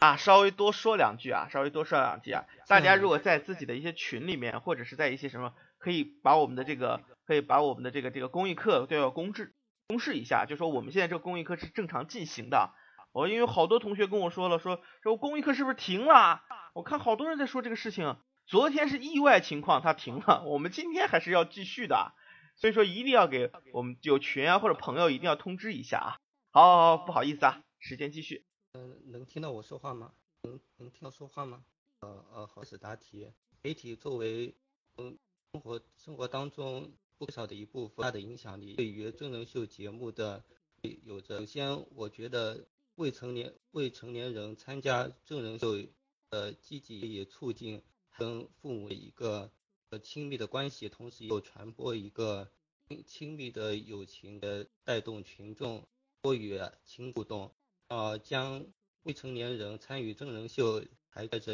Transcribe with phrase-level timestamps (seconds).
[0.00, 2.46] 啊，稍微多说两句啊，稍微多说两句啊。
[2.66, 9.54] 大家如果在自己的一些群里面，或者是在一些什么，可以把我们的这个，可以把我们的这个这个公益课都要公示
[9.88, 12.72] 公示一下，就说我们现在这个公益课是正常进行的。
[13.12, 16.40] 我因为好多同学跟我说了，说说公益课是不是停了？
[16.72, 18.16] 我看好多人在说这个事情。
[18.46, 20.44] 昨天是意外情况，它停了。
[20.48, 22.14] 我们今天还是要继续的，
[22.56, 26.16] 所以说一定要给我们有群啊或者朋友一定要通知一下啊。
[26.52, 28.46] 好，好，好，不好意思啊，时间继续。
[28.72, 30.12] 嗯，能听到我说话吗？
[30.42, 31.64] 能能听到说话吗？
[32.00, 33.30] 呃呃，好，是答题。
[33.62, 34.54] 媒体作为
[34.96, 35.18] 嗯
[35.52, 40.42] 生活生活当中不少的一部分，它的影响力对于真人秀节目的
[41.04, 41.38] 有着。
[41.38, 45.76] 首先，我觉得未成年未成年人参加真人秀
[46.30, 47.82] 的积极也促进。
[48.18, 49.50] 跟父母一个
[49.88, 52.50] 呃亲密的关系，同时又传播一个
[53.06, 55.86] 亲密的友情的带动群众
[56.20, 57.54] 多与亲互动，
[57.90, 58.64] 呃，将
[59.02, 61.52] 未成年人参与真人秀还带着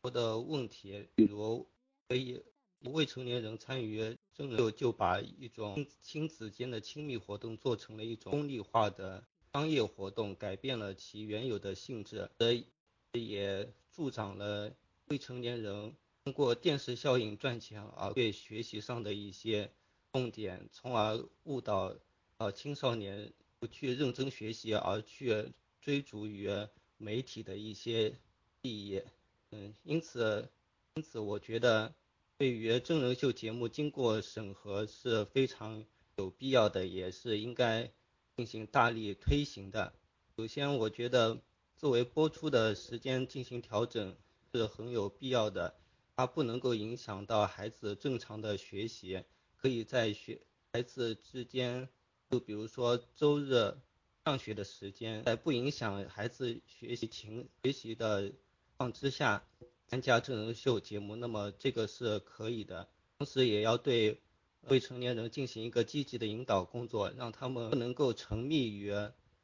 [0.00, 1.70] 多的问题，比如
[2.08, 2.42] 可以
[2.80, 12.64] 未成年人参与真人秀就把一种亲子间的亲密活动做成了一种功利化的商业活动，改变了其原有的性质，而
[13.12, 14.74] 也助长了
[15.08, 15.94] 未成年人。
[16.24, 19.70] 通过电视效应赚钱，而对学习上的一些
[20.10, 21.94] 重点，从而误导
[22.38, 25.52] 呃青少年不去认真学习，而去
[25.84, 26.48] 追逐于
[26.96, 28.14] 媒体的一些
[28.62, 29.02] 利益。
[29.50, 30.48] 嗯，因此，
[30.94, 31.94] 因此我觉得
[32.38, 35.84] 对于真人秀节目经过审核是非常
[36.16, 37.92] 有必要的，也是应该
[38.34, 39.92] 进行大力推行的。
[40.34, 41.42] 首先，我觉得
[41.76, 44.16] 作为播出的时间进行调整
[44.54, 45.76] 是很有必要的。
[46.16, 49.22] 它不能够影响到孩子正常的学习，
[49.56, 50.40] 可以在学
[50.72, 51.90] 孩子之间，
[52.30, 53.76] 就比如说周日
[54.24, 58.32] 上学的时间，在不影响孩子学习情学习的
[58.76, 59.44] 况之下，
[59.86, 62.88] 参加真人秀节目，那么这个是可以的。
[63.18, 64.20] 同时也要对
[64.62, 68.92] 未成年人进行一个积极的引导工作，让他们不能够沉迷于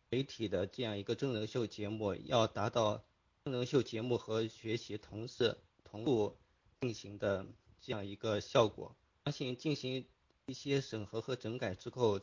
[0.08, 3.04] 媒体的这样一个真人秀节目，要达到
[3.44, 6.36] 真人秀节目和学习同时同步。
[6.80, 7.44] 进行的
[7.82, 8.96] 这样一个效果，
[9.26, 10.06] 相信进行
[10.46, 12.18] 一些审核和整改之后，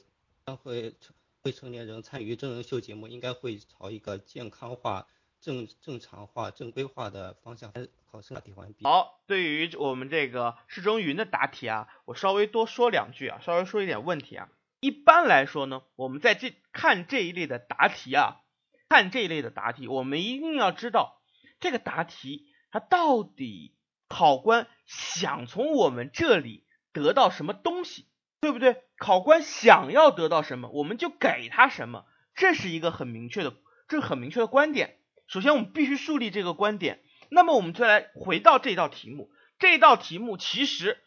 [0.48, 0.96] 将会
[1.44, 5.08] 未成年人参与真人秀节目，应该会朝一个健康化、
[5.40, 7.72] 正正常化、正规化的方向。
[8.10, 8.84] 考生答题完毕。
[8.84, 14.50] 好，对于我们这个市中云的答题啊，我稍微多说两句啊，稍微说一点问题啊。
[14.80, 18.42] 一般来说呢，我们在这看这一类的答题啊，
[18.90, 21.22] 看这一类的答题，我们一定要知道
[21.60, 23.74] 这个答题它到底。
[24.10, 28.08] 考官想从我们这里得到什么东西，
[28.40, 28.84] 对不对？
[28.98, 32.06] 考官想要得到什么，我们就给他什么，
[32.36, 33.54] 这是一个很明确的，
[33.88, 34.98] 这是很明确的观点。
[35.28, 37.02] 首先，我们必须树立这个观点。
[37.30, 39.32] 那么，我们再来回到这道题目。
[39.60, 40.98] 这道题目其实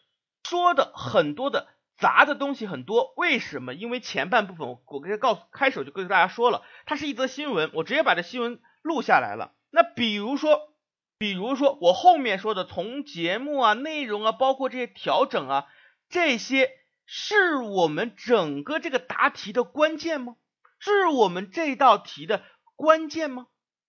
[0.43, 3.13] 说的很多的杂的东西很多。
[3.17, 3.73] 为什么？
[3.73, 9.53] 因为前半部分我我跟告诉开始就跟大家说了，它是一则新闻，我直接把这新闻录下来了。
[9.69, 10.69] 那比如说。
[11.17, 15.67] 比如说我后面说的从节目啊、内容啊，包括这些调整啊，
[16.09, 16.71] 这些
[17.13, 20.37] 是我们整个这个答题的关键吗？
[20.79, 22.41] 是我们这道题的
[22.77, 23.47] 关键吗？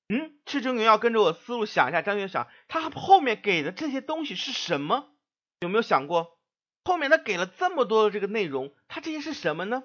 [0.08, 5.10] 嗯，赤正云要跟着我思路想一下，张学想他后面给的这些东西是什么？
[5.60, 6.40] 有没有想过
[6.82, 9.84] 后面他给了这么多的这个内容，他这些是什么呢？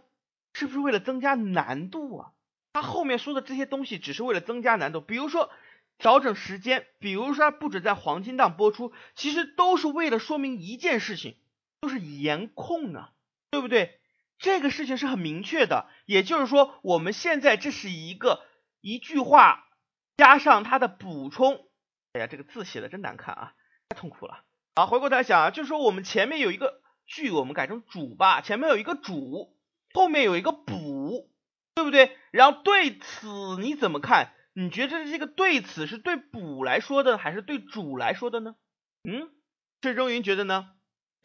[0.53, 2.31] 是不是为了增加难度啊？
[2.73, 5.51] 他后面说的这些东西只是为了增加难度，比如说。
[5.99, 11.35] 调整时间，比如说不准在黄金档播出，其实都是为了说明一件事情，
[11.81, 13.13] 就是严控啊，
[13.49, 13.99] 对不对？
[14.39, 18.45] 这个事情是很明确的，也就是说，我们现在这是一个
[18.81, 19.67] 一句话
[20.17, 21.67] 加上它的补充。
[22.13, 23.53] 哎呀，这个字写的真难看啊，
[23.89, 24.43] 太痛苦了。
[24.75, 29.57] 好，回过头来想啊，就是说我们前面有一个句，我们改成主吧，前面有一个主，
[29.93, 31.31] 后面有一个补，
[31.73, 32.15] 对不对？
[32.31, 34.33] 然后对此你怎么看？
[34.53, 38.55] 你觉得这个对此是对补来说的，还是对主来说的呢？
[39.03, 39.29] 嗯，
[39.81, 40.69] 这周云觉得呢？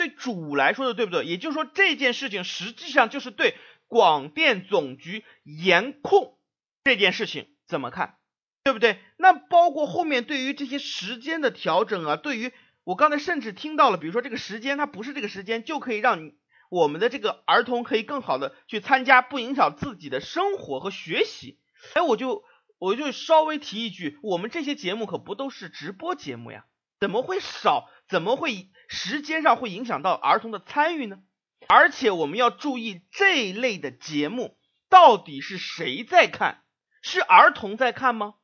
[0.03, 1.25] 对主来说的，对不对？
[1.25, 3.57] 也就是说，这件事情实际上就是对
[3.87, 6.39] 广电总局严控
[6.83, 8.17] 这件事情怎么看，
[8.65, 8.99] 对不对？
[9.17, 12.51] 那包括后面对于这些时间的调整啊，对于
[12.83, 16.33] 我刚才甚至听到了，比如说这个时间它不是这个时间，就可以让
[16.69, 21.61] 我们的这个儿童可以更好的去参加，不影响自己的生活和学习。
[21.95, 22.43] 哎，我就。
[22.85, 26.65] 我就稍微提一句，我们这些节目可不都是直播节目呀？
[26.99, 27.89] 怎么会少？
[28.13, 31.21] 怎么会时间上会影响到儿童的参与呢？
[31.67, 34.59] 而且我们要注意这一类的节目
[34.91, 36.63] 到底是谁在看？
[37.01, 38.35] 是儿童在看吗？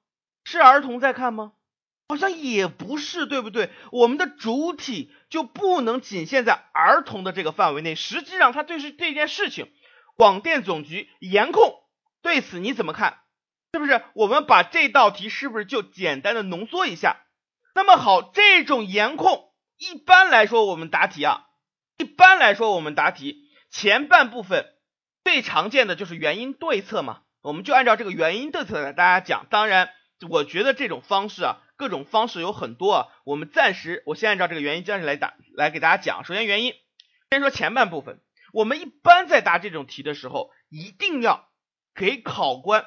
[0.45, 1.53] 是儿童在看吗？
[2.09, 3.71] 好像也不是，对不对？
[3.93, 7.95] 我们的主体就不能仅限在儿童的这个范围内。
[7.95, 9.71] 实际上，它对是这件事情，
[10.17, 11.75] 广电总局严控，
[12.23, 13.19] 对此你怎么看？
[13.75, 14.03] 是不是？
[14.15, 17.19] 我们把这道题是不是就简单的浓缩一下？
[17.75, 19.48] 那么好，这种严控，
[19.79, 21.47] 一般来说我们答题啊，
[21.97, 24.75] 一般来说我们答题前半部分
[25.25, 29.47] 最常见的就是原因对策嘛，我们就按照这个原因对策来大家讲。
[29.51, 29.91] 当然，
[30.29, 31.63] 我觉得这种方式啊。
[31.77, 36.25] 各种方式有很多啊，我们暂时我先按照这个原因暂时来答来给大家讲。
[36.25, 36.75] 首先原因，
[37.31, 38.21] 先说前半部分，
[38.53, 41.49] 我们一般在答这种题的时候，一定要
[41.95, 42.85] 给考官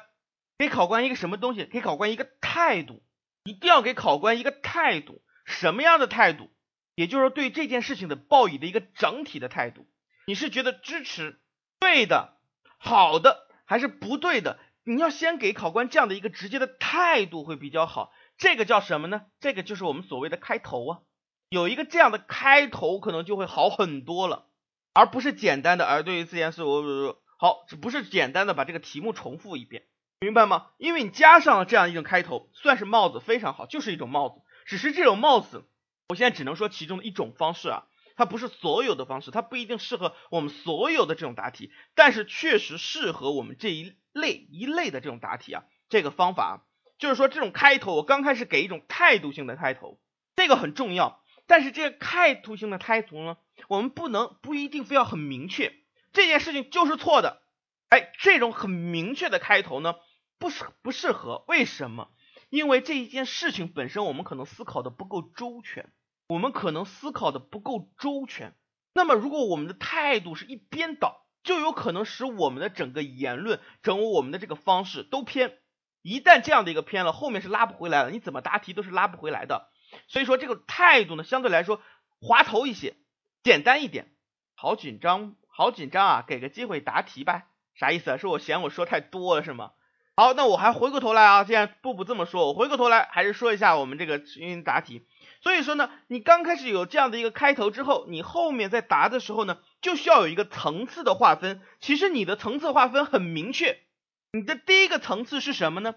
[0.58, 1.64] 给考官一个什么东西？
[1.64, 3.02] 给考官一个态度，
[3.44, 6.50] 一定要给考官一个态度，什么样的态度？
[6.94, 9.86] 也就是说对这件事情的报以的一个整体的态度，
[10.26, 11.40] 你是觉得支持
[11.80, 12.36] 对的、
[12.78, 14.58] 好的，还是不对的？
[14.84, 18.12] 你要先给考官这样的一个直接的态度会比较好。
[18.36, 19.22] 这个叫什么呢？
[19.38, 20.98] 这个就是我们所谓的开头啊，
[21.48, 24.48] 有一个这样的开头，可能就会好很多了，
[24.92, 25.84] 而不是简单的。
[25.84, 29.84] 而对于这件事，我好，不是简单的把这个题目重复一遍，
[30.20, 30.70] 明白吗？
[30.78, 34.42] 因为你加上了这样一种开头，算是帽子非常好，就是一种帽子。
[34.66, 35.64] 只是这种帽子，
[36.08, 37.84] 我现在只能说其中的一种方式啊，
[38.16, 46.66] 它不是所有的方式，它不一定适合我们所有的这种答题，但是确实适合我们这一类一类的这种答题啊，这个方法。
[46.98, 49.98] 就是说，这种开头，我刚开始给一种态度性的开头，
[50.36, 51.20] 这个很重要。
[51.48, 55.74] 但是这个态度性的开头呢，我们不能不一定非要很明确，
[56.12, 57.42] 这件事情就是错的。
[57.88, 59.96] 哎，这种很明确的开头呢，
[60.38, 61.44] 不适不适合。
[61.48, 62.08] 为什么？
[62.52, 65.90] 因为这一件事情本身，我们可能思考的不够周全，
[66.28, 68.52] 我们可能思考的不够周全。
[68.92, 75.60] 那么，如果我们的态度是一边倒，就有可能使我们的整个言论，整我们的这个方式都偏。
[76.02, 78.10] 一旦这样的一个偏了，后面是拉不回来了。
[78.10, 79.70] 你怎么答题都是拉不回来的。
[80.08, 81.80] 所以说这个态度呢，相对来说
[82.20, 82.96] 滑头一些，
[83.42, 84.12] 简单一点。
[84.54, 86.24] 好紧张，好紧张啊！
[86.28, 88.18] 给个机会答题呗，啥意思？
[88.18, 89.72] 是我嫌我说太多了是吗？
[90.14, 95.06] 好，那我还回过头来啊，既然布布这么说，我回过头来还是说一下我们这个运营答题。
[95.40, 101.62] 所以说呢，你刚开始有这样的一个开头之后，你后面在答的时候呢，就需要有一个层次的划分。
[101.80, 103.78] 其实你的层次划分很明确。
[104.32, 105.94] 你的第一个层次是什么呢？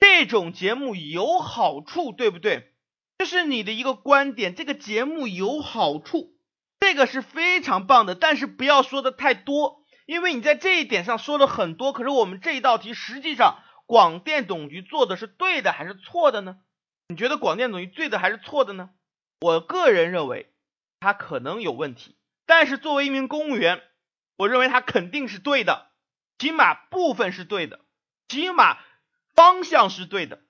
[0.00, 2.72] 这种节目有好处，对不对？
[3.18, 4.56] 这是你的一个观点。
[4.56, 6.34] 这个节目有好处，
[6.80, 8.16] 这个是非常棒的。
[8.16, 9.81] 但是不要说的太多，
[10.12, 11.94] 因为你在这一点上说了很多。
[11.94, 16.58] 可是我们这一道题实际上，广电总局做的是对的还是错的呢？
[17.08, 18.90] 你觉得广电总局对的还是错的呢？
[19.40, 20.52] 我个人认为
[21.00, 23.80] 他可能有问题，但是作为一名公务员，
[24.36, 25.86] 我认为他肯定是对的。
[26.38, 27.80] 起码部分是对的，
[28.28, 28.76] 起码
[29.34, 30.40] 方向是对的，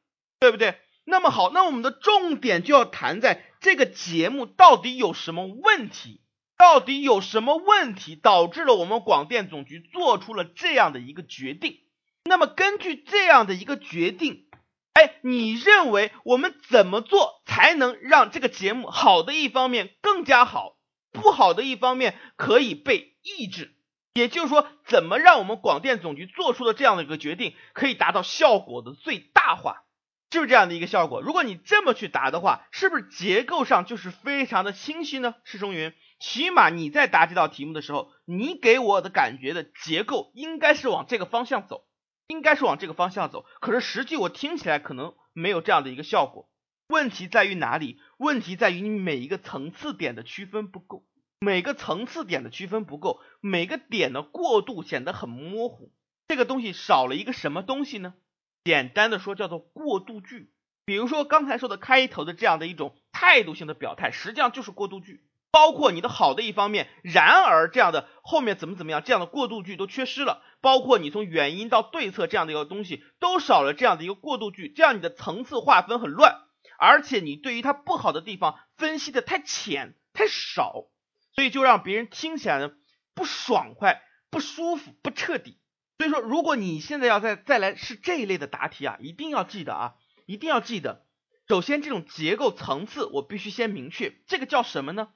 [0.41, 0.81] 对不对？
[1.05, 6.20] 那么好，那我们的重点就要谈在这个节目到底有什么问题？
[6.62, 11.81] 到底有什么问题导致了我们广电总局做出了这样的一个决定？
[12.23, 14.47] 那么根据这样的一个决定，
[14.93, 20.76] 哎，你认为我们怎么做才能让这个节目好的一方面更加好，
[21.11, 23.75] 不好的一方面可以被抑制？
[24.15, 29.82] 也就是说，怎么让我们广电总局做出的这样的一个决定，可以达到效果的最大化，
[30.31, 31.23] 就是这样的一个效果。
[31.23, 35.34] 如果你这么去答的话，是不是结构上就是非常的清晰呢？
[35.43, 41.84] 施中云，起码你在答这道题目的时候，你给我的感觉的结构应该是往这个方向走，
[42.29, 43.44] 应该是往这个方向走。
[43.60, 46.48] 可是实际我听起来可能没有这样的一个效果。
[46.86, 47.98] 问题在于哪里？
[48.19, 51.05] 问题在于你每一个层次点的区分不够。
[51.41, 55.93] 每个层次点的区分不够，每个点的过渡显得很模糊。
[56.29, 58.14] 这个东西少了一个什么东西呢？
[58.62, 60.52] 简单的说叫做过渡句。
[60.84, 65.24] 比如说刚才说的开头的这样的一种态度性的表态，实际上就是过渡句。
[65.53, 70.43] 包括你的好的一方面，然而这样的后面怎么怎么样这样的过渡句都缺失了。
[70.63, 76.41] 包括你从原因到对策这样的一个东西都少了这样的一个过渡句，这样你的层次划分很乱，
[76.79, 80.87] 而且你对于它不好的地方分析的太浅太少。
[81.35, 82.71] 所以就让别人听起来呢
[83.15, 85.59] 不爽快、不舒服、不彻底。
[85.99, 89.94] 所以说，如果你现在要再再来是这一类的答题啊，一定要记得啊，
[90.27, 91.05] 一定要记得，
[91.49, 95.09] 首先这种结构层次我必须先明确，这个叫什么呢？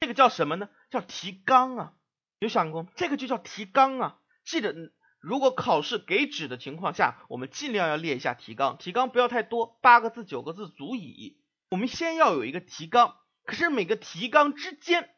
[0.00, 0.68] 这个叫什么呢？
[0.90, 1.92] 叫提纲啊。
[2.38, 4.18] 有想过吗这个就叫提纲啊。
[4.44, 4.74] 记得，
[5.20, 11.40] 如果考试给纸的情况下，我们尽量要列一下提纲，提纲不要太多，八个字、九个字足矣。
[11.70, 15.10] 我们先要有一个提纲，可是每个提纲之间。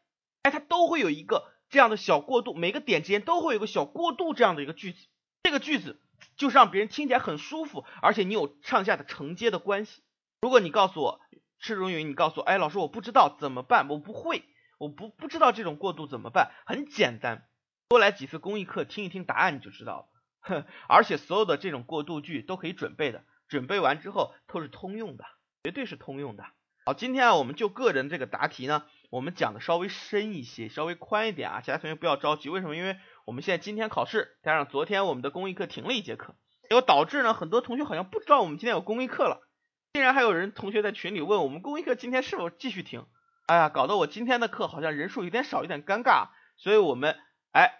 [0.43, 5.05] 哎，它都会有一个这样的小过渡，每个点之间都会有个小过渡这样的一个句子，
[5.43, 6.01] 这个句子
[6.35, 10.01] 就是让别人听起来很舒服，而且你有上下的承接的关系。
[10.41, 11.21] 如果你告诉我
[11.59, 14.43] 赤中云，你告诉我，哎，老师我不知道怎么办，我不会，
[14.81, 16.49] 我不不知道这种过渡怎么办？
[16.65, 17.47] 很简单，
[17.87, 20.05] 多来几次公益课，听一听答案你就知道了。
[20.39, 25.25] 哼，而且所有的这种过渡句都可以准备的，准备完之后都是通用的，
[25.63, 26.45] 绝对是通用的。
[26.83, 32.49] 好，今天啊，我们就个人这个答题呢，我们讲的稍微深一些，稍微宽一点啊，其他同学不要着急。
[32.49, 32.75] 为什么？
[32.75, 36.33] 因为我们现在今天考试，加上昨天我们的公益课停了一节课，
[36.63, 39.47] 结果导致呢，很多同学好像不知道我们今天有公益课了。
[39.93, 43.05] 竟然还有人同学在群里问我们公益课今天是否继续停？
[43.51, 46.29] 哎呀，搞得我今天的课好像人数有点少，有点尴尬。
[46.55, 47.19] 所以我们
[47.51, 47.73] 哎，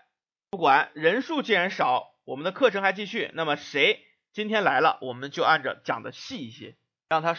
[0.50, 3.32] 不管人数既然少，我们的课程还继续。
[3.36, 6.76] 那么谁今天来了，我们就按照讲的细一些，
[7.08, 7.38] 让他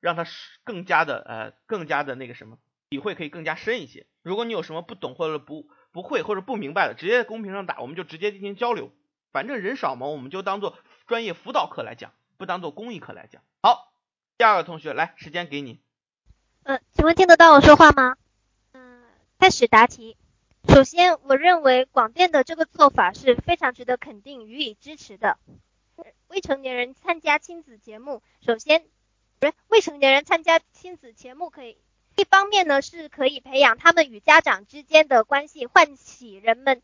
[0.00, 0.24] 让他
[0.64, 2.56] 更加的呃更加的那个什么
[2.88, 4.06] 体会可以更加深一些。
[4.22, 8.92] 如果你有什么不懂或者不不会或者不明白的，直接在公屏上打，我们就直接进行交流。
[9.30, 13.42] 反正人少嘛，我们就当做专业辅导课来讲，不当做公益课来讲。
[13.60, 13.92] 好。
[14.38, 15.83] 第二个同学来，时间给你。
[16.66, 18.16] 嗯，请问听得到我说话吗？
[18.72, 19.02] 嗯，
[19.38, 20.16] 开始答题。
[20.66, 25.36] 首先，我认为广电的这个做法是非常值得肯定、予以支持的。
[26.28, 28.82] 未成年人参加亲子节目，首先
[29.40, 31.76] 不是未成年人参加亲子节目可以，
[32.16, 36.80] 一方面呢是可以培养他们与家长之间的关系，唤起人们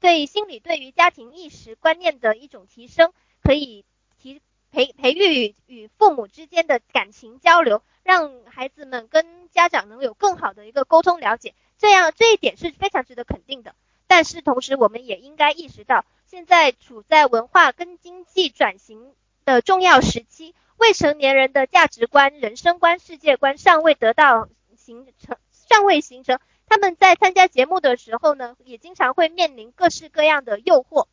[0.00, 3.12] 对心理对于家庭意识观念的一种提升，
[3.44, 3.84] 可以
[4.20, 4.42] 提。
[4.72, 13.74] 培培育与父母之间的感情交流，让孩子们跟家长能有更好的一个沟通了解，这样这一点是非常值得肯定的。
[14.06, 19.14] 但是同时，我们也应该意识到，现在处在文化跟经济转型
[19.44, 26.40] 的重要时期，未成年人的价值观、人生观、世界观尚未得到形成，尚未形成。
[26.66, 31.06] 他们在参加节目的时候呢，也经常会面临各式各样的诱惑，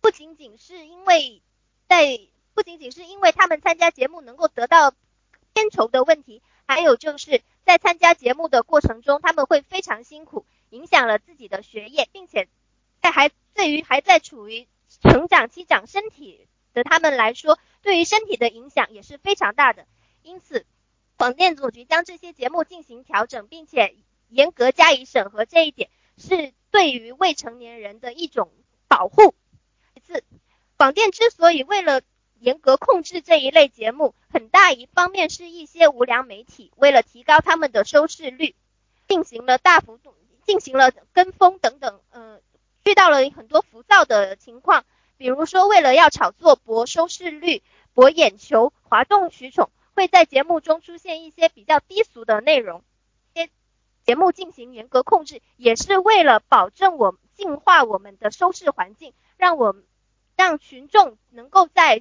[0.00, 1.42] 不仅仅是因为
[1.86, 2.20] 在
[2.54, 4.92] 不仅仅是因为他们参加节目能够得到
[5.58, 12.46] 片酬的问题，还有就是在参加节目的过程中，他们会非常辛苦，影响了自己的学业，并且
[13.02, 14.68] 在还对于还在处于
[15.02, 19.88] 成长期长身体的他们来说，对于身体的影响也是非常大的。
[20.22, 20.64] 因此，
[21.16, 23.96] 广电总局将这些节目进行调整，并且
[24.28, 28.52] 严格加以审核，这一点是对于未成年人的一种
[28.86, 29.34] 保护。
[29.94, 30.22] 其次，
[30.76, 32.02] 广电之所以为了
[32.40, 38.54] 严格控制这一类节目，很大一方面是一些无良媒体为了提高他们的收视率，
[39.08, 40.14] 进行了大幅度
[40.44, 42.40] 进行了跟风等等，呃，
[42.84, 44.84] 遇到了很多浮躁的情况。
[45.16, 52.84] 比如说，为了要炒作博收视率、博眼球、哗众取宠，会在节目中出现一些比较低俗的内容。
[53.34, 53.50] 些
[54.04, 59.74] 节目进行严格控制，也是为了保证我净化我们的收视环境，让我
[60.36, 62.00] 让群众能够在。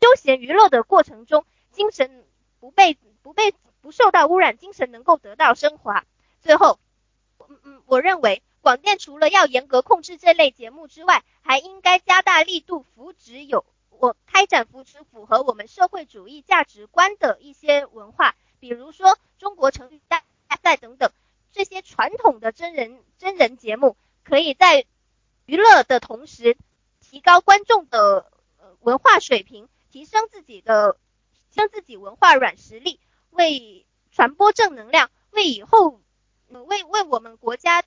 [0.00, 2.24] 休闲娱乐的过程中，精神
[2.60, 6.04] 不被不被不受到污染，精神能够得到升华。
[6.40, 6.78] 最后，
[7.48, 20.22] 嗯嗯，我认为广电除了要严格控制这类节目之外，还应该加大力度扶植有我开展扶持符合我们社会主义价值观的一些文化，比如说中国成语大
[20.62, 21.10] 赛等等
[21.52, 24.84] 这些传统的真人真人节目，可以在
[25.46, 26.56] 娱乐的同时
[27.00, 28.30] 提高观众的
[28.80, 29.68] 文化水平。
[29.96, 30.98] 提升自己的，
[31.48, 33.00] 提升自己文化软实力，
[33.30, 36.02] 为传播正能量，为以后，
[36.48, 37.82] 为为我们国家。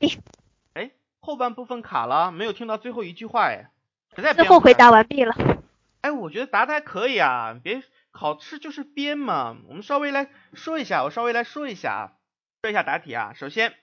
[0.74, 3.70] 哎，后半部分卡了，没有听到最后一句话哎。
[4.34, 5.34] 最后回答完毕了。
[6.02, 9.56] 哎，我觉得答的还可以啊，别考试就是编嘛。
[9.66, 12.20] 我们稍微来说一下，我稍微来说一下啊，
[12.60, 13.32] 说一下答题啊。
[13.32, 13.74] 首先，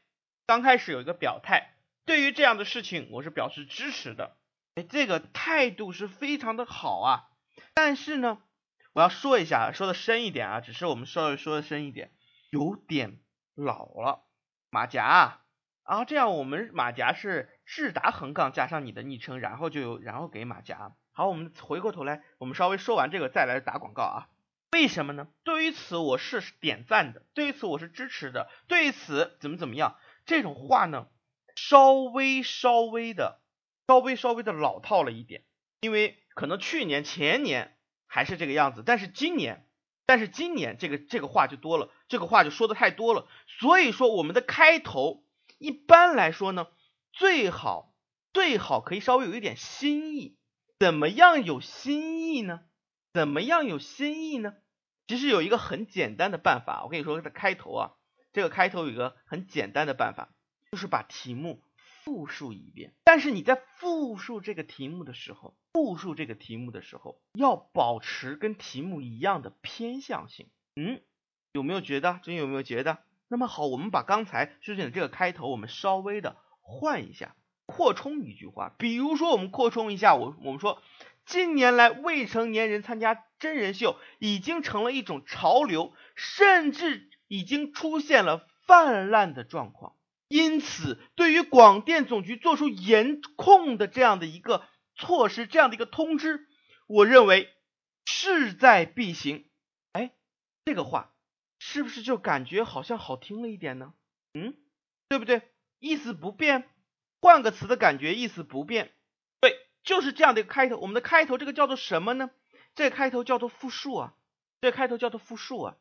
[0.46, 1.74] 刚开始有一个表态，
[2.06, 4.38] 对于这样的事情，我是表示支持的。
[4.76, 7.24] 哎，这个态度是非常的好啊。
[7.78, 8.42] 但是呢，
[8.94, 12.12] 我要说一下，说的深一点啊，只是我们稍微说的深一点，
[12.50, 13.20] 有点
[13.54, 14.26] 老了。
[14.72, 15.42] 马甲，
[15.88, 20.96] 然后这样我们马甲是智达横杠加上你的昵称，然后就有，然后给马甲。
[21.12, 24.30] 好，我们回过头来，我们稍微说完这个再来打广告啊。
[24.72, 25.28] 为什么呢？
[25.44, 31.10] 对于此我是点赞的，对于此我是支持的，对于此怎么怎么样，这种话呢，
[31.56, 33.40] 稍微稍微的，
[33.88, 35.44] 稍微稍微的老套了一点，
[35.88, 36.18] 因为。
[36.38, 37.76] 可能去年前年
[38.06, 39.66] 还是这个样子，但是今年，
[40.06, 43.28] 但是今年这个这个话就多了，这个话就说的太多了。
[43.60, 45.24] 所以说我们的开头
[45.58, 46.68] 一般来说呢，
[47.12, 47.96] 最好
[48.34, 50.38] 最好可以稍微有一点新意。
[50.78, 52.60] 怎么样有新意呢？
[53.14, 54.54] 怎么样有新意呢？
[55.08, 57.92] 其实有一个很简单的办法，我跟你说，在开头啊，
[58.32, 60.30] 这个开头有一个很简单的办法，
[60.72, 61.64] 就是把题目。
[62.08, 70.48] 复述一遍，但是你在复述这个题目的时候，复述这个题目的时候，要保持跟题目一样的偏向性，
[70.78, 71.02] 嗯，
[71.52, 72.22] 有没有觉得？
[72.24, 73.00] 真有没有觉得？
[73.28, 77.36] 那么好，我们把刚才书卷的这个开头，我们稍微的换一下，
[77.66, 78.74] 扩充一句话。
[78.78, 80.82] 比如说，我们扩充一下，我我们说，
[81.26, 89.97] 近年来未成年人参加真人秀已经成了一种潮流，甚至已经出现了泛滥的状况。
[90.28, 96.48] 因此，对于广电总局做出严控的这样的一个措施，这样的一个通知，
[96.88, 97.50] 我认为
[98.06, 99.50] 势在必行。
[99.94, 100.12] 哎，
[100.66, 101.14] 这个话
[101.60, 103.94] 是不是就感觉好像好听了一点呢？
[104.34, 104.56] 嗯，
[105.08, 105.42] 对不对？
[105.80, 106.70] 意思不变，
[107.22, 108.94] 换个词的感觉意思不变。
[109.40, 110.78] 对，就是这样的一个开头。
[110.78, 112.32] 我们的开头这个叫做什么呢？
[112.76, 114.14] 这开头叫做复述啊，
[114.60, 115.78] 这开头叫做复述啊。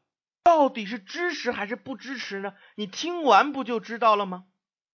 [0.46, 2.54] 到底是支持还是不支持呢？
[2.76, 4.44] 你听完不就知道了吗？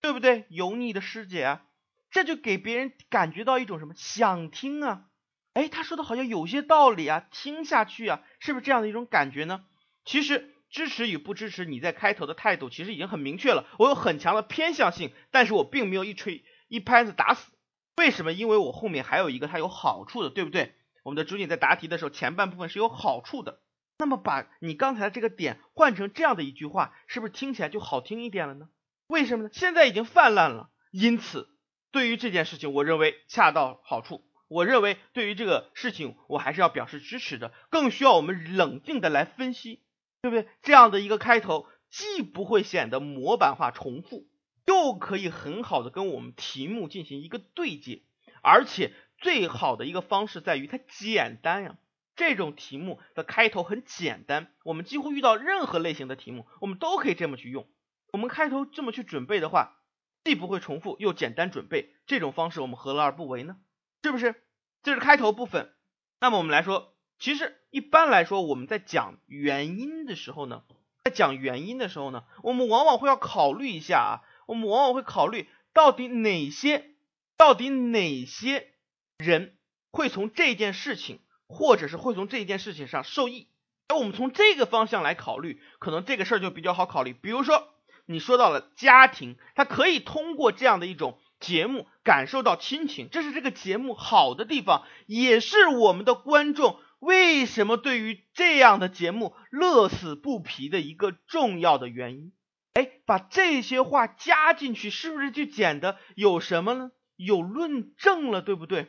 [0.00, 0.47] 对不对？
[0.49, 1.62] 油腻的师姐啊，
[2.11, 5.09] 这就给别人感觉到一种什么想听啊？
[5.52, 9.66] 哎，他说的好像有些道理啊，听下去啊，是不是这样的一种感觉呢？
[10.06, 13.66] 其实支持与不支持，你在开头的态度其实已经很明确了。
[13.78, 17.52] 我有很强的偏向性，但是我并没有一锤一拍子打死。
[17.99, 18.32] 为什么？
[18.32, 20.75] 因为我后面还有一个它有好处的，对不对？
[21.02, 23.61] 我们的主景在答题的时候，前半部分是有好处的。
[23.99, 28.68] 那么把你刚才这个点换成这样的一句话，是不是听起来就好听一点了呢？
[29.06, 29.50] 为什么呢？
[29.52, 31.49] 现在已经泛滥了，因此
[31.90, 34.25] 对于这件事情，我认为恰到好处。
[34.49, 37.52] 我认为对于这个事情，我还是要表示支持的。
[37.70, 39.82] 更需要我们冷静的来分析，
[40.20, 40.46] 对不对？
[40.62, 44.26] 这样的一个开头，既不会显得模板化重复，
[44.66, 48.02] 又可以很好的跟我们题目进行一个对接，
[48.42, 51.78] 而且最好的一个方式在于它简单呀。
[52.14, 57.66] 这种题目的开头很简单，我们几乎遇到任何类型的题目，我们都可以这么去用。
[58.12, 59.78] 我们开头这么去准备的话，
[60.25, 63.57] 既不会重复，又简单准备，这种方式我们何乐而不为呢？
[64.02, 64.35] 是不是？
[64.83, 65.73] 这是开头部分。
[66.21, 70.64] 那么我们来说，其实一般来说，我们在讲原因的时候呢，
[71.04, 74.12] 在讲原因的时候呢，我们往往会要考虑一下啊，
[74.47, 76.90] 我们往往会考虑到底哪些，
[77.37, 78.75] 到底哪些
[79.16, 79.57] 人
[79.90, 81.20] 会从这件事情。
[81.53, 83.47] 或者是会从这件事情上受益，
[83.88, 87.12] 而我们从这个方向来考虑，可能这个事儿就比较好考虑。
[87.12, 87.69] 比如说，
[88.07, 102.33] 你说到了家庭，他可以通过这样的一种节目感受到亲情，这是这个节目好的地方，也是我们的观众为什么对于这样的节目乐此不疲的一个重要的原因。
[102.75, 106.91] 哎，把这些话加进去，是不是就显得有什么呢？
[107.17, 108.88] 有论证了，对不对？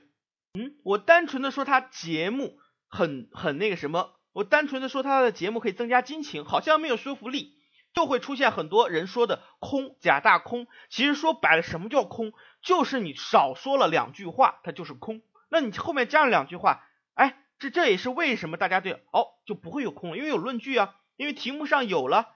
[0.55, 7.55] 嗯，我单纯的说他节目很很那个什么，我单纯的说他的节目可以增加激情，好像没有说服力，
[7.91, 10.67] 就会出现很多人说的空假大空。
[10.89, 12.33] 其实说白了，什么叫空？
[12.61, 15.23] 就是你少说了两句话，它就是空。
[15.49, 16.83] 那你后面加了两句话，
[17.15, 22.27] 哎，这这也是为什么大家对哦就不会有空了，因为有论据啊，因为题目上有了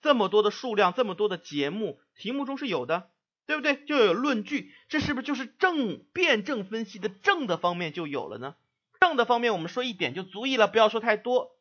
[0.00, 3.10] 这么多的数量，这么多的节目，题目中是有的。
[3.46, 3.76] 对不对？
[3.84, 8.56] 就有论据，这是不是就是正辩证分析的正的方面就有了呢？
[9.00, 11.52] 正的方面我们说一点就足以了，不要说太多。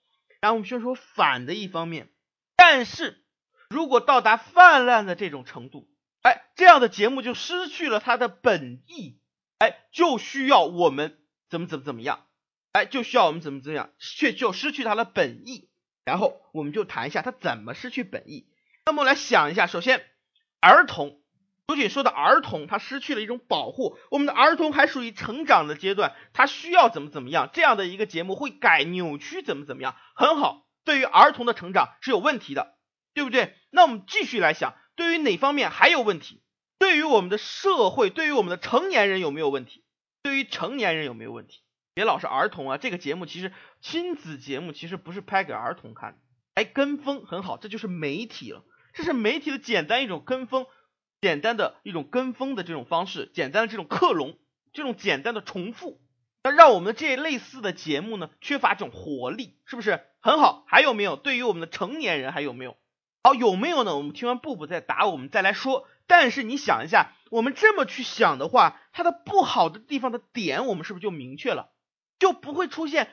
[0.42, 2.10] 然后我们先说反的一方面，
[2.56, 3.24] 但是
[3.70, 5.88] 如果到达泛滥的这种程度，
[6.22, 9.20] 哎，这样的节目就失去了它的本意，
[9.60, 11.20] 哎，就需要我们
[11.50, 12.26] 怎么怎么怎么样，
[12.72, 15.70] 哎，就需要我们怎么怎么样，却就失去它的本意。
[16.04, 18.48] 然后我们就谈一下它怎么失去本意。
[18.86, 20.06] 那么来想一下，首先
[20.62, 21.20] 儿童。
[21.68, 23.98] 不仅说的儿童，他失去了一种保护。
[24.12, 27.50] 我们的儿童还属于成长的阶段，他需要怎么怎么样？
[27.54, 29.96] 这样的一个节目会改扭曲怎么怎么样？
[30.16, 32.76] 很好，对于儿童的成长是有问题的，
[33.14, 33.56] 对不对？
[33.72, 36.44] 那我们继续来想，对于哪方面还有问题？
[36.78, 39.84] 对于我们的社会，对于我们的成年人有没有问题？
[40.22, 41.62] 对于成年人有没有问题？
[41.94, 42.78] 别老是儿童啊！
[42.78, 46.18] 这个节目其实亲子节目其实不是拍给儿童看的。
[46.56, 50.68] 哎，跟风很好，这就是媒体了，这是媒体的简单一种跟风。
[51.22, 54.38] 简单的一种跟风的这种方式，简单的这种克隆，
[54.74, 56.00] 这种简单的重复，
[56.44, 60.64] 那让我们这类似的节目呢，缺乏这种活力，是不是很好？
[60.68, 61.16] 还有没有？
[61.16, 62.78] 对于我们的成年人还有没有？
[63.24, 63.98] 好，有没有呢？
[63.98, 65.88] 我们听完布布再答，我们再来说。
[66.06, 71.72] 但是你想一下，我们这么去想的话，它的不好的地方的点，我们是不是就明确了？
[72.20, 73.10] 就不会出现。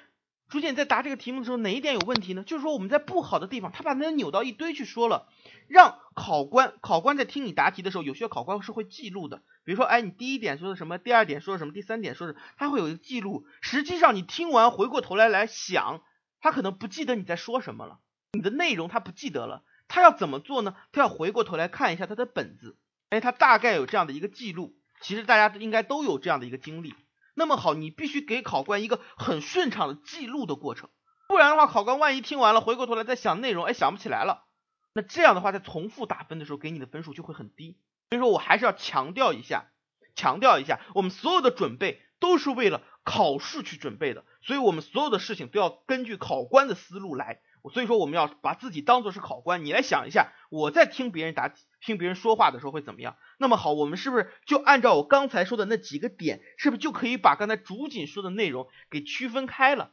[0.52, 2.44] 朱建在答这个题目的时候，哪一点有问题呢？
[2.44, 5.26] 就是说我们在不好的地方，他把那扭到一堆去说了，
[5.66, 9.38] 让考官考官在听你答题的时候，有些考官是会记录的。
[9.64, 13.46] 比如说，哎，你第一点说的什么，第二点说的什么，第三点说的，他会有一个记录。
[13.62, 16.02] 实际上你听完回过头来来想，
[16.42, 18.00] 他可能不记得你在说什么了，
[18.34, 19.64] 你的内容他不记得了。
[19.88, 20.76] 他要怎么做呢？
[20.92, 22.76] 他要回过头来看一下他的本子，
[23.08, 24.76] 哎，他大概有这样的一个记录。
[25.00, 26.92] 其实大家应该都有这样的一个经历。
[27.34, 30.90] 那么好，你必须给考官一个很顺畅的记录的过程，
[31.28, 34.44] 不然的话，考官万一听完了，回过头来再想内容，哎，想不起来了，
[34.92, 37.78] 那这样的话，在重复打分的时候，给你的分数就会很低。
[38.10, 39.66] 所以说我还是要强调一下，
[40.14, 47.40] 强调一下，我们所有的准备都是为了考试去准备的，所以我们所有的事情都要根据考官的思路来。
[47.72, 53.16] 所以说我们要把自己当做是考官，你来想一下，我在听别人答题、听别人说话的时候会怎么样？
[53.38, 59.90] 那么好，我们是不是就按照我刚才说的那几个点，是不是就可以把刚才主锦说的内容给区分开了？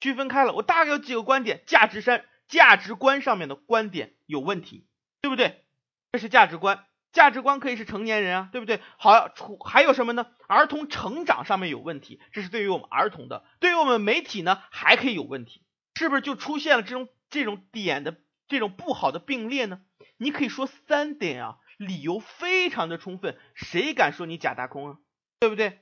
[0.00, 4.86] 区分开了，我大概有几个观点，价值上价值观上面的观点有问题，
[5.20, 5.64] 对不对？
[6.12, 8.80] 这是价值观，价值观可以是成年人啊，对不对？
[8.98, 9.28] 好，
[9.64, 10.26] 还有什么呢？
[10.46, 15.62] 儿童成长上面有问题，这是对于我们儿童的，对于我们媒体呢，还可以有问题。
[15.96, 18.16] 是不是就出现了这种这种点的
[18.50, 19.80] 这种不好的并列呢？
[20.18, 24.98] 你可以说三点啊，理由非常的充分，谁敢说你假大空啊？
[25.38, 25.78] 对不对？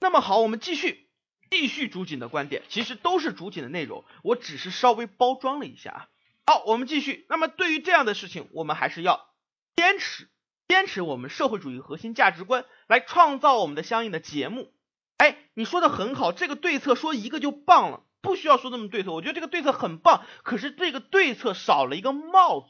[0.00, 1.08] 那么好，我们继续
[1.50, 6.08] 继续主锦的观点，其实都是主锦的内容，我只是稍微包装了一下啊。
[6.44, 7.24] 好，我们继续。
[7.28, 9.30] 那么对于这样的事情，我们还是要
[9.76, 10.28] 坚持
[10.66, 14.74] 坚持我们社会主义核心价值观，来创造我们的相应的节目。
[15.18, 18.04] 哎，你说的很好，这个对策说一个就棒了。
[18.28, 22.66] 不需要说那么对策，我觉得这个对策很棒，可是这个对策少了一个帽子，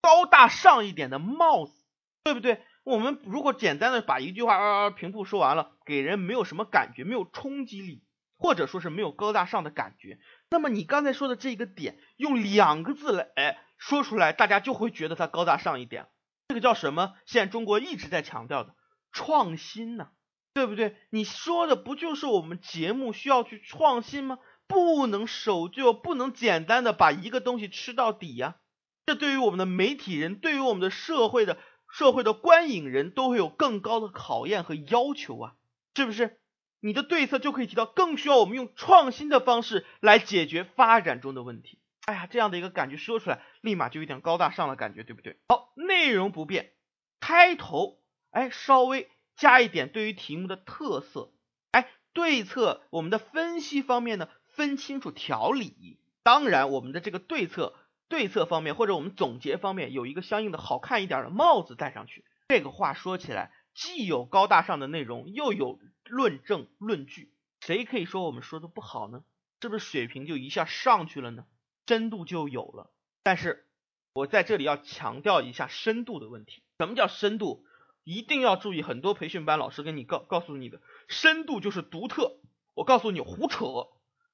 [0.00, 1.72] 高大上一点的帽子，
[2.22, 2.62] 对不对？
[2.84, 8.04] 我们如果简单的把一句话啊平铺说完了，给人没有什么感觉，没有冲击力，
[8.38, 16.06] 或者说是没有高大上的感觉，那么你刚才说的这个点，用两个字来哎说出来，大家就会觉得它高大上一点。
[16.46, 17.14] 这个叫什么？
[17.26, 18.76] 现在中国一直在强调的
[19.10, 20.10] 创新呢，
[20.54, 20.96] 对不对？
[21.10, 24.38] 你说的不就是我们节目需要去创新吗？
[24.70, 28.54] 不能守旧，不能简单的把一个东西吃到底呀！
[29.04, 31.58] 这对于我们的媒体人，对于我们的社会的
[31.92, 35.54] 社会的观影人都会有更高的考验和要求啊，
[35.96, 36.38] 是不是？
[36.78, 41.80] 你的对策就可以提到，更需要我们用创新的方式来解决发展中的问题。
[42.06, 45.36] 哎呀，这样的一个感觉说出来，立马就有点高大上的感觉，对不对？
[45.48, 46.72] 好，内容不变，
[47.18, 47.98] 开头
[48.30, 51.32] 哎稍微加一点对于题目的特色，
[51.72, 54.28] 哎，对策我们的分析方面呢？
[54.52, 57.74] 分清楚条理，当然我们的这个对策
[58.08, 62.24] 对策方面或者我们总结方面有一个相应的好看一点的帽子戴上去。
[62.48, 69.22] 这个话说起来，既有高大上的内容，又有论证论据，谁可以说我们说的不好呢？
[69.62, 71.44] 是不是水平就一下上去了呢？
[71.86, 72.90] 深度就有了。
[73.22, 73.66] 但是
[74.14, 76.62] 我在这里要强调一下深度的问题。
[76.78, 77.64] 什么叫深度？
[78.02, 82.38] 一定要注意，很多培训班老师跟你告告诉你的深度就是独特，
[82.74, 83.88] 我告诉你胡扯。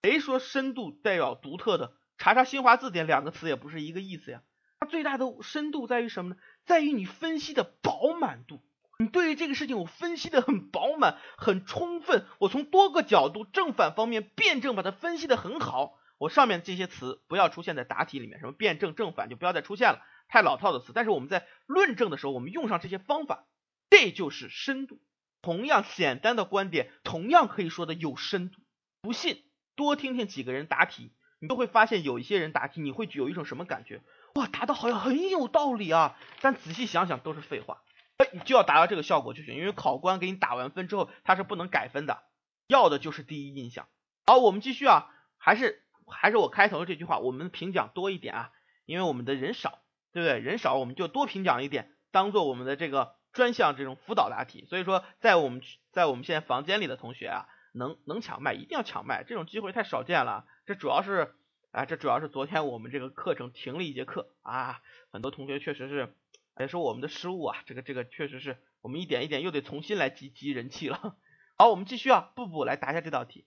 [0.06, 1.92] 谁说深度代表独特的？
[2.16, 4.40] 查查新华字典，两个词也不是一个意思呀。
[4.78, 6.40] 它最大的深度在于什么呢？
[6.64, 8.62] 在于你分析的饱满度。
[9.00, 15.98] 你对于这个事情，我分析的很饱满、很充分，我从多个角度、正反方面辩证把它分析的很好。
[16.18, 20.92] 我上面这些词不要出现在答题里面，什么辩证、正反就不要再出现了，太老套的词。
[20.94, 23.48] 但是我们在论证的时候，我们用上这些方法，
[23.90, 25.00] 这就是深度。
[25.42, 28.62] 同样简单的观点，同样可以说的有深度。
[29.02, 29.42] 不信？
[29.76, 34.00] 多听听几个人答题，你都会发现有一些人答题，你会有一种什么感觉？
[34.34, 36.18] 哇，答的好像很有道理啊！
[36.40, 37.82] 但仔细想想都是废话。
[38.16, 42.22] 哎，你就要达到这个效果就行，因为考官给你打完分之后，他是不能改分的，
[42.66, 43.86] 要的就是第一印象。
[44.26, 48.50] 好，我们继续啊，还是还是我开头的这句话，我们评奖多一点啊，
[48.84, 49.80] 因为我们的人少，
[50.12, 50.38] 对不对？
[50.38, 54.66] 人少我们就多评奖一点，当做我们的这个专项这种辅导答题。
[54.68, 55.62] 所以说，在我们
[55.92, 57.48] 在我们现在房间里的同学啊。
[57.76, 60.46] 能能抢麦，一定要抢麦，这种机会太少见了。
[60.64, 61.34] 这主要是，
[61.70, 64.80] 啊，这主要是昨天我们这个课程停了一节课啊，
[65.12, 66.14] 很多同学确实是，
[66.58, 67.58] 也是我们的失误啊。
[67.66, 71.16] 这个这个确实是我们一点一点又得重新来积积人气了。
[71.58, 73.46] 好，我们继续啊，布布来答一下这道题。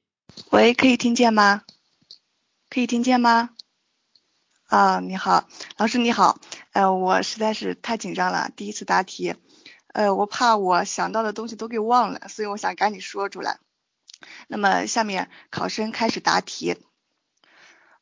[0.51, 1.63] 喂，可以听见吗？
[2.69, 3.49] 可以听见吗？
[4.67, 6.39] 啊，你好，老师你好，
[6.73, 9.33] 呃，我实在是太紧张了，第一次答题，
[9.93, 13.59] 呃，我怕我想到的东西都给忘了，所以我想赶紧说出来。
[14.47, 16.77] 那么下面考生开始答题。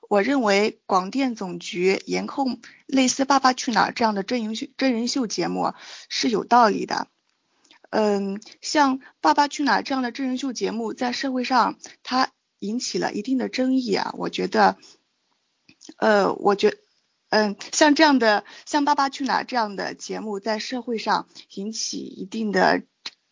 [0.09, 5.73] 我认为广电总局严控类似《爸爸去哪儿》这样的真人秀真人秀节目
[6.07, 7.09] 是有道理的。
[7.89, 14.13] 嗯，像《爸爸去哪儿》这样的真人秀节目在社会上它引起了一定的争议啊。
[14.17, 14.77] 我觉得，
[15.97, 16.77] 呃，我觉，
[17.29, 22.83] 嗯，像这样的像《爸爸去哪儿》这样的节目在社会上引起一定的。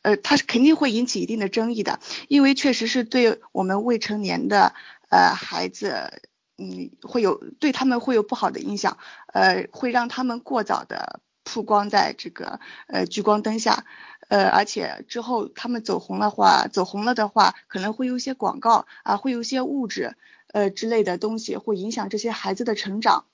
[0.06, 4.76] 呃，它是肯定会引起一定的争议的，因为确实是对我们未成年的
[5.10, 6.22] 呃孩子，
[6.60, 9.00] 嗯，会有对他们会有不好的影响，
[9.34, 13.84] 呃，会让他们过早的曝光在这个呃聚光灯下，
[14.30, 20.16] 呃，而且之后他们走红的话，走红了的话，可能会有一些广告啊，会有一些物质，
[20.54, 23.26] 呃之类的东西，会影响这些孩子的成长。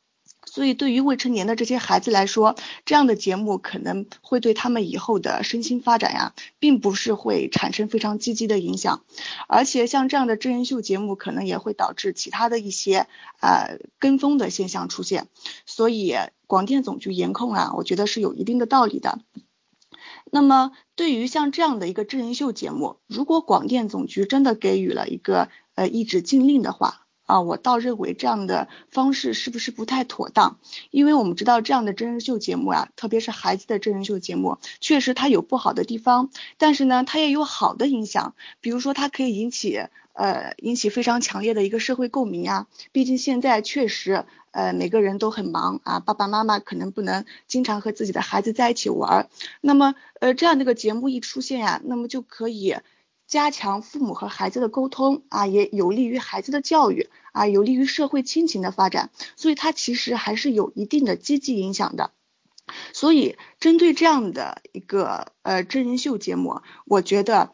[0.44, 9.04] 所以，对于未成年的这些孩子来说，这样的节目可能会对他们以后的身心发展呀，并不是会产生非常积极的影响。
[9.48, 13.08] 而且，像这样的真人秀节目，可能也会导致其他的一些
[13.40, 15.28] 呃跟风的现象出现。
[15.66, 16.16] 所以，
[16.48, 19.20] 广电总局严控啊，我觉得是有一定的道理的。
[20.32, 27.01] 那么，对于像这样的一个真人秀节目，如果广电总局真的给予了一个呃一纸禁令的话，
[27.32, 30.58] 啊，我倒认为这样的方式是不是不太妥当？
[30.90, 38.36] 因为我们知道这样的真人秀节目啊，特别是孩子的真人秀节目，确实它有不好的地方，但是呢，它也有好的影响。
[38.60, 42.68] 比如说，它可以引起呃引起非常强烈的一个社会共鸣啊。
[42.92, 49.30] 毕竟现在确实呃每个人都很忙啊，爸爸妈妈可能不能经常和自己的孩子在一起玩。
[49.62, 52.76] 那么呃这样的一个节目一出现呀，那么就可以。
[53.32, 62.12] 加强父母和孩子的沟通啊，也有利于孩子的教育啊，有利于社会亲情的发展，所以它其实还是有一定的积极影响的。
[62.92, 67.54] 所以针对这样的一个呃真人秀节目，我觉得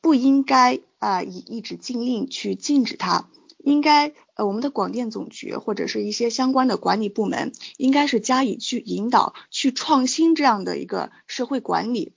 [0.00, 3.28] 不应该啊以一纸禁令去禁止它，
[3.58, 12.14] 应该呃我们的广电总局或者是一些相关的管理部门，应该是加以去引导、去创新这样的一个社会管理。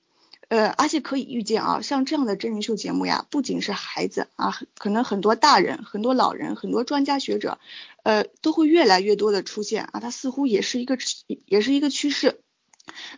[0.50, 7.58] 呃，而且可以预见啊，像这样的真人秀节目呀，不仅是孩子啊，可能很多大人、很多老人、很多专家学者，
[8.04, 10.98] 呃，都会越来越多的出现啊，它似乎也是一个
[11.46, 12.43] 也是一个趋势。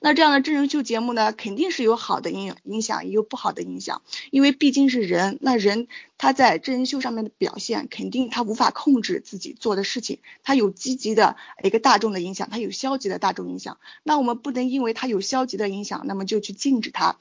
[0.01, 17.17] 那这样的真人秀节目呢，肯定是有好的影影响，也有不好的影响，因为毕竟是人，那人他在真人秀上面的表现，肯定他无法控制自己做的事情，他有积极的一个大众的影响，他有消极的大众影响，那我们不能因为他有消极的影响，那么就去禁止他，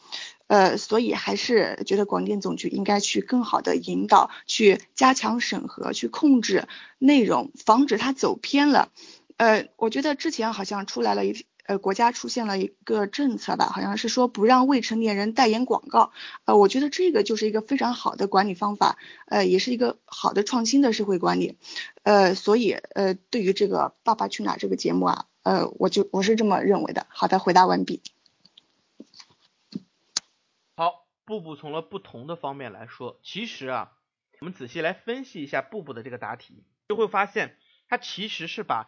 [0.46, 8.90] 呃，所以还是觉得广电总局应该去更好的引导，去加强审核，去控制内容，防止他走偏了，
[9.36, 11.44] 呃，我觉得之前好像出来了一。
[11.66, 16.12] 呃，国家出现了一个政策吧，好像是说不让未成年人代言广告。
[16.44, 21.56] 呃，我觉得这个就是一个非常好的管理方法，呃，也是一个好的创新的社会管理。
[22.02, 27.06] 呃，所以呃，对于这个《爸爸去哪儿》这个节目啊，呃，我就我是这么认为的。
[27.08, 28.02] 好的，回答完毕。
[30.76, 33.92] 好，布布从了不同的方面来说，其实啊，
[34.40, 37.56] 我们仔细来分析一下布布的这个答题，就会发现
[37.88, 38.86] 他其实是把。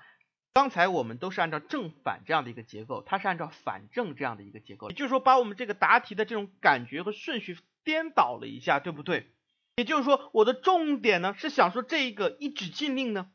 [0.56, 9.30] 刚才我们都是按照正反这样的一个结构，它是按照反正这样的一个结构，也就是说把我们这个答题的这种感觉和顺序颠倒了一下，对不对？
[9.76, 13.28] 也就是说我的重点呢是想说这个一纸禁令呢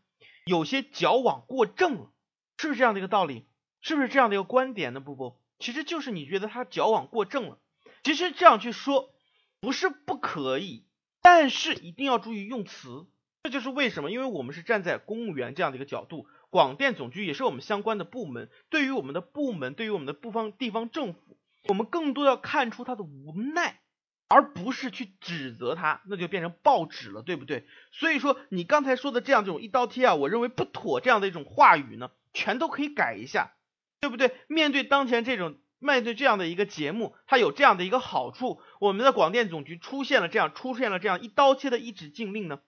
[0.47, 2.11] 有些矫枉过正了，
[2.57, 3.45] 是不是这样的一个道理？
[3.81, 4.99] 是不是这样的一个观点呢？
[4.99, 7.59] 不不，其实就是你觉得他矫枉过正了。
[8.01, 9.13] 其实这样去说
[9.59, 10.87] 不是不可以，
[11.21, 13.05] 但是一定要注意用词。
[13.43, 16.27] 这就是为什么，因为我们是站在公务员这样的一个角度。
[16.51, 21.37] 广电总局也是我们相关的部门，对于我们的部门，对于我们的部方地方政府，
[21.69, 23.79] 我们更多要看出他的无奈，
[24.27, 27.65] 而不是去指责他，那就变成报纸了，对不对？
[27.93, 33.53] 所以说你刚才说的这样这种一刀切啊，我认为不妥，这样的一种话语呢，全都可以改一下，
[34.01, 34.35] 对不对？
[34.49, 42.59] 面对当前这种面对这样的一个节目，它有这样的一个好处，我们的广电总局出现了这样出现了这样一刀切的一纸禁令呢，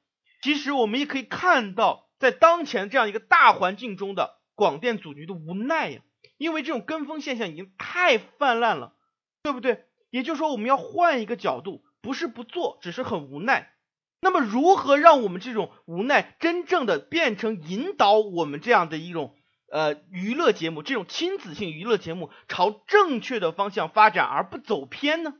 [0.41, 2.07] 其实我们也可以看到。
[2.23, 6.01] 在当前这样一个大环境中的广电总局的无奈呀，
[6.37, 8.95] 因为这种跟风现象已经太泛滥了，
[9.43, 9.83] 对不对？
[10.09, 13.73] 也就是说，我们要换一个角度，不是不做，只是很无奈。
[14.21, 19.35] 那么，如何让我们这种无奈真正的变成引导我们这样的一种
[19.69, 25.33] 呃娱乐节目，这种亲子性娱乐节目朝正确的方向发展而不走偏呢？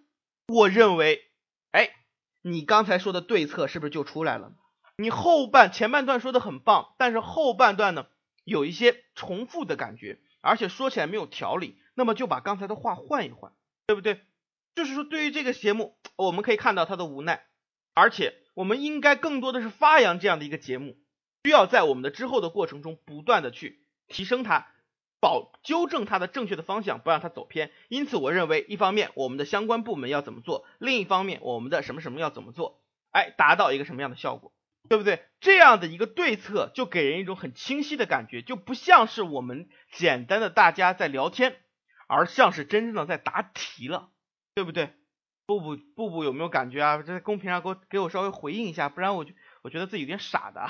[0.47, 1.21] 我认为，
[1.71, 1.91] 哎，
[2.41, 4.51] 你刚才说的对策是不是就出来了？
[4.95, 8.05] 你后半前半段说的很棒，但是后半段呢
[8.43, 13.53] 有一些重复的感觉，而且说起来没有条理，那么就把刚才的话换一换，
[13.87, 14.21] 对不对？
[14.75, 17.43] 就是说对于这个节目，我们可以看到他的无奈，
[17.93, 20.97] 而且我们应该更多的是发扬这样的一个节目，
[21.43, 24.67] 需要在我们的之后的过程中不断的去提升它，
[25.19, 27.71] 保纠正它的正确的方向，不让它走偏。
[27.89, 34.51] 因此，我认为一方面我们的相关部门要怎么做，另一方面我们的什么什么要怎么做，哎，达到一个什么样的效果？
[34.89, 35.25] 对不对？
[35.39, 41.55] 这样的一个对策就给人一种很清晰的感觉，就不像是我们简单的大家在聊天，
[42.07, 44.09] 而像是真正的在答题了，
[44.55, 44.93] 对不对？
[45.45, 47.01] 布布布布有没有感觉啊？
[47.01, 50.67] 在公屏上给我给我稍微回应一下，不然我就我觉得自己有点傻的。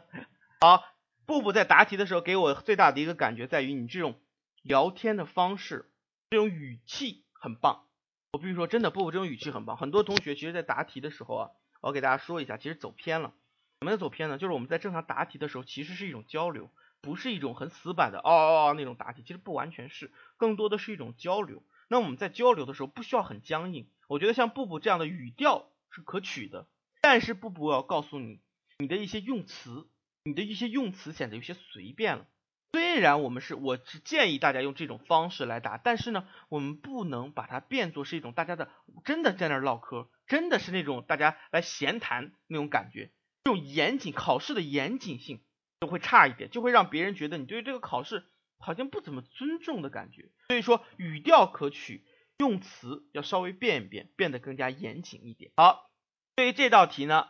[0.60, 0.82] 好，
[1.26, 4.18] 布布在答题的时候给我最大的一个感觉在于你这种
[4.62, 5.90] 聊天的方式，
[6.30, 7.84] 这种语气很棒。
[8.32, 9.76] 我必须说真的，布布这种语气很棒。
[9.76, 11.50] 很多同学其实在答题的时候啊，
[11.82, 13.34] 我给大家说一下，其实走偏了。
[13.80, 14.38] 怎么在走偏呢？
[14.38, 21.62] 就是我们在正常答题的时候，其实是一种交流，不是一种很死板的哦哦哦那种答题，其实不完全是，更多的是一种交流。
[21.88, 23.88] 那我们在交流的时候，不需要很僵硬。
[24.08, 26.66] 我觉得像布布这样的语调是可取的，
[27.00, 28.40] 但是布布要告诉你，
[28.78, 29.86] 你的一些用词，
[30.24, 32.26] 你的一些用词显得有些随便了。
[32.72, 38.68] 虽然我们是，我是建议大家用这种方式来答，但是呢，我们不能把它变作是一种大家的
[39.04, 43.12] 真的在那唠嗑，真的是那种大家来闲谈那种感觉，
[43.44, 45.42] 这种严谨考试的严谨性
[45.80, 48.24] 就会差一点，就会让别人觉得你对于这个考试
[48.58, 50.30] 好像不怎么尊重的感觉。
[50.48, 52.04] 所以说语调可取，
[52.38, 55.52] 用词要稍微变一变，变得更加严谨一点。
[55.56, 55.90] 好，
[56.34, 57.28] 对于这道题呢，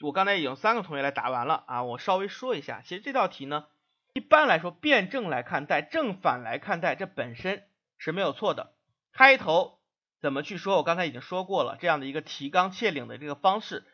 [0.00, 3.66] 我刚才已经三个同学来答完了啊，我稍微说一下，其实这道题呢。
[4.12, 7.64] 一般来说，辩证来看待，正反来看待，这本身
[7.98, 8.76] 是没有错的。
[9.12, 9.80] 开头
[10.20, 10.76] 怎么去说？
[10.76, 13.84] 我刚才已经说过了，这样的一个提纲挈领的这个方式，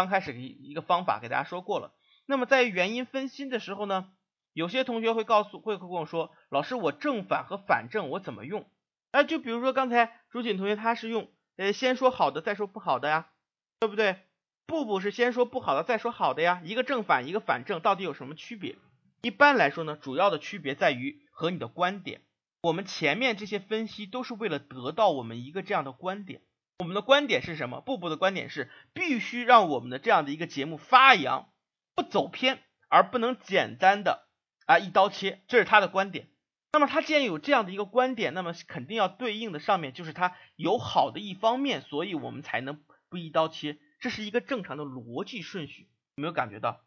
[0.00, 1.92] 刚开始一一个方法给大家说过了。
[2.24, 4.10] 那么在原因分析的时候呢，
[4.54, 8.64] 有些同学会告诉会跟我说，老师，我正反和反正我怎么用？
[9.10, 13.28] 哎，就比如说刚才朱锦同学他是用呃先说好的再说不好的呀，
[13.78, 14.16] 对不对？
[14.64, 18.76] 布布是先说不好的再说好的呀，一个正反一个反正，到底有什么区别？
[19.20, 22.22] 一般来说呢，主要的区别在于和你的观点。
[22.62, 26.40] 我们前面这些分析都是为了得到我们一个这样的观点。
[26.80, 27.82] 我们的观点是什么？
[27.82, 31.50] 步步的观点是必须让我们的这样的一个节目发扬，
[31.94, 34.26] 不走偏，而不能简单的
[34.64, 35.42] 啊一刀切。
[35.46, 36.30] 这是他的观点。
[36.72, 43.76] 那么他既然有这样的一个观点，那么肯定要对应的上面就是他有好的一方面，所以我们才能不一刀切。
[44.00, 46.80] 这是一个正常的逻辑顺序，有没有感觉到？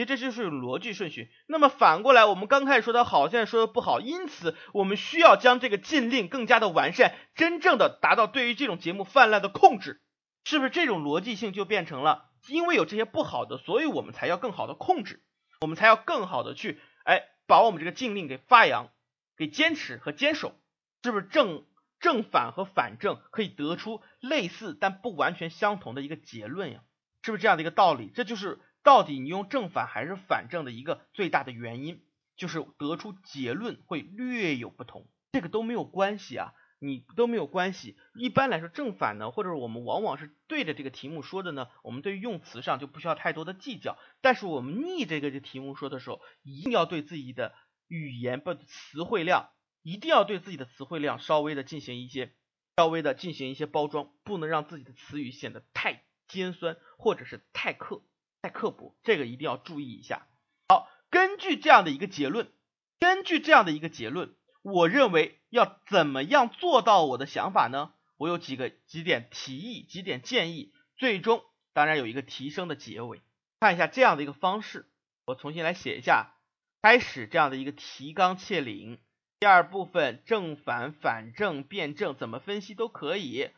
[0.00, 1.30] 其实这就是逻辑顺序。
[1.46, 10.00] 那么反过来，我们刚开始说的好，现在说的不好，因此我们需要将这个禁令更加的完善，真正的达到对于这种节目泛滥的控制，
[10.42, 12.30] 是不是这种逻辑性就变成了？
[12.48, 15.22] 因为有这些不好的，所以我们才要更好的控制，
[15.60, 18.88] 我们才要更好的去哎把我们这个禁令给发扬、
[19.36, 20.54] 给坚持和坚守，
[21.02, 21.66] 是不是正
[22.00, 26.80] 正反和反正可以得出类似但不完全相同的一个结论呀？
[27.22, 28.10] 是不是这样的一个道理？
[28.14, 28.60] 这就是。
[28.82, 32.02] 到底你用正反还是反正的一个最大的原因，
[32.36, 37.98] 就是得出结论会略有不同，这个都没有关系啊，你都没有关系。
[38.14, 43.98] 一般来说，正反呢，或者我们往往是对着这个题目说的呢，我们对于用词上就不需要太多的计较。
[44.22, 47.54] 但是我们逆这个题目说的时候，一定要对自己的
[47.86, 49.50] 语言不词汇量，
[49.82, 52.32] 一定要对自己的词汇量稍微的进行一些
[52.76, 58.02] 稍微的进行一些包装，不能让自己的词语显得太尖酸或者是太刻。
[58.42, 60.26] 太刻薄，这个一定要注意一下。
[60.68, 62.50] 好，根据这样的一个结论，
[62.98, 67.92] 根据这样的一个结论，我认为要怎么样做到我的想法呢？
[68.16, 73.20] 我有几个几点提议，几点建议，最终当然有一个提升的结尾。
[73.60, 74.86] 看一下这样的一个方式，
[75.26, 76.34] 我重新来写一下，
[76.82, 78.98] 开始这样的一个提纲挈领，
[79.38, 83.50] 第二部分正反、反正、辩证怎么分析都可以，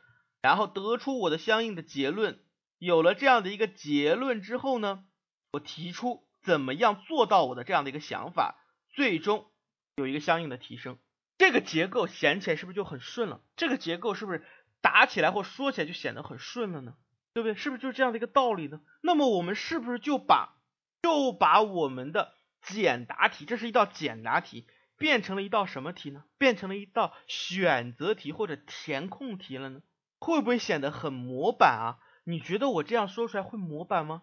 [0.42, 2.40] 然后得出我的相应的结论。
[2.84, 5.04] 有了这样的一个结论之后呢，
[5.52, 8.56] 我提出怎么样做到我的这样的一个想法，
[8.92, 9.46] 最终
[9.94, 10.98] 有一个相应的提升。
[11.38, 13.40] 这个结构显起来是不是就很顺了？
[13.54, 14.44] 这个结构是不是
[14.80, 16.94] 打起来或说起来就显得很顺了呢？
[17.34, 17.54] 对不对？
[17.54, 18.80] 是不是就是这样的一个道理呢？
[19.00, 20.56] 那么我们是不是就把
[21.02, 24.66] 就把我们的简答题，这是一道简答题，
[24.98, 26.24] 变成了一道什么题呢？
[26.36, 29.82] 变成了一道选择题或者填空题了呢？
[30.18, 31.98] 会不会显得很模板啊？
[32.24, 34.22] 你觉得我这样说出来会模板吗？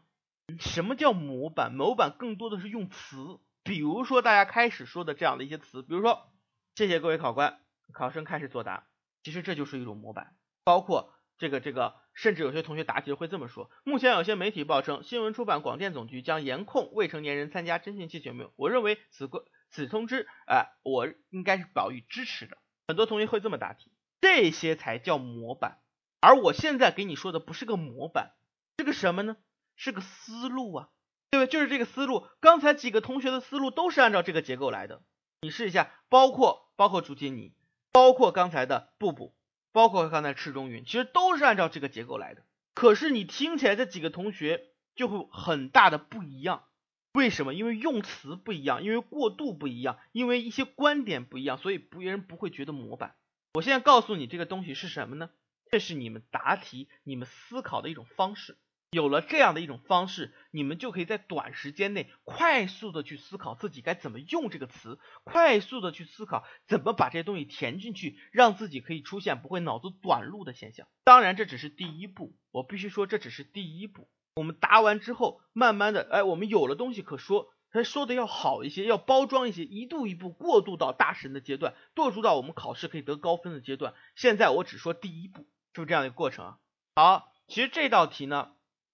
[0.59, 1.73] 什么叫模板？
[1.73, 6.31] 模板更多的是用词，比如说大家开始说的这样的一些词，比如说
[6.75, 7.59] 谢谢各位考官，
[7.93, 8.87] 考生开始作答，
[9.21, 10.35] 其实这就是一种模板。
[10.63, 18.51] 包括这个这个，甚至有些同学答题会这么说：目前有些媒体报称，新闻出版广电总局将严控未成年人参加征信系节目。
[18.55, 22.57] 我认为此过此通知，哎，我应该是表予支持的。
[22.87, 25.79] 很多同学会这么答题，这些才叫模板。
[26.21, 28.33] 而我现在给你说的不是个模板，
[28.77, 29.37] 是个什么呢？
[29.75, 30.89] 是个思路啊，
[31.31, 31.51] 对不对？
[31.51, 32.27] 就是这个思路。
[32.41, 35.01] 刚才几个同学的思路都是按照这个结构来的，
[35.41, 35.91] 你试一下。
[36.09, 37.53] 包括包括朱杰你，
[37.91, 39.35] 包括刚才的布布，
[39.71, 42.43] 包括刚才赤中云，其实都是按照这个结构来的。
[42.73, 46.63] 可是你听起来这几个同学就会很大的不一样，
[47.13, 47.53] 为什么？
[47.53, 53.15] 因为用词不一样，因为过渡不一样，因为一些观点不一样，所以别人不会觉得模板。
[53.53, 55.29] 我现在告诉你这个东西是什么呢？
[55.71, 58.57] 这是你们答题、你们思考的一种方式。
[58.91, 70.87] 有了这样的一种方式，你们就可以在短时间内快速的去思考自己该怎么用这个词，快速的去思考怎么把这些东西填进去，让自己可以出现不会脑子短路的现象。
[71.03, 74.09] 当然，这只是第一步，我必须说这只是第一步。
[74.35, 83.93] 我们答完之后，慢慢的，哎，我们有了东西可说，他说的要好一些，要包装一些，一步一步过渡到大神的阶段，过渡到我们考试可以得高分的阶段。
[84.15, 85.45] 现在我只说第一步，
[85.79, 86.57] 是不是这样一个过程啊？
[86.95, 88.51] 好，其实这道题呢，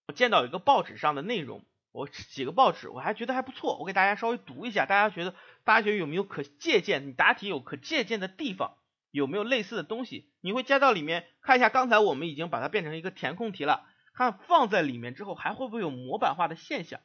[0.07, 5.33] 我见到有一个报纸上的内容，我几个报纸我还觉得还不错，我给大家稍微读一下，大家觉得
[5.63, 7.07] 大家觉得有没有可借鉴？
[7.07, 8.77] 你答题有可借鉴的地方，
[9.09, 10.29] 有没有类似的东西？
[10.41, 11.69] 你会加到里面看一下。
[11.69, 13.87] 刚才我们已经把它变成一个填空题了。
[14.13, 16.99] 看放在里面之后还会不会有模板化的现象？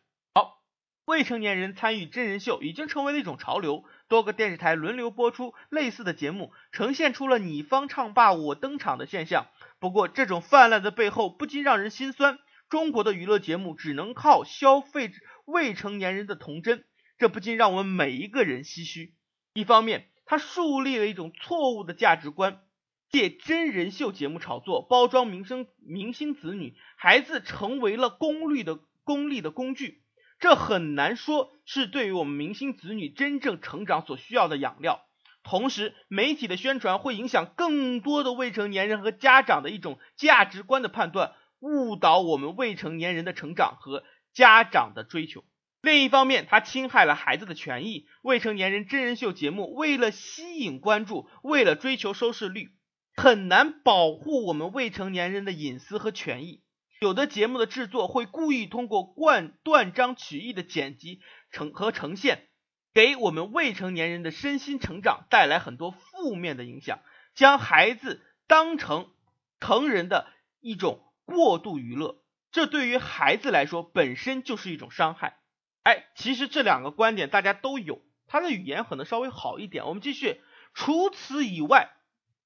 [1.05, 9.47] 未成年人参与真人秀已经成为了一种潮流，多个电视台轮流播出类似的节目，呈现出了你方唱罢我登场的现象。
[9.79, 12.39] 不过，这种泛滥的背后不禁让人心酸。
[12.69, 15.11] 中国的娱乐节目只能靠消费
[15.45, 16.85] 未成年人的童真，
[17.19, 19.15] 这不禁让我们每一个人唏嘘。
[19.55, 22.61] 一方面，它树立了一种错误的价值观。
[23.11, 30.05] 借真人秀节目炒作，包装明星明星子女，孩子成为了功利的功利的工具，
[30.41, 35.07] 这很难说是对于我们明星子女真正成长所需要的养料。
[35.43, 44.03] 同时，媒体的宣传会影响更多的未成年人和家长的一种价值观的判断，误导我们未成年人的成长和
[44.35, 45.45] 家长的追求。
[45.83, 48.07] 另一方面，它侵害了孩子的权益。
[48.23, 52.71] 未成年人真人秀节目为了吸引关注，为了追求收视率。
[53.17, 56.63] 很难保护我们未成年人的隐私和权益。
[57.01, 62.49] 有的节目的制作会故意通过断断章取义的剪辑呈和呈现，
[62.93, 66.99] 给我们未成年人的身心成长带来很多负面的影响，
[67.35, 69.09] 将孩子当成
[69.61, 70.31] 成人的
[70.61, 72.23] 一种过度娱乐，
[72.53, 75.39] 这对于孩子来说本身就是一种伤害。
[75.83, 79.87] 哎，其实这两个观点大家都有，他的语言可能稍微好一点。
[79.87, 80.43] 我们继续，
[80.75, 81.93] 除此以外。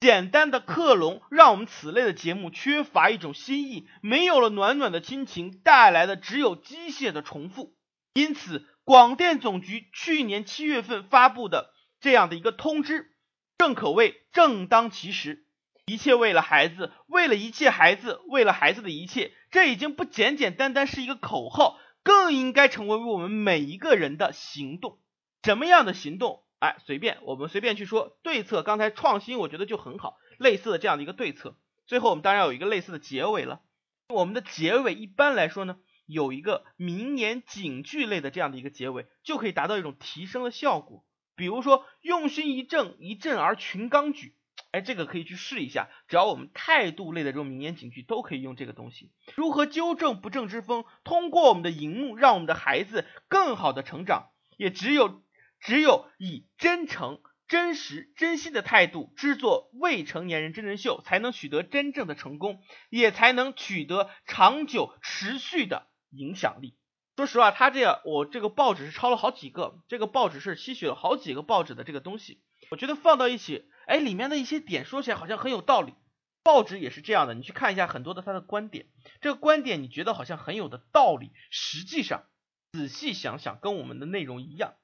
[0.05, 7.75] 简单的克隆，让我们此类的节目缺乏一种新意，没有了暖暖的亲情，带来的只有机械的重复。
[8.13, 13.13] 因此，广电总局去年七月份发布的这样的一个通知，
[13.57, 15.47] 正可谓正当其时。
[15.87, 24.99] 一切为了孩子，为了一切孩子，为了孩子的一切，这已经不简简单单是一个口号，更应该成为我们每一个人的行动。
[25.45, 26.44] 什么样的行动？
[26.65, 28.63] 哎，随便我们随便去说对策。
[28.63, 31.59] 刚才创新，我觉得就很好，类似的这样的一个对策。
[31.85, 33.61] 最后我们当然有一个类似的结尾了。
[34.09, 41.05] 我们的结尾一般来说呢，有一个名言警句类的这样的一个结尾，就可以达到一种提升的效果。
[41.37, 44.35] 比如说“用心一正，一正而群刚举”，
[44.73, 45.91] 哎，这个可以去试一下。
[46.09, 49.13] 只要我们态度类的这种名言警句都可以用这个东西。
[49.35, 50.87] 如何纠正不正之风？
[51.05, 54.31] 通过我们的荧幕，让我们的孩子更好的成长。
[54.57, 55.23] 也只有。
[55.65, 66.77] 只有以真诚、真实、真心的态度制作未成年人真人秀，才能取得真正的成功，也才能取得长久持续的影响力。
[67.17, 75.95] 说实话，他这样，我这个报纸是抄了好几个，这个报纸是吸取了好几个报纸的这个东西，我觉得放到一起，哎，里面的一些点说起来好像很有道理。
[76.43, 78.89] 报纸也是这样的，你去看一下很多的他的观点，
[79.23, 82.27] 这个观点你觉得好像很有的道理，实际上
[82.73, 84.75] 仔细想想，跟我们的内容一样。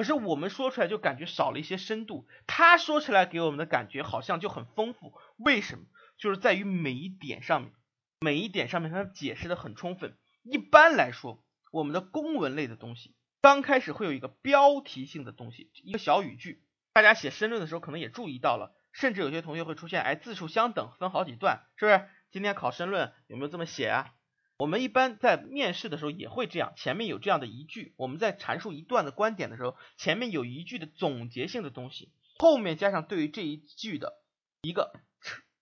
[0.00, 5.12] 可是我们说出来就感觉少了一些深度，他说出来给我们的感觉好像就很丰富。
[5.36, 5.84] 为什么？
[6.16, 7.72] 就是在于每一点上面，
[8.22, 10.16] 每一点上面他解释的很充分。
[10.42, 16.64] 一般来说，我们的公文类的东西，刚开始会有一个标题性的东西，一个小语句。
[16.94, 22.08] 大家写申论的时候可能也注意到了，甚至有些同学会出现，哎，字数相等，分好几段，是不是？
[22.30, 24.14] 今天考申论有没有这么写啊？
[24.60, 34.18] 我们一般在面试的时候也会这样，前面有这样的一句，我们在阐述一段的观点的时候，前面有一句的总结性的东西，后面加上对于这一句的
[34.60, 34.92] 一个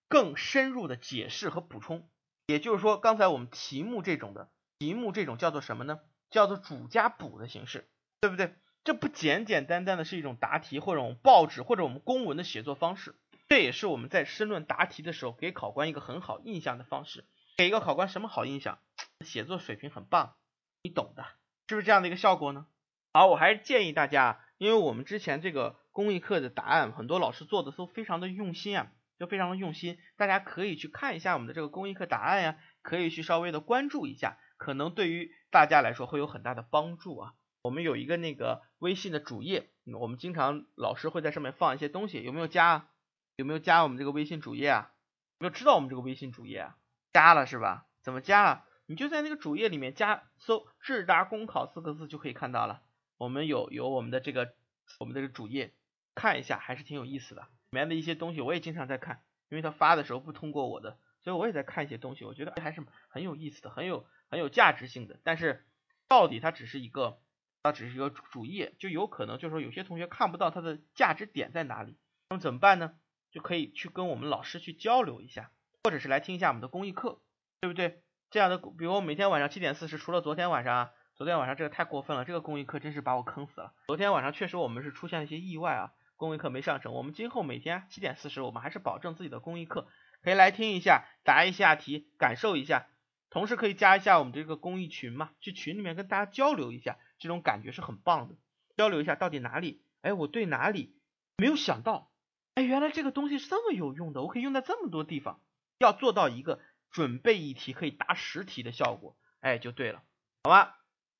[0.09, 2.09] 更深入的解释和补充。
[2.47, 6.01] 也就是说，刚才我们题目这种的题目这种叫做什么呢？
[6.29, 7.87] 叫做主加补的形式，
[8.19, 8.53] 对不对？
[8.83, 13.15] 这不简简单单的是一种答题或者我们报纸或者我们公文的写作方式，
[13.47, 17.23] 这也是我们在申论答题的时候给考官一个很好印象的方式。
[17.55, 18.79] 给一个考官什么好印象？
[19.25, 20.35] 写作水平很棒，
[20.81, 21.25] 你懂的，
[21.67, 22.67] 是不是这样的一个效果呢？
[23.13, 37.33] 好，我还是建议大家，因为我们之前这个公益课的答案，很多老师做的都非常的用心啊，就非常的用心，大家可以去看一下我们的这个公益课答案呀，可以去稍微的关注一下，可能对于大家来说会有很大的帮助啊。
[37.61, 42.87] 我们有一个那个微信的主页，我们经常老师会在上面放一些东西，有没有加？
[43.35, 44.91] 有没有加我们这个微信主页啊？
[45.39, 46.77] 有没有知道我们这个微信主页啊？
[47.11, 47.87] 加了是吧？
[48.01, 48.65] 怎么加啊？
[48.89, 52.81] 你就在那个主页里面加搜“智达公考”四个字就可以看到了。
[53.19, 54.55] 我们有有我们的这个
[54.99, 55.75] 我们这个主页，
[56.15, 57.43] 看一下还是挺有意思的。
[57.43, 62.25] 里面的一些东西我也经常在看，因为他发的时候不通过我的，所以我也在看一些东西。
[62.25, 65.67] 我觉得还是很有意思的，很有很有价值性的，但是
[66.07, 67.21] 到底它只是一个，
[67.61, 71.95] 它只是一个主页，就有可能就是说有些同学看不到它的价值点在哪里，
[72.31, 72.95] 那么怎么办呢？
[73.29, 75.51] 就可以去跟我们老师去交流一下，
[75.83, 77.21] 或者是来听一下我们的公益课，
[77.61, 78.01] 对不对？
[78.31, 83.73] 这样的，比如我每天晚上七点四十，除了昨天晚上，昨天晚上这个太过分了，这个公益课真是把我坑死了。
[83.87, 86.93] 昨天晚上确实我们是出现了一些意外啊，公益课没上成。
[86.93, 89.87] 我们今后每天七点四十，我们还是保证自己的公益课，
[90.21, 92.85] 可以来听一下，答一下题，感受一下，
[93.31, 98.35] 同时可以加一下我们这个公益群嘛，去群里面跟大家交流一下，这种感觉是很棒的。
[98.77, 100.95] 交流一下到底哪里，哎，我对哪里
[101.37, 102.11] 没有想到。
[102.53, 105.41] 哎，原来这个东西是这么有用的，我可以用在这么多地方。
[105.79, 106.59] 要做到一个
[106.91, 110.03] 准备一题可以答十题的效果，哎，就对了，
[110.43, 110.77] 好吧？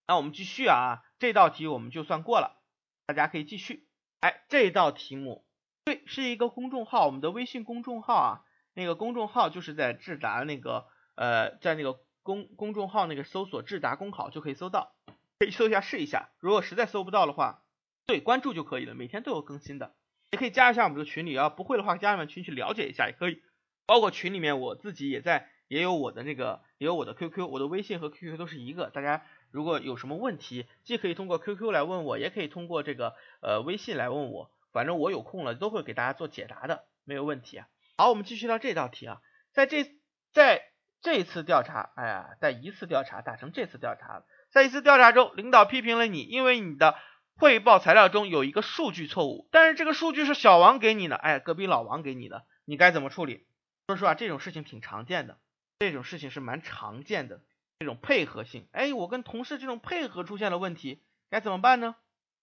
[0.07, 2.61] 那我们继续啊，这道题我们就算过了，
[3.05, 3.87] 大家可以继续。
[4.21, 5.45] 哎，这道题目
[5.85, 8.41] 对，是一个公众号，我们的微信公众号啊，
[8.73, 14.95] 那个公众号就是在智达那个呃，在那个公公众号那个搜索智达公考就可以搜到，
[15.39, 16.29] 可以搜一下试一下。
[16.39, 17.63] 如果实在搜不到的话，
[18.07, 19.95] 对，关注就可以了，每天都有更新的。
[20.31, 23.41] 也可以加一下我们这个群里啊，不会的话加入群去了解一下也可以。
[23.85, 28.89] 包括群里面我自己也在，也有我的那个，也有我的 QQ，我的微信和 QQ 都是一个。
[28.89, 34.51] 大家如果有什么问题，既可以通过 QQ 来问我，也可以通过这个呃微信来问我。
[34.73, 37.67] 反正我有空了都会给大家做解答的，没有问题啊。
[37.95, 39.21] 好，我们继续到这道题啊，
[39.53, 39.85] 在这
[40.33, 40.63] 在
[41.01, 46.95] 这次调查，哎呀，在一次调查打成这次调查了，在一次调查中，领导批评了你，因为你的。
[47.41, 53.45] 汇报材料中有一个数据错误，但是这个数据是小王给你的，哎，隔壁老王给你的，你该怎么处理？
[53.87, 55.37] 说实话，这种事情挺常见的，
[55.79, 57.41] 这种事情是蛮常见的，
[57.79, 61.95] 这种配合性，哎，我跟同事这种配合出现了问题，该怎么办呢？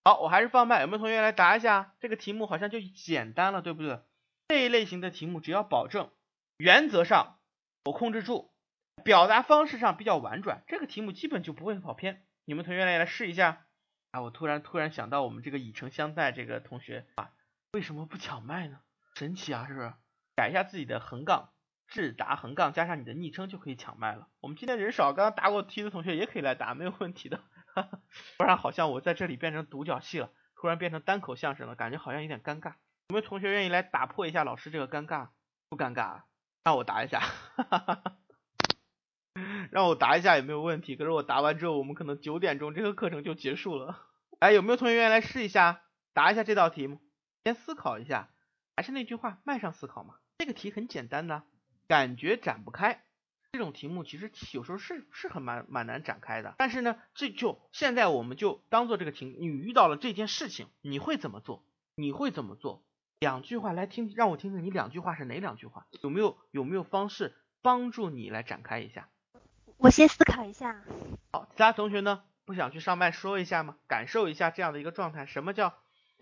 [0.04, 1.94] 好，我还是放慢，有没有同学来答一下？
[2.00, 4.00] 这个题目好像就简单了，对不对？
[4.48, 6.10] 这一类型的题目，只要保证
[6.56, 7.38] 原则上
[7.84, 8.54] 我控制住，
[9.04, 12.24] 表达方式上比较婉转，这个题目基本就不会跑偏。
[12.46, 13.66] 你们同学来来试一下。
[14.12, 17.32] 啊，我突然突然想到我们这个以诚相待这个同学啊，
[17.72, 18.80] 为什么不抢麦呢？
[19.14, 19.92] 神奇啊，是不是？
[20.36, 21.50] 改一下自己的横杠
[21.88, 24.28] 智达横杠加上你的昵称就可以抢麦了。
[24.40, 27.40] 我们今天人少，刚刚答过题的同学也可以来答，没有问题的。
[28.38, 32.74] 不然好像我在这里变成独角戏了，突然变成单口相声了，感觉好像有点尴尬。
[33.08, 35.28] 有没有同学愿意来打破一下老师这个尴尬？
[35.68, 36.22] 不尴尬，
[36.64, 37.22] 让我答一下。
[39.70, 40.96] 让我答一下有没有问题？
[40.96, 44.02] 可是我答完之后，我们可能九点钟这个课程就结束了。
[44.40, 45.82] 哎，有没有同学愿意来试一下
[46.14, 47.00] 答一下这道题目？
[47.44, 48.30] 先思考一下。
[48.74, 50.16] 还是那句话，麦上思考嘛。
[50.38, 51.42] 这个题很简单的，
[51.88, 53.02] 感觉展不开。
[53.52, 56.54] 这种题目其实有时候是是很蛮蛮难展开的。
[56.58, 61.64] 但是呢，这就现在我们就当做这个题，你遇到了这件事情，你会怎么做？
[61.94, 62.84] 你会怎么做？
[63.20, 65.86] 两句话来听，让我听听你两句话是哪两句话？
[66.02, 69.08] 有没有有没有方式帮助你来展开一下？
[69.78, 70.82] 我先思考一下。
[71.32, 72.22] 好，其他同学呢？
[72.44, 73.76] 不想去上麦说一下吗？
[73.88, 75.74] 感受一下这样的一个状态，什么叫？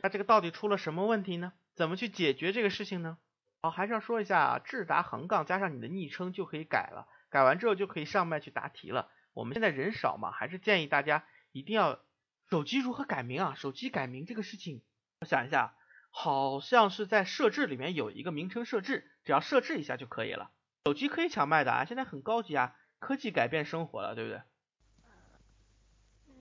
[0.02, 1.52] 那这个到底出了什么问题呢？
[1.74, 3.18] 怎么去解决这个事情呢？
[3.64, 9.10] 好，还是要说一下，智达横杠加上你的昵称就可以改了，改完之后就可以上麦去答题了。
[9.32, 11.98] 我们现在人少嘛，还是建议大家一定要
[12.50, 13.54] 手机如何改名啊？
[13.54, 14.82] 手机改名这个事情，
[15.20, 15.74] 我想一下，
[16.10, 20.50] 好像是在设置里面有一个名称设置，只要设置一下就可以了。
[20.84, 22.76] 手机可以抢麦的啊，现在很高级啊。
[22.98, 24.42] 科技改变生活了，对不对？
[26.28, 26.34] 嗯，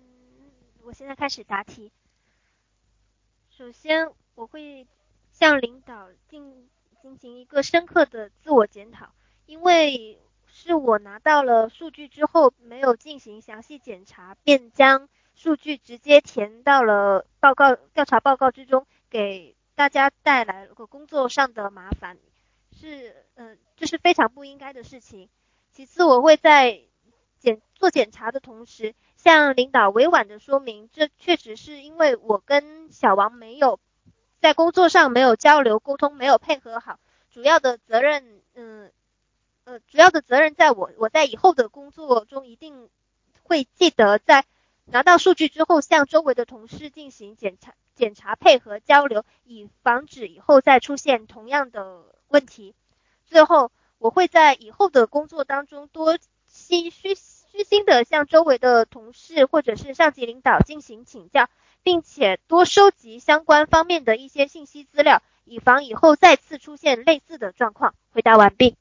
[0.82, 1.94] 我现在开始答题。
[3.50, 4.86] 首先，我会
[5.32, 6.70] 向领导进
[7.04, 9.10] 进行一个深刻的自我检讨，
[9.46, 22.18] 因为是我拿到了数据之后没有进行详细检查，便将数据直接填到了报告调查报告之中，给大家带来了个工作上的麻烦，
[22.72, 25.28] 是嗯，这是非常不应该的事情。
[25.72, 26.84] 其次，我会在
[27.38, 33.82] 检做检查的同时，向领导委婉的说明，这确实是因为我跟小王没有
[34.44, 37.00] 在工作上没有交流沟通，没有配合好，
[37.32, 38.92] 主要的责任，嗯，
[39.64, 42.90] 呃，主要的责任在我，我在以后的工作中一定
[43.44, 44.44] 会记得在
[44.84, 52.76] 拿到数据之后，向周围的同事进行检查、检查、配合交流，以防止以后再出现同样的问题。
[53.26, 53.72] 最后。
[54.00, 57.16] 我会在以后的工作当中多虚虚
[57.56, 61.52] 虚心的向周围的同事或者是上级领导进行请教，
[61.84, 67.94] 并且多收集相关方面的一些信息资料，以防以后再次出现类似的状况。
[68.10, 68.76] 回答完毕。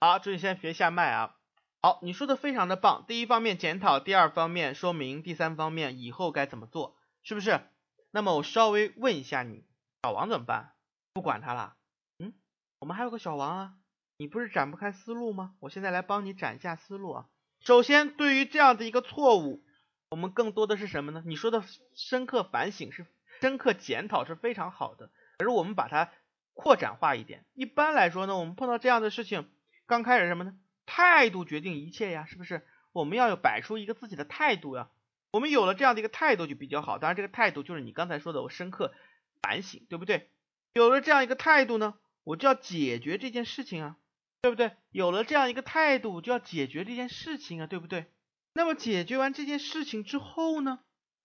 [0.00, 1.34] 好，这里先学下麦啊。
[1.80, 3.06] 好，你说的非常的棒。
[3.08, 7.58] 第一方面检讨，第二方面说明，第三方面以后该怎么做，是不是？
[8.10, 9.64] 那么我稍微问一下你，
[10.02, 10.74] 小王怎么办？
[11.14, 11.74] 不管他了。
[12.18, 12.34] 嗯，
[12.80, 13.72] 我们还有个小王啊。
[14.18, 15.54] 你不是展不开思路吗？
[15.60, 17.26] 我现在来帮你展一下思路啊。
[17.64, 19.64] 首先，对于这样的一个错误，
[20.10, 21.22] 我们更多的是什么呢？
[21.24, 23.06] 你说的深刻反省是
[23.40, 26.12] 深刻检讨是非常好的，可是我们把它
[26.52, 27.46] 扩展化一点。
[27.54, 29.48] 一般来说呢，我们碰到这样的事情，
[29.86, 30.54] 刚开始什么呢？
[30.84, 32.66] 态度决定一切呀，是不是？
[32.92, 34.90] 我们要有摆出一个自己的态度呀。
[35.30, 36.98] 我们有了这样的一个态度就比较好。
[36.98, 38.92] 当然，这个态度就是你刚才说的，我深刻
[39.40, 40.28] 反省，对不对？
[40.74, 41.94] 有了这样一个态度呢，
[42.24, 43.96] 我就要解决这件事情啊，
[44.44, 44.72] 对不对？
[44.90, 48.12] 有了这样一个态度，就要解决这件事情啊，对不对？
[48.52, 50.80] 那么解决完这件事情之后呢，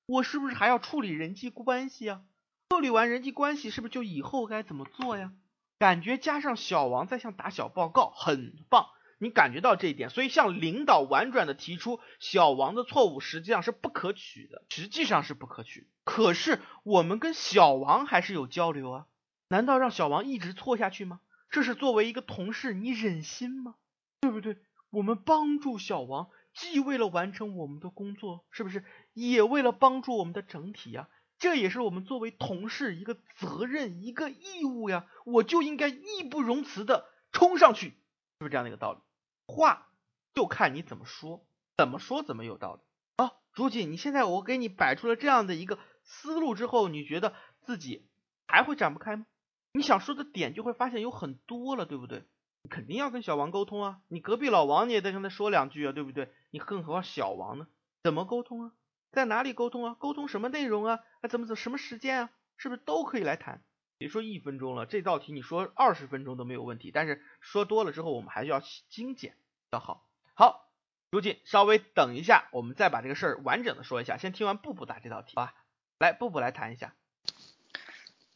[0.05, 2.21] 我是不是还要处理人际关系啊？
[2.69, 5.33] 处理完人际关系，是不是就以后该怎么做呀？
[5.79, 8.85] 感觉加上小王在向打小报告，很棒。
[9.17, 15.89] 你感觉到这一点，所以向领导婉转的提出小王的错误实际上是不可取的，实际上是不可取。
[16.05, 19.07] 可是我们跟小王还是有交流啊。
[19.49, 21.19] 难道让小王一直错下去吗？
[21.49, 23.75] 这是作为一个同事，你忍心吗？
[24.21, 24.57] 对不对？
[24.91, 28.83] 我们帮助小王，既为了完成我们的工作，是不是？
[29.13, 31.09] 也为了帮助我们的整体呀。
[31.37, 35.07] 这也是我们作为同事一个责任，一个义务呀。
[35.25, 37.95] 我就应该义不容辞的冲上去，是
[38.39, 38.99] 不是这样的一个道理？
[39.47, 39.87] 话
[40.33, 41.45] 就看你怎么说，
[41.77, 42.81] 怎么说怎么有道理。
[43.23, 48.09] 啊，朱锦，你现在我给你摆出了这样的一个思路之后，你觉得自己
[48.47, 49.25] 还会展不开吗？
[49.71, 52.23] 你想说的点就会发现有很多了，对不对？
[52.61, 56.31] 你肯定要跟小王沟通啊，你隔壁老王你也得跟他说两句啊，对不对？
[56.49, 57.67] 你更何况小王呢？
[58.03, 58.71] 怎么沟通啊？
[59.11, 59.95] 在哪里沟通啊？
[59.97, 60.99] 沟通什么内容啊？
[61.29, 62.29] 怎么怎什么时间啊？
[62.57, 63.63] 是不是都可以来谈？
[63.97, 69.37] 别说一分钟了，这道题你说二十分钟都没有问题，但是说多了之后，我们还是要精简
[69.71, 70.05] 要好。
[70.33, 70.69] 好，
[71.11, 74.17] 如锦，稍微等一下，我们再把这个事儿完整的说一下。
[74.17, 75.53] 先听完布布答这道题吧，
[75.99, 76.95] 来，布布来谈一下。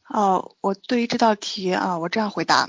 [0.08, 2.68] 哦，我对于这道题啊，我这样回答：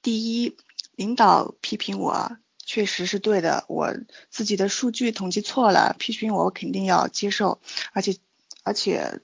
[0.00, 0.56] 第一，
[0.96, 3.94] 领导批评我确实是对的，我
[4.30, 7.60] 自己的数据统计错了，批评我我肯定要接受，
[7.92, 8.16] 而且
[8.64, 9.20] 而且，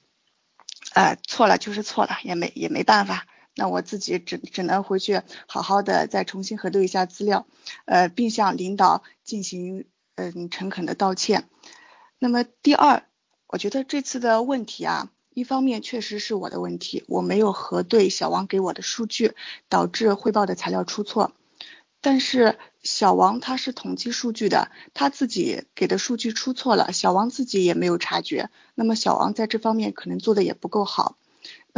[0.93, 7.47] 哎，错了就是错了，也没也没办法，那我自己只只能回去好好的再重新核对一下资料，
[7.87, 11.49] 呃，并向领导进行嗯诚恳的道歉。
[12.19, 13.05] 那么第二，
[13.47, 15.11] 我觉得这次的问题啊。
[15.39, 19.35] 一方面确实是我的问题，我没有核对小王给我的数据，
[19.69, 21.31] 导致汇报的材料出错。
[22.01, 28.51] 但是小王他是统计数据的，他自己给的数据出错了，小王自己也没有察觉。
[28.75, 31.17] 那么小王在这方面可能做的也不够好。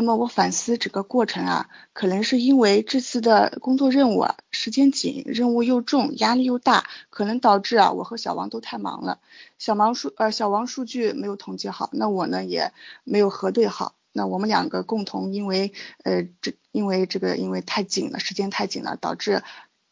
[0.01, 9.21] 那么我反思整个过程啊，可能是因为这次的工作任务啊时间紧，任务又重，压力又大，可能导致啊我和小王都太忙了。
[9.59, 12.73] 小王数呃小王数据没有统计好，那我呢也
[13.05, 13.95] 没有核对好。
[14.13, 19.43] 那我们两个共同因为呃这因为这个因为太紧了，时间太紧了，导致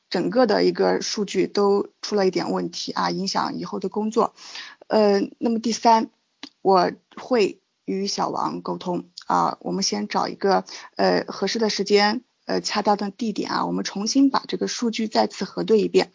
[0.09, 4.35] 整个的一个数据都出了一点问题啊，影响以后的工作。
[4.87, 6.09] 呃，那么第三，
[6.63, 9.11] 我会与小王沟通。
[9.29, 10.65] 啊，我们先找一个
[10.97, 16.11] 呃合适的时间，呃恰当的地点啊，我们重新把这个数据再次核对一遍，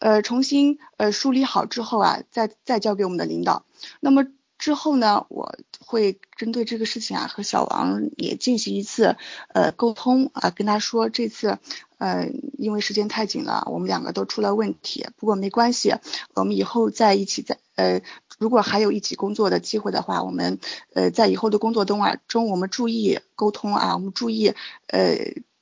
[0.00, 3.64] 呃重新呃梳理好之后啊，再再交给我们的领导。
[4.00, 9.16] 那么之后呢，我会针对这个事情啊，和小王也进行一次
[9.48, 11.58] 呃沟通啊，跟他说这次
[11.98, 15.94] 呃因为时间太紧了，我们两个都出了问题，不过没关系，
[16.34, 18.00] 我们以后再一起再呃。
[18.38, 20.58] 如果还有一起工作的机会的话，我们
[20.94, 24.54] 呃在以后的工作中啊中，我们注意沟通啊，我们注意
[24.88, 25.16] 呃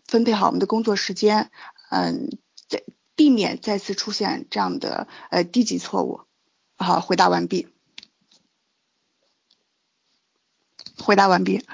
[0.07, 1.51] 分配好我们的工作时间，
[1.91, 2.31] 嗯，
[2.69, 2.83] 再
[3.15, 6.23] 避免再次出现这样的呃低级错误。
[6.77, 7.69] 好，回答完毕。
[10.99, 11.65] 回答完毕。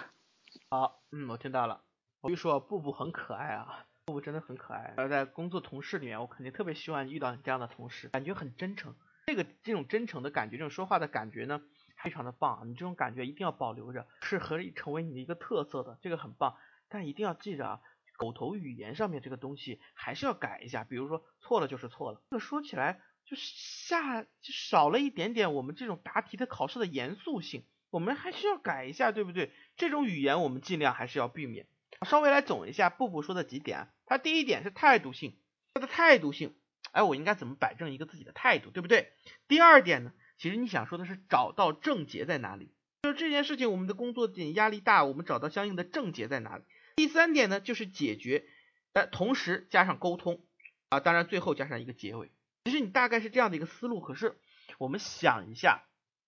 [0.71, 1.83] 好，嗯，我听到了。
[2.21, 4.95] 我就说布布很可爱啊，布布真的很可爱。
[4.97, 8.95] 而在工作同事里面，我肯定特别希望遇到你这样的同事，感觉很真诚。
[9.29, 11.61] 这个这种真诚的感觉，这种说话的感觉呢，
[12.03, 12.66] 非常的棒。
[12.70, 16.57] 你这种感觉一定要保留着，是可以成为你的一个特色的，这个很棒。
[16.89, 17.81] 但一定要记着啊，
[18.16, 20.83] 口头语言上面这个东西还是要改一下。
[20.83, 29.53] 比如说错了就是错了，这个说起来就是下就少了一点点我们这种答题的考试的严肃性，我们还是要改一下，对不对？
[29.76, 31.66] 这种语言我们尽量还是要避免。
[32.07, 35.39] 稍微来总一下布布说的几点，他第一点是态度性，
[35.74, 36.55] 他的态度性。
[36.93, 39.12] 哎，我应该怎么摆正一个自己的态度，对不对？
[39.47, 42.72] 第二点呢，其实你想说的是找到症结在哪里，
[43.03, 46.64] 就是这件事情我们的工作点压力大，我们找到相应的症结在哪里。
[46.97, 48.47] 第三点呢，就是解决，
[48.93, 50.45] 呃，同时加上沟通
[50.89, 52.30] 啊，当然最后加上一个结尾。
[52.64, 54.01] 其实你大概是这样的一个思路。
[54.01, 54.39] 可是
[54.78, 55.84] 我们想一下，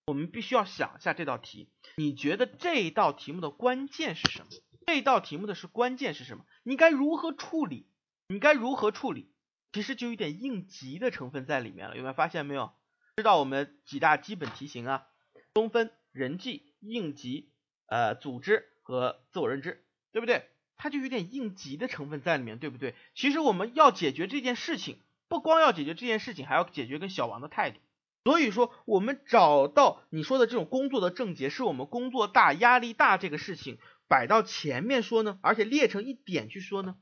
[0.07, 4.47] 我们必须要想一下这道题，你觉得这道题目的关键是什么？
[4.87, 6.45] 这道题目的是关键是什么？
[6.63, 7.87] 你该如何处理？
[8.29, 9.30] 你该如何处理？
[9.73, 12.73] 其实就有点应急的成分在里面了，有没有发现没有？
[13.17, 15.07] 知道我们几大基本题型啊，
[15.55, 17.53] 中分、人际、应急、
[17.87, 20.47] 呃组织和自我认知，对不对？
[20.77, 22.95] 它就有点应急的成分在里面，对不对？
[23.15, 24.99] 其实我们要解决这件事情，
[25.29, 27.79] 不光要解决这件事情，还要解决跟小王的态度。
[28.25, 36.97] 所以说，我们找到你说的这种工作的症结，是我们工作大、压力大这个事情摆到前面说呢，而且列成一点去说呢，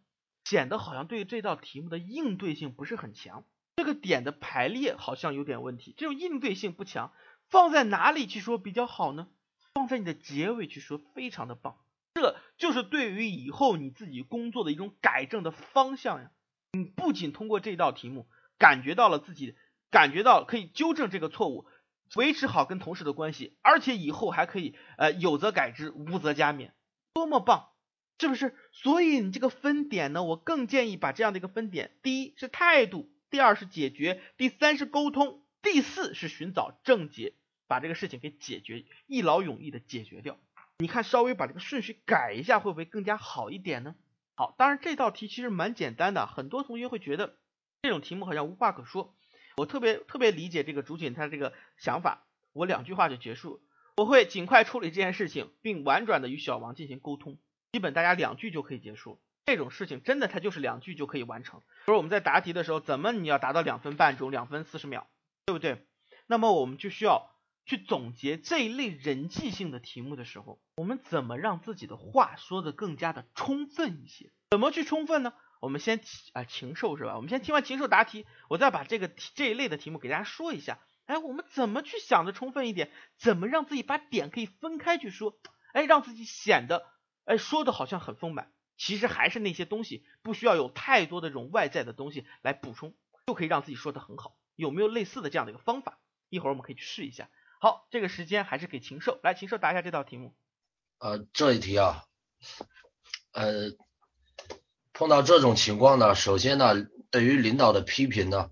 [0.48, 3.44] 显得好像对这道题目的应对性不是很强。
[3.76, 7.12] 这个点的排列好像有点问题，这种应对性不强，
[7.50, 9.28] 放在哪里去说比较好呢？
[9.74, 11.76] 放在你的结尾去说，非常的棒。
[12.14, 16.30] 这就是对于以后你自己工作的一种改正的方向呀。
[16.72, 18.26] 你不仅通过这道题目
[18.56, 19.54] 感觉到了自己，
[19.90, 21.66] 感觉到可以纠正这个错误，
[22.16, 26.70] 维持好跟同事的关系，而且以后还可以呃有则改之，无则加勉，
[27.12, 27.68] 多么棒，
[28.18, 28.54] 是不是？
[28.72, 37.34] 所以你这个分点呢，我更建议把这样的一个分点，第一是态度，第二是解决，第三是沟通，第四是寻找症结，
[37.66, 40.36] 把这个事情给解决，一劳永逸的解决掉。
[40.78, 43.94] 你看，稍微把这个顺序改一下，会不会更加好一点呢？
[44.34, 47.36] 好，当然这道题其实蛮简单的，很多同学会觉得
[47.82, 49.14] 这种题目好像无话可说。
[49.56, 53.60] 我特别特别理解这个竹锦他这个想法，我两句话就结束。
[53.96, 57.38] 我会尽快处理这件事情，并婉转的与小王进行沟通，
[57.78, 59.20] 基本大家两句就可以结束。
[59.46, 61.60] 这种事情真的它就是两句就可以完成。
[61.60, 65.06] 比如我们在答题的时候，怎么你要达到两分半钟、两分四十秒，
[65.46, 65.86] 对不对？
[66.26, 67.30] 那么我们就需要。
[67.66, 74.32] 去总结这一类人际性的题目的时候，我们怎么让自己的话说的更加的充分一些？
[74.50, 75.32] 怎么去充分呢？
[75.60, 76.00] 我们先
[76.32, 77.14] 啊禽兽是吧？
[77.14, 80.80] 我们先听完禽兽答题，我再把这个这一类的题目给大家说一下。
[81.04, 82.90] 哎，我们怎么去想的充分一点？
[83.18, 85.38] 怎么让自己把点可以分开去说？
[85.74, 86.86] 哎，让自己显得
[87.28, 92.94] 哎说的好像很丰满，其实还是那些东西，不需要有太多的这种外在的东西来补充，
[93.26, 94.34] 就可以让自己说的很好。
[94.56, 96.00] 有没有类似的这样的一个方法？
[96.30, 97.28] 一会儿我们可以去试一下。
[97.60, 100.34] 好，这个时间还是给禽兽来，禽兽答一下这道题目。
[100.98, 102.06] 呃，这一题啊，
[103.32, 103.72] 呃，
[104.94, 106.74] 碰到这种情况呢，首先呢，
[107.10, 108.50] 对于领导的批评呢，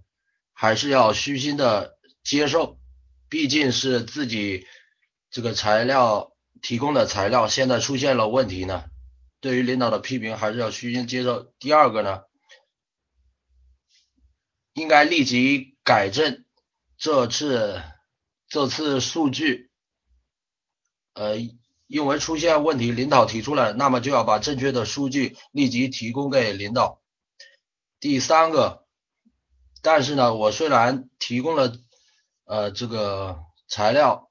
[0.52, 2.78] 还是要虚心的接受，
[3.30, 4.66] 毕竟是自己
[5.30, 6.35] 这个材料
[6.66, 8.86] 提供的材料现在出现了问题呢，
[9.38, 11.44] 对于领导的批评还是要虚心接受。
[11.60, 12.22] 第二个呢，
[14.72, 16.44] 应该立即改正
[16.98, 17.80] 这次。
[18.48, 19.72] 这次数据，
[21.14, 21.36] 呃，
[21.88, 27.02] 因为出现问题，领导提出来，那么就要把正确的数据立即提供给领导。
[27.98, 28.86] 第三个，
[29.82, 31.76] 但是呢，我虽然提供了
[32.44, 34.25] 呃这个材料，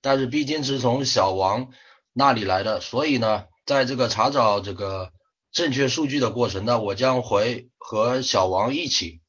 [0.00, 1.68] 但是毕竟是从小王
[2.12, 5.12] 那里来的，所以呢，在这个查找这个
[5.52, 9.20] 正确数据的过程呢，我将会和小王一起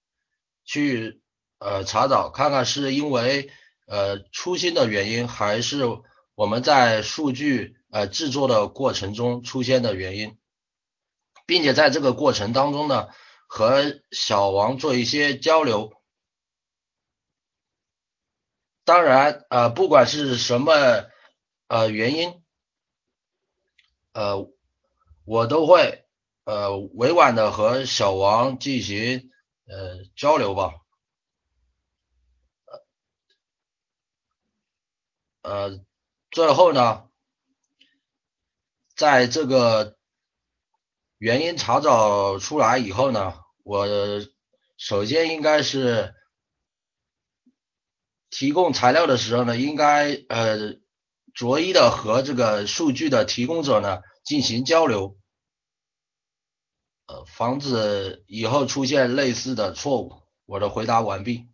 [0.66, 1.22] 去
[1.60, 3.50] 呃查找，看看是因为。
[3.92, 5.82] 呃，粗心的原因还是
[6.36, 10.38] 我们在数据呃制作的过程中出现的原因，
[11.48, 13.08] 并且在这个过程当中呢，
[13.48, 15.92] 和小王做一些交流。
[18.90, 20.74] 当然，呃，不管是什么
[21.68, 22.42] 呃原因，
[24.14, 24.50] 呃，
[25.26, 26.06] 我都会
[26.44, 29.30] 呃委婉的和小王进行
[29.68, 30.74] 呃交流吧。
[35.44, 35.80] 呃，
[36.32, 37.12] 最后呢，
[38.96, 40.00] 在这个
[41.20, 43.86] 原因查找出来以后呢，我
[44.78, 46.16] 首先应该是
[48.30, 50.78] 提供材料的时候呢，应该呃
[51.34, 55.18] 逐一的和这个数据的提供者呢进行交流，
[57.08, 60.22] 呃，防止以后出现类似的错误。
[60.46, 61.48] 我的回答完毕。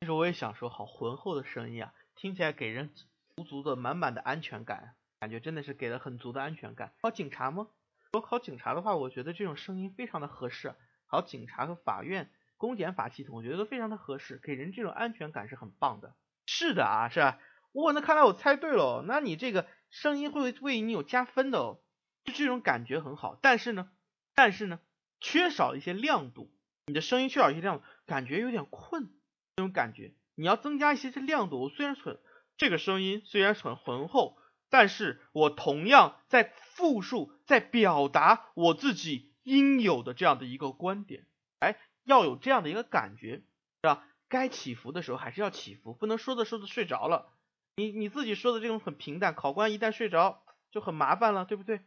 [0.00, 1.92] 其实我也想说，好浑厚的声音啊。
[2.16, 2.90] 听起来给人
[3.36, 6.92] 足足的满满的安全感，感觉真的是给了很足的安全感。
[7.00, 7.68] 考警察吗？
[8.12, 10.74] 如果考警察的话，我觉得这种声音非常的合适。
[11.06, 12.30] 考警察和法院
[12.62, 16.14] 公检法系统，我觉得都非常的合适，给人这种安全感是很棒的。
[16.46, 17.40] 是的啊，是吧？
[17.72, 21.80] 哇，那看来我猜对了，那你这个声音会为你有加分的哦，
[22.24, 23.36] 就这种感觉很好。
[23.42, 23.90] 但是呢，
[24.36, 24.78] 但是呢，
[25.18, 26.54] 缺少一些亮度，
[26.86, 29.10] 你的声音缺少一些亮度，感觉有点困，
[29.56, 30.14] 这种感觉。
[30.36, 31.60] 你要增加一些这亮度。
[31.62, 32.20] 我虽然很
[32.56, 34.38] 这个声音虽然很浑厚，
[34.70, 41.26] 但是我同样在复述，在表达我自己应有的这样的一个观点。
[41.58, 43.44] 哎，要有这样的一个感觉，是
[43.82, 44.04] 吧？
[44.28, 47.32] 该起伏的时候还是要起伏，不能说着说着睡着了。
[47.76, 51.80] 你你自己说的这种很平淡，考官一旦睡着就很麻烦了，对不对？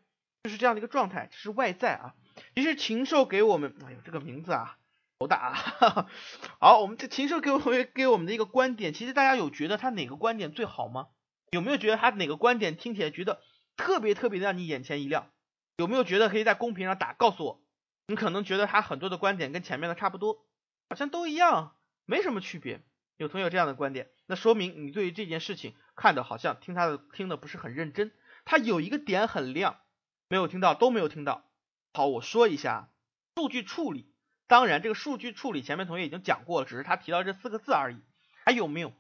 [0.44, 2.14] 就是这样的一个状态，这是外在啊。
[2.56, 4.78] 其实禽兽给我们，哎呦，这个名字啊，
[5.20, 6.08] 头大啊。
[6.60, 11.08] 好，我们这禽兽给我们给我们的一个观点，其实大家有觉得他哪个观点最好吗？
[11.52, 13.42] 有没有觉得他哪个观点听起来觉得
[13.78, 15.32] 特别特别的让你眼前一亮？
[15.78, 17.65] 有没有觉得可以在公屏上打告诉我？
[18.08, 20.46] 你可能觉得他很多的观点跟前面的差不多，
[20.90, 21.76] 好像都一样，
[22.06, 22.82] 没什么区别。
[23.18, 28.12] 有同学有这样的观点，那说明你对于这件事情看的好像听他的听的不是很认真。
[28.44, 29.80] 他有一个点很亮，
[30.28, 31.46] 没有听到都没有听到。
[31.94, 32.90] 好，我说一下
[33.36, 34.14] 数据处理。
[34.48, 38.02] 当然，这个数据处理前面同学已经讲过了，只是他提到这四个字而已。
[38.44, 38.94] 还有没有？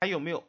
[0.00, 0.46] 还有没有？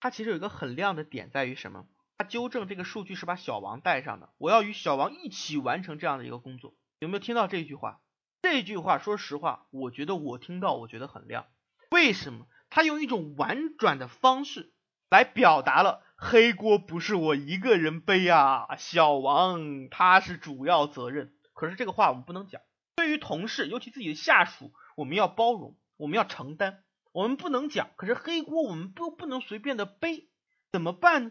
[0.00, 1.86] 他其实有一个很亮的点在于什么？
[2.18, 6.74] 他纠正这个数据是把小王带上的，我要与小王一起完成这样的一个工作。
[7.04, 8.00] 有没有听到这句话？
[8.40, 11.44] 这句话说实话，我觉得我听到我觉得很亮。
[11.90, 12.46] 为什么？
[12.70, 14.72] 他用一种婉转的方式
[15.10, 21.34] 来表达了黑锅不是我一个人背啊，小王他是主要责任。
[21.52, 22.62] 可是这个话我们不能讲。
[22.96, 27.90] 对于同事，尤其自己的下属，我们要包容，我们要承担，我们不能讲。
[27.96, 30.30] 可是黑锅我们不不能随便的背，
[30.72, 31.30] 怎么办呢？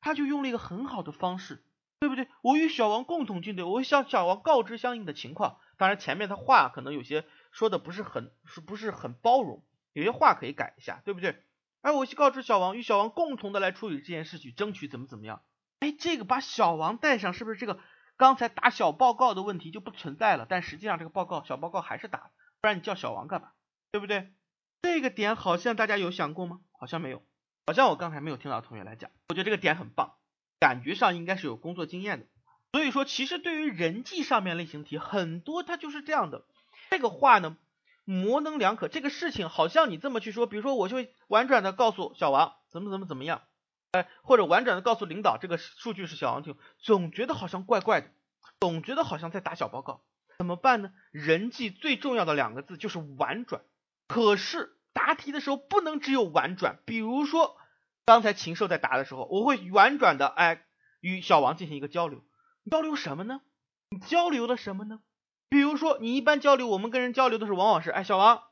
[0.00, 1.64] 他就用了一个很好的方式，
[2.02, 2.26] 对不对？
[2.42, 5.60] 我与小王共同进队，我会向小王告知相应的情况。
[5.76, 9.64] 当然前面的话可能有些说的不是很，是不是很包容？
[9.92, 11.44] 有些话可以改一下，对不对？
[11.80, 15.42] 哎，我去告知小王，与小王共同的来处理这件事情，争取怎么怎么样？
[15.78, 17.78] 哎，这个把小王带上，是不是这个
[18.16, 20.44] 刚才打小报告的问题就不存在了？
[20.48, 23.52] 但实际上这个报告小报告还是打，不然你叫小王干嘛？
[23.92, 24.32] 对不对？
[24.82, 26.62] 这个点好像大家有想过吗？
[26.72, 27.22] 好像没有。
[27.68, 30.14] 好像我刚才没有听到同学来讲，我觉得这个点很棒，
[30.62, 32.26] 感觉上应该是有工作经验的。
[32.70, 36.44] 所以说，其实对于人际上面类型题，很多它就是这样的。
[36.88, 37.56] 这个话呢，
[38.04, 38.86] 模棱两可。
[38.86, 43.42] 这个事情好像你这么去说，比如说我就婉转的告诉小王怎么怎么怎么样，
[43.90, 48.10] 哎，或者婉转的告诉领导这个数据是小王听，总觉得好像怪怪的，
[48.60, 50.04] 总觉得好像在打小报告。
[50.38, 50.92] 怎么办呢？
[51.10, 53.62] 人际最重要的两个字就是婉转。
[54.06, 54.76] 可是。
[54.94, 57.56] 答题的时候不能只有婉转，比如说
[58.04, 60.64] 刚才禽兽在答的时候，我会婉转的哎
[61.00, 62.24] 与小王进行一个交流，
[62.70, 63.40] 交流什么呢？
[63.90, 65.00] 你交流了什么呢？
[65.48, 68.42] 比如说你一般交流，我们跟人交流的时候，往往是哎小王，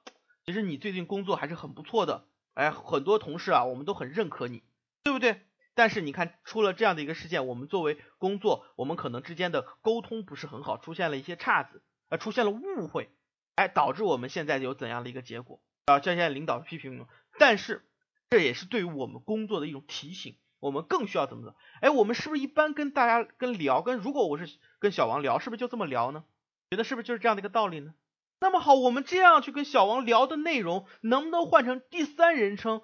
[0.45, 4.63] 其实你最近工作还是很不错的，哎很多同事啊我们都很认可你，
[5.03, 5.43] 对不对？
[5.75, 13.11] 但是你看出了这样的一个事件，我们作为工作，我们可能之间的沟通不是很好，出现了一些岔子，呃出现了误会，
[13.57, 15.61] 哎导致我们现在有怎样的一个结果？
[15.87, 17.85] 啊，这现在领导批评我，但是
[18.31, 21.57] 这也是对于我们工作的一种提醒，我们更需要怎么怎么？
[21.81, 26.25] 哎，我们是不是一般跟大家跟聊，跟如果我是跟小王聊，是不是就这么聊呢？
[26.71, 27.93] 觉得是不是就是这样的一个道理呢？
[28.41, 32.83] 那么好，我们这样去跟小王聊的内容，能不能换成第三人称，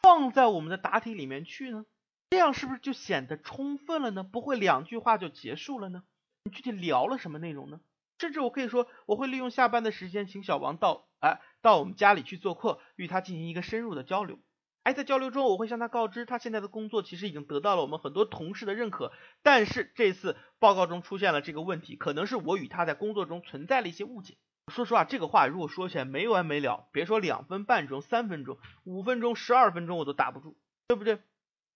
[0.00, 1.84] 放在我们的答题里面去呢？
[2.30, 4.22] 这样是不是就显得充分了呢？
[4.22, 6.04] 不会两句话就结束了呢？
[6.44, 7.80] 你具体聊了什么内容呢？
[8.20, 14.38] 甚至我可以说，我会利用下班的时间，请小王到哎到我们家里去做客，与他进行一个深入的交流。
[14.84, 19.12] 哎，在交流中，我会向他告知，他现在的工作其实已经得到了我们很多同事的认可。
[19.42, 24.36] 但是这次报告中出现了这个问题，可能是我与他在工作中存在了一些误解。
[24.70, 30.54] 说实话，这个话如果说起来没完没了，别说两分半钟、三分钟、五分钟、十二分钟，我都打不住，
[30.86, 31.18] 对不对？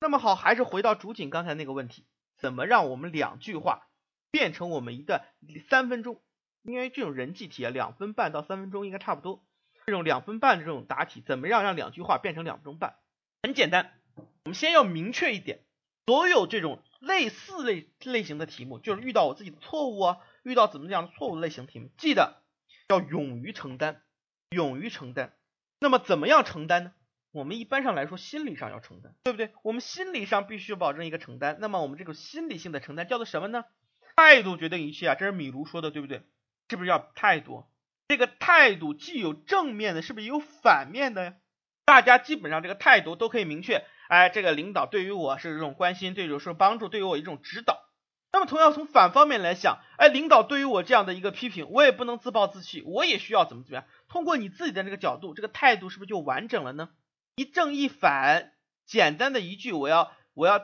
[0.01, 2.05] 那么好，还是回到主景刚才那个问题，
[2.37, 3.87] 怎么让我们两句话
[4.31, 5.25] 变成我们一段
[5.71, 6.21] 三分钟？
[6.63, 9.43] 因为这种人际题啊，两分半到三分钟应该差不多。
[9.87, 12.98] 这种两分半的这种答题，怎么样让两句话变成两分钟半？
[13.43, 15.61] 很简单，我们先要明确一点，
[16.07, 22.43] 所有这种类似类类型的题目，就是遇到我自己的错误啊，遇到怎么样的错误类型题目，记得
[22.89, 24.03] 要勇于承担，
[24.51, 25.35] 勇于承担。
[25.79, 26.93] 那么怎么样承担呢？
[27.31, 29.53] 我们一般上来说，心理上要承担，对不对？
[29.63, 31.59] 我们心理上必须保证一个承担。
[31.61, 33.65] 那么我们这个心理性的承担叫做什么呢？
[34.17, 36.23] 态度决定一切啊，这是米卢说的，对不对？
[36.69, 37.65] 是不是要态度？
[38.09, 41.37] 这个态度既有正面的，是不是也有反面的呀？
[41.89, 47.83] 大家基本上这个态度都可以明确，哎，这个领导对于我是一种关心，对我是帮助，对于我一种指导。
[48.31, 53.87] 那么同样从反方面来想，哎，领导对于我这样的一个批评，我也不能自暴自弃，我也需要怎么怎么样？
[54.07, 56.91] 通过你自己的这个角度，这个态度是不是就完整了呢？
[57.37, 58.53] 一正一反，
[58.85, 60.61] 简单的一句，我要我要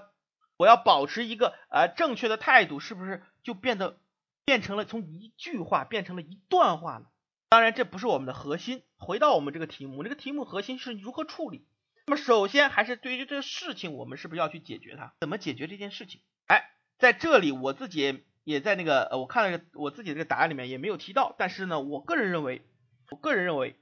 [0.59, 3.99] 我要保持一个呃正确的态度，是不是就变得？
[4.45, 7.07] 变成了从一句话变成了一段话了。
[7.55, 8.83] 当然，这不是我们的核心。
[8.97, 11.69] 回到我们这个题目，这个题目核心是如何处理。
[12.09, 15.15] 那么，首先还是对于这个事情，我们是不是要去解决它？
[15.21, 16.21] 怎么解决这件事情？
[16.49, 21.33] 哎，在这里我自己也在那个，我看了我自己这个答案里面也没有提到。
[21.39, 22.67] 但是呢，我个人认为，
[23.13, 23.77] 我个人认为，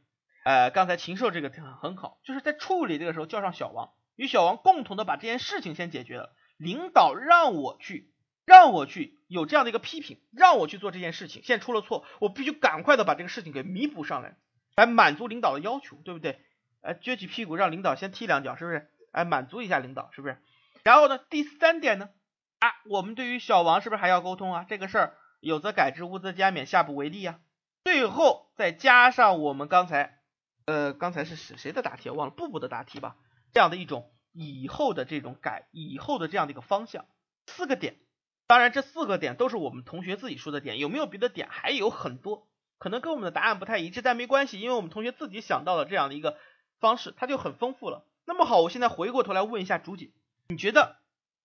[0.45, 6.37] 呃，刚才禽兽这个很很好，就是在处理这个时候叫上小王，与小王共同的把这件事情先解决了。
[6.59, 8.12] 领导让我去。
[8.53, 14.37] 让我去有这样的一个批评，让我去做这件事情，现在出了错，我必须赶快的把这个事情给弥补上来。
[14.77, 16.39] 来满足领导的要求，对不对？
[16.83, 18.91] 哎，撅起屁股让领导先踢两脚，是不是？
[19.11, 20.37] 哎，满足一下领导，是不是？
[20.83, 22.11] 然后呢，第三点呢，
[22.59, 24.67] 啊，我们对于小王是不是还要沟通啊？
[24.69, 27.41] 这个事儿有则改之，无则加勉，下不为例啊。
[27.85, 30.19] 最后再加上我们刚才，
[30.67, 32.11] 呃，刚才是谁谁的答题？
[32.11, 33.17] 忘了，布布的答题吧。
[33.55, 37.07] 这样的一种以后的这种改，以后的这样的一个方向，
[37.47, 37.97] 四个点。
[38.53, 41.49] 当然，这四个点都是我们同学自己说的点，有没有别的点？
[41.51, 42.49] 还有很多，
[42.79, 46.37] 可能跟我们的答案不太一致，但没关系，因为我们同学自己想到了这样的一个
[46.79, 48.07] 方式，它就很丰富了。
[48.27, 50.13] 那么好，我现在回过头来问一下朱姐，
[50.49, 50.99] 你觉得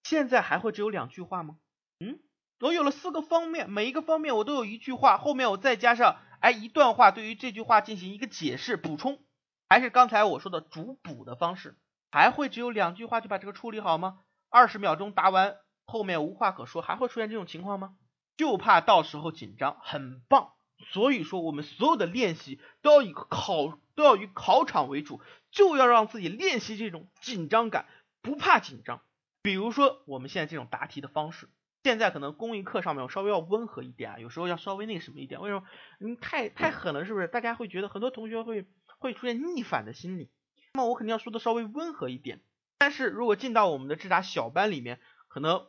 [0.03, 1.55] 现在还会只有两句话吗？
[2.01, 2.19] 嗯，
[2.59, 9.21] 我有了四个方面，每一个方面我都有一句话，后面我再加上哎一段话，对于这句话进行一个解释补充，
[9.69, 11.77] 还是刚才我说的主补的方式，
[12.11, 14.19] 还会只有两句话就把这个处理好吗？
[14.49, 15.55] 二十秒钟答完，
[15.87, 17.95] 后面无话可说，还会出现这种情况吗？
[18.35, 20.51] 就怕到时候紧张，很棒。
[20.91, 27.87] 所以说，我们所有的练习都要以考都要以考场为主，就要让自己练习这种紧张感，
[28.21, 29.01] 不怕紧张。
[29.41, 31.49] 比如说我们现在这种答题的方式，
[31.83, 35.41] 现在可能公益课上面我稍微要温和一点啊，有时候要稍微那什么一点。
[35.41, 35.63] 为什么？
[35.99, 37.27] 你太太狠了，是不是？
[37.27, 38.67] 大家会觉得很多同学会
[38.99, 40.29] 会出现逆反的心理。
[40.73, 42.41] 那么我肯定要说的稍微温和一点。
[42.77, 45.65] 但是如果进到我们的智达小班里面，可能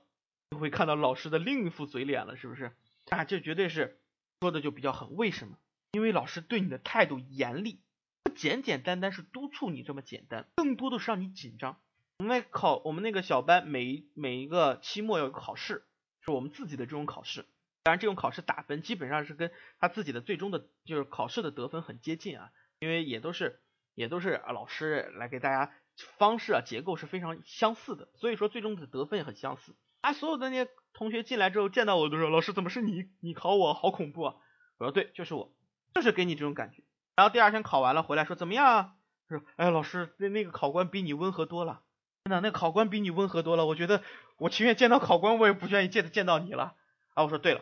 [0.50, 2.72] 就会看到老师的另一副嘴脸了，是不是？
[3.10, 4.00] 啊，这绝对是。
[4.40, 5.58] 说的就比较狠，为什么？
[5.90, 7.80] 因为老师对你的态度严厉，
[8.22, 11.80] 不简简单单是督促你这么简单，更多的是让你紧张。
[12.18, 15.84] 我们考我们那个小班，每每一个期末有考试，
[16.20, 17.46] 是我们自己的这种考试。
[17.82, 23.60] 当然，这种考试打分基本上是跟他自己的最终的，就是考试的得分很接近啊，因为也都是
[23.94, 29.74] 也都是啊老师来给大家方式啊结构是非常相似的，所以说最终的得分也很相似。
[30.00, 33.10] 啊，所有的那些同学进来之后见到我都说：“老师，怎么是你？
[33.20, 34.36] 你考我，好恐怖啊！”
[34.78, 35.52] 我说：“对，就是我，
[35.94, 36.82] 就是给你这种感觉。”
[37.16, 38.94] 然后第二天考完了回来说：“怎么样啊？”
[39.28, 41.82] 说：“哎，老师，那那个考官比你温和多了。
[42.24, 43.66] 真的，那考官比你温和多了。
[43.66, 44.02] 我觉得
[44.38, 46.74] 我情愿见到考官，我也不愿意见见到你了。”
[47.14, 47.60] 啊，我说：“对了，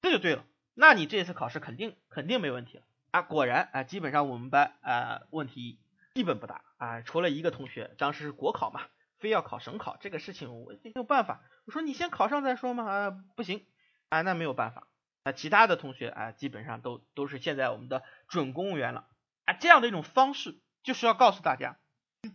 [0.00, 0.44] 这就对了。
[0.72, 3.22] 那你这次考试肯定肯定没问题了啊！
[3.22, 5.78] 果然啊，基本上我们班啊问题
[6.14, 8.80] 基本不大啊，除了一个同学，当时是国考嘛。”
[9.24, 11.40] 非要考省考这个事情，我没有办法。
[11.64, 13.64] 我说你先考上再说嘛，啊不行，
[14.10, 14.86] 啊那没有办法。
[15.22, 19.08] 啊其他的同学啊基本上都都是现在我们的准公务员了
[19.46, 21.78] 啊，这样的一种方式就是要告诉大家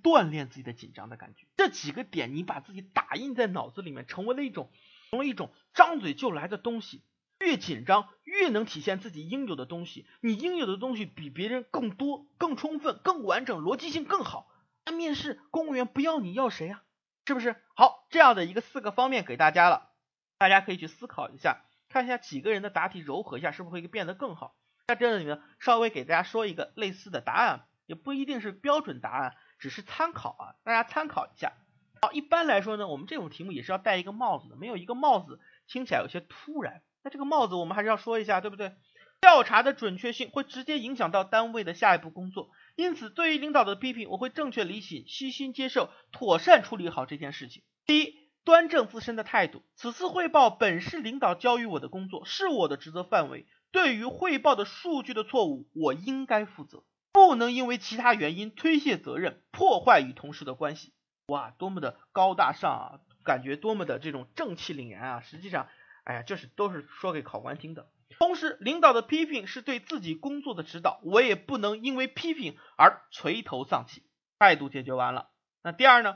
[0.01, 1.45] 锻炼自己的紧张的感觉。
[1.57, 4.71] 这几个点你把自己打印在脑子里面，成为了一种
[5.11, 7.03] 成为一种张嘴就来的东西。
[7.39, 14.48] 越紧张越能体现自己应有的东西，你应有的东西比别人更多、更充分、更完整，逻辑性更好。
[14.91, 16.81] 面试公务员不要你要谁呀？
[17.25, 17.55] 是不是？
[17.75, 19.91] 好，这样的一个四个方面给大家了，
[20.39, 24.55] 大家可以去思考一下，看一下几个人的答题柔和一下，是不是会变得更好？
[24.87, 31.53] 在这里呢，稍微给大家说一个类似的答案，也不一定是标准答案，只是参考啊，大家参考一下。
[32.01, 38.75] 好，一般来说呢，我们这种题目也是要戴一个帽子的，没有一个帽子听起来有些突然，那这个帽子我们还是要说一下，对不对？
[39.21, 42.49] 调查的准确性会直接影响到单位的下一步工作，
[42.79, 47.61] 因此对于领导的批评，我会正确理解、虚心接受、妥善处理好这件事情。
[47.85, 48.15] 第一，
[48.45, 49.63] 端正自身的态度。
[49.75, 53.45] 此次汇报本是领导交予我的工作，是我的职责范围。
[53.73, 60.93] 对于汇报的数据的错误，我应该负责，不能因为其他原因推卸责任，破坏与同事的关系。
[61.27, 62.85] 哇，多么的高大上啊！
[63.25, 65.19] 感觉多么的这种正气凛然啊！
[65.19, 65.67] 实际上，
[66.05, 67.89] 哎呀，这是都是说给考官听的。
[68.17, 74.03] 同时，领导的批评是对自己工作的指导，我也不能因为批评而垂头丧气。
[74.39, 75.29] 态度解决完了，
[75.63, 76.15] 那第二呢？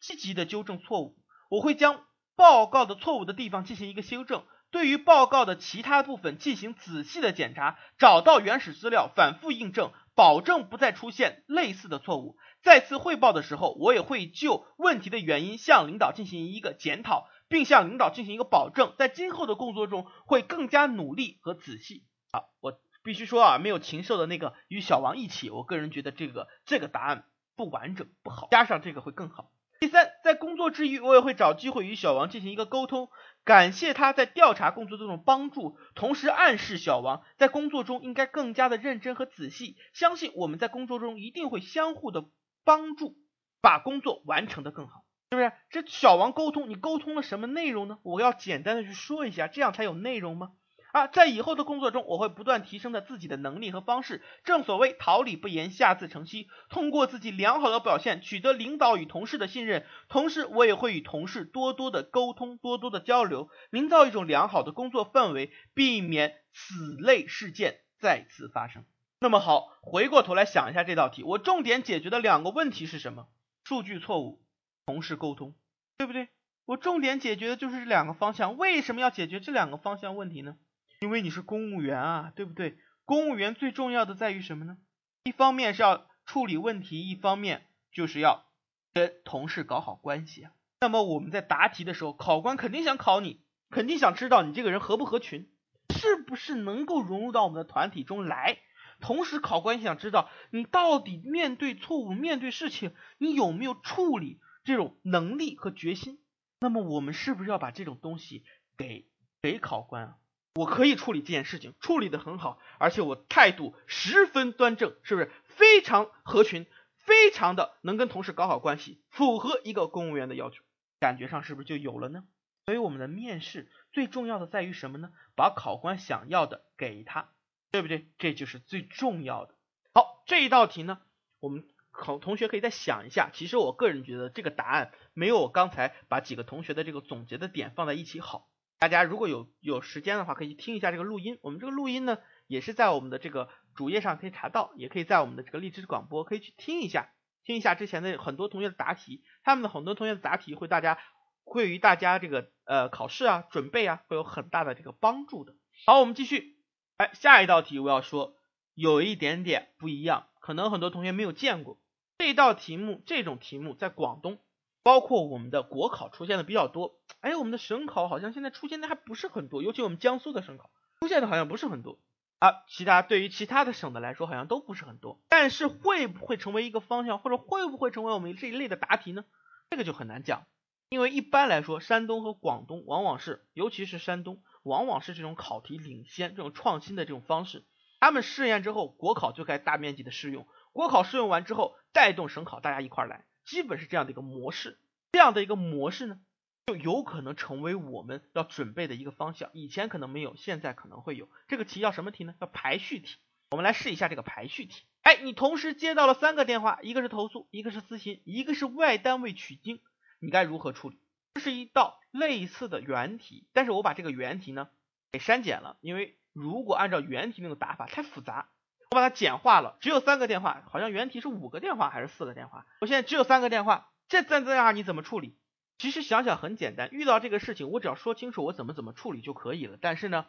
[0.00, 1.16] 积极的纠正错误，
[1.48, 2.04] 我会将
[2.36, 12.36] 报告的错误的地方进行一个修正，对于报告的其他部分进行仔细的检查，找到原始资料，反复印证，保证不再出现类似的错误。
[12.62, 17.26] 再次汇报的时候，我也会就问题的原因向领导进行一个检讨。
[17.54, 22.02] 并向领导进行一个保证，在今后的工作中会更加努力和仔细。
[22.32, 29.52] 好，我必须说啊，没有禽兽的那个与小王一起，我个人觉得这个这个答案不完整不好，加上这个会更好。
[29.78, 33.08] 第三，在工作之余，我也会找机会与小王进行一个沟通，
[33.44, 39.76] 感谢他在调查工作中的帮助，同时暗示小王在工作中应该更加的认真和仔细。
[39.92, 42.24] 相信我们在工作中一定会相互的
[42.64, 43.14] 帮助，
[43.60, 45.03] 把工作完成的更好。
[45.34, 46.68] 是不是这小王沟通？
[46.70, 47.98] 你沟通了什么内容呢？
[48.02, 50.52] 我要简单的去说一下，这样才有内容吗？
[50.92, 54.22] 啊，在以后的工作中，我会不断提升的自己的能力和方式。
[54.44, 56.46] 正所谓桃李不言，下自成蹊。
[56.68, 59.84] 通过自己良好的表现，取得领导与同事的信任。
[60.08, 68.84] 同时，我也会与同事多多的沟通，多多的交流，营造一种良好的工作氛围，避免此类事件再次发生。
[69.18, 73.26] 那么好，回过头来想一下这道题，我重点解决的两个问题是什么？
[73.64, 74.43] 数据错误，
[74.86, 75.54] 同事沟通，
[75.96, 76.28] 对不对？
[76.66, 78.56] 我重点解决的就是这两个方向。
[78.56, 80.56] 为什么要解决这两个方向问题呢？
[81.00, 82.78] 因为你是公务员啊，对不对？
[83.04, 84.78] 公务员最重要的在于什么呢？
[85.24, 88.44] 一方面是要处理问题，一方面就是要
[88.92, 90.52] 跟同事搞好关系啊。
[90.80, 95.50] 那么我们在答题的时候，考官肯定想考你，肯定想知道你这个人合不合群，
[95.94, 98.58] 是不是能够融入到我们的团体中来。
[99.00, 106.18] 同时，考官想知道你到底面对错误、面对事情，你有没有处理这种能力和决心？
[106.58, 108.44] 那么，我们是不是要把这种东西
[108.76, 109.06] 给
[109.42, 110.16] 给考官啊？
[110.54, 116.66] 我可以处理这件事情，处理的很好，而且我态度十分端正，是不是非常合群，
[116.98, 120.64] 非常的能跟同事搞好关系，符合一个公务员的要求？
[120.98, 122.24] 感觉上是不是就有了呢？
[122.66, 125.10] 所以，我们的面试最重要的在于什么呢？
[125.36, 127.28] 把考官想要的给他。
[127.70, 128.06] 对不对？
[128.18, 129.56] 这就是最重要的。
[129.94, 131.00] 好，这一道题呢，
[131.40, 133.30] 我们考同学可以再想一下。
[133.32, 138.48] 其实我个人觉得这个答案没有我刚才把几个同学的这个总结的点放在一起好。
[138.80, 141.38] 大家如果有有时间的话，可以听一下这个录音。
[141.40, 147.08] 我们这个录音呢，也是在我们的这个主页上可以查到，也可以在我们的这个荔枝广播可以去听一下，
[147.44, 149.22] 听一下之前的很多同学的答题。
[149.42, 150.98] 他们的很多同学的答题会大家
[151.44, 155.54] 会于大家这个呃考试啊准备啊会有很大的这个帮助的。
[155.86, 156.58] 好，我们继续。
[156.98, 158.34] 哎，下一道题我要说
[158.74, 161.78] 有一点点不一样，可能很多同学没有见过
[162.18, 163.02] 这道题目。
[163.06, 164.38] 这种题目在广东，
[164.82, 167.00] 包括我们的国考出现的比较多。
[167.20, 171.98] 哎，我们的省考好像现在出现的还不是很多，尤其我们江苏的省考出现的好像不是很多
[172.38, 172.64] 啊。
[172.68, 175.20] 其他对于其他的省的来说，好像都不是很多。
[175.28, 179.24] 但是会不会成为一个方向，或者会不会成为我们这一类的答题呢？
[179.70, 180.46] 这个就很难讲，
[180.90, 184.42] 因为一般来说，山东和广东往往是，尤其是山东。
[184.62, 187.66] 往往是这种考题领先、这种创新的这种方式，
[188.00, 194.76] 他们试验之后，国考就该大面积的适用，国考试用完之后，带动省考大家一块儿来，基本是这样的一个模式。
[195.12, 196.18] 这样的一个模式呢，
[196.66, 199.50] 就有可能成为我们要准备的一个方向。
[199.52, 201.28] 以前可能没有，现在可能会有。
[201.46, 202.34] 这个题叫什么题呢？
[202.40, 203.16] 叫排序题。
[203.52, 204.82] 我们来试一下这个排序题。
[205.02, 209.78] 哎，你同时接到了三个电话，一个是投诉，一个是咨询，一个是外单位取经，
[210.18, 210.98] 你该如何处理？
[211.34, 214.68] 这是一道类似的原题，但是我把这个原题呢
[215.12, 218.48] 给删减了，因为如果按照原题那个打法太复杂，
[218.94, 225.36] 我把它简化了，只有三个电话，好像原题是五个电话还是四个电话，我现在只有三个电话，这三个电话你怎么处理？
[225.78, 229.76] 其实想想很简单，遇到这个事情我只要说清楚我怎么怎么处理就可以了。
[229.80, 230.26] 但是呢，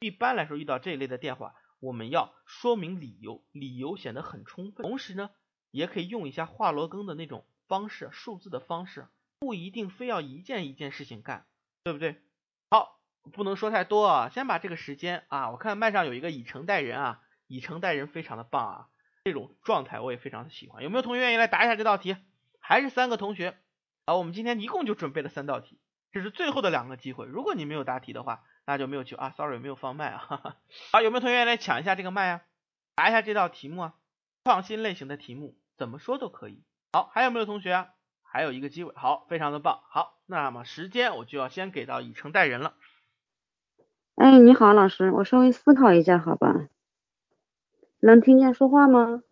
[0.00, 5.28] 一般来说遇到这一类的电话，我们要说明理由，理由显得很充分，同时呢，
[5.70, 9.08] 也可以用一下华罗庚的那种方式，数字的方式。
[9.38, 11.44] 不一定非要一件一件事情干，
[11.84, 12.22] 对不对？
[12.70, 12.98] 好，
[13.34, 18.86] 不能说太多啊，先把这个时间啊，我看麦上有一个以诚待人啊，以诚待人非常的棒啊，
[19.24, 20.82] 这种状态我也非常的喜欢。
[20.82, 22.16] 有没有同学愿意来答一下这道题？
[22.60, 23.56] 还是三个同学？
[24.06, 25.78] 好，我们今天一共就准备了三道题，
[26.12, 27.26] 这是最后的两个机会。
[27.26, 30.56] 如果你没有答题的话，那就没有去啊，sorry 没有放麦啊。
[30.92, 32.42] 好，有没有同学愿意来抢一下这个麦啊？
[32.94, 33.94] 答一下这道题目啊，
[34.44, 36.62] 创新类型的题目怎么说都可以。
[36.92, 37.88] 好，还有没有同学啊？
[38.22, 42.74] 还有一个机会，好，非常的棒，好，那么时间我就要先给到以诚待人了。
[44.16, 46.68] 哎，你好，老师，我稍微思考一下，好吧？
[48.00, 49.22] 能听见说话吗？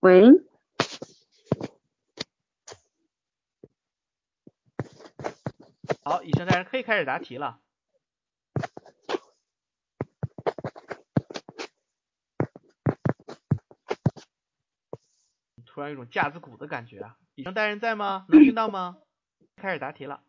[0.00, 0.47] 喂？
[6.28, 7.58] 好，以上大人可以开始答题了。
[15.64, 17.16] 突然有种架子鼓的感觉啊！
[17.34, 18.26] 以上大人在吗？
[18.28, 18.98] 能听到吗？
[19.56, 20.22] 开始答题了。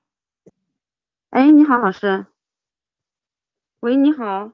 [1.31, 2.27] 哎，你好，老师。
[3.81, 4.53] 喂，你好，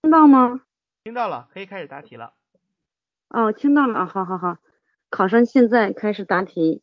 [0.00, 0.62] 听到吗？
[1.04, 2.34] 听到了，可以开始答题了。
[3.28, 4.58] 哦，听到了，好好好。
[5.10, 6.82] 考生现在开始答题。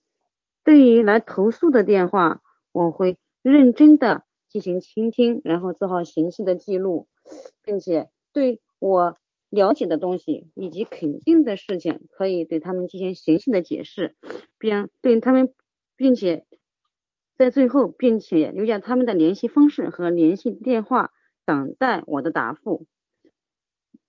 [0.63, 2.41] 对于来投诉的电话，
[2.73, 3.17] 我会
[3.49, 7.07] 认真的进行倾听，然后做好详细的记录，
[7.63, 9.17] 并且对我
[9.49, 14.17] 了解的东西以及肯定的事情，可以对他们进行详细的解释，
[14.57, 15.53] 并对他们，
[15.95, 16.45] 并且
[17.37, 21.13] 在最后，并且留下他们的联系方式和联系电话，
[21.45, 22.85] 等待我的答复。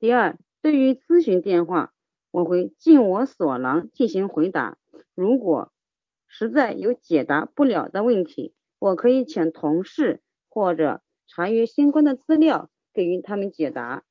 [0.01, 1.93] 第二，对于咨询电话，
[2.33, 4.79] 我会尽我所能进行回答。
[5.15, 5.73] 如果
[6.27, 14.05] 实在有解答不了的问题，我可以请同事或者查阅相关的资料给予他们解答。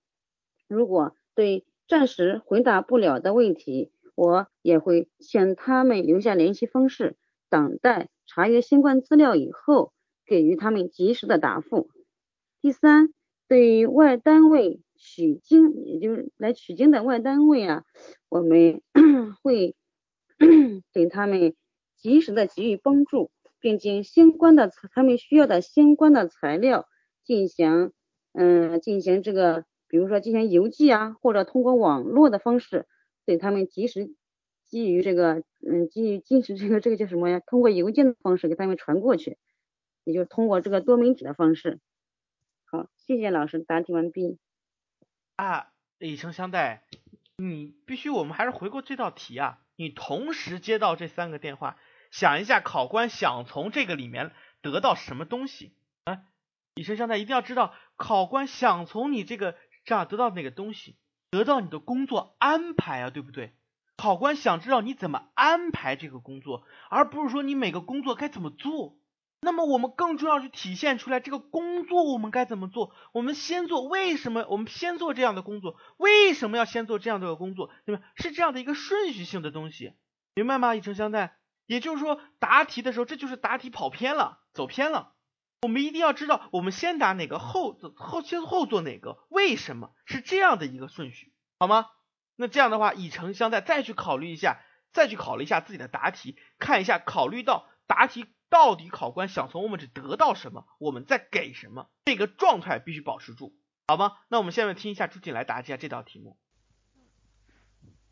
[0.67, 7.15] 如果对暂时回答不了的问题，我也会向他们留下联系方式，
[7.49, 9.93] 等待查阅相关资料以后
[10.25, 11.89] 给予他们及时的答复。
[12.61, 13.13] 第三，
[13.47, 17.85] 对于外单位取经，也就是来取经的外单位啊，
[18.27, 18.81] 我们
[19.41, 19.75] 会
[20.91, 21.55] 给他们。
[21.99, 26.87] 及时的给予帮助，并经相关的他们需要的相关的材料
[27.23, 27.91] 进行，
[28.33, 32.87] 嗯，进行这个，比如说进行邮寄啊，或者通过网络的方式，
[33.25, 34.13] 对他们及时
[34.65, 37.41] 基于这个，嗯，基于及时这个这个叫什么呀？
[37.45, 39.37] 通过邮件的方式给他们传过去，
[40.03, 41.79] 也就是通过这个多媒体的方式。
[42.65, 44.37] 好，谢谢老师，答题完毕。
[45.35, 46.83] 啊，以诚相待，
[47.37, 51.77] 你必须我们还是回过这道题啊，你同时接到这三个电话。
[52.11, 54.31] 想一下，考官想从这个里面
[54.61, 55.73] 得到什么东西？
[56.05, 56.19] 啊，
[56.75, 59.55] 以身相待，一定要知道，考官想从你这个
[59.85, 60.97] 这样得到哪个东西？
[61.29, 63.53] 得到你的工作安排啊，对不对？
[63.97, 68.97] 考官想知道你怎么安排这个工作，而不是说你每个工作该怎么做。
[69.41, 72.93] 那么我们更重要去体现出来这个工作我们该怎么做？
[73.11, 74.45] 我们先做为什么？
[74.49, 77.71] 我们先做这样的工作，为什么要先做这样的工作？
[77.85, 78.03] 对吧？
[78.15, 79.93] 是这样的一个顺序性的东西，
[80.35, 80.75] 明白吗？
[80.75, 81.37] 以诚相待。
[81.67, 85.13] 也就是说，答题的时候，这就是答题跑偏了，走偏了。
[85.61, 91.87] 我们一定要知道，我们先答哪个，后后先后做哪个，为什么是这样的一个顺序，好吗？
[92.35, 94.61] 那这样的话，以诚相待，再去考虑一下，
[94.93, 103.55] 再去考虑一下自己的答题，看一下，考虑到答题到底考官想从我们这得到什么，我们再给什么，这个状态必须保持住，
[103.87, 104.17] 好吗？
[104.29, 106.37] 那我们下面听一下朱静来答一下这道题目。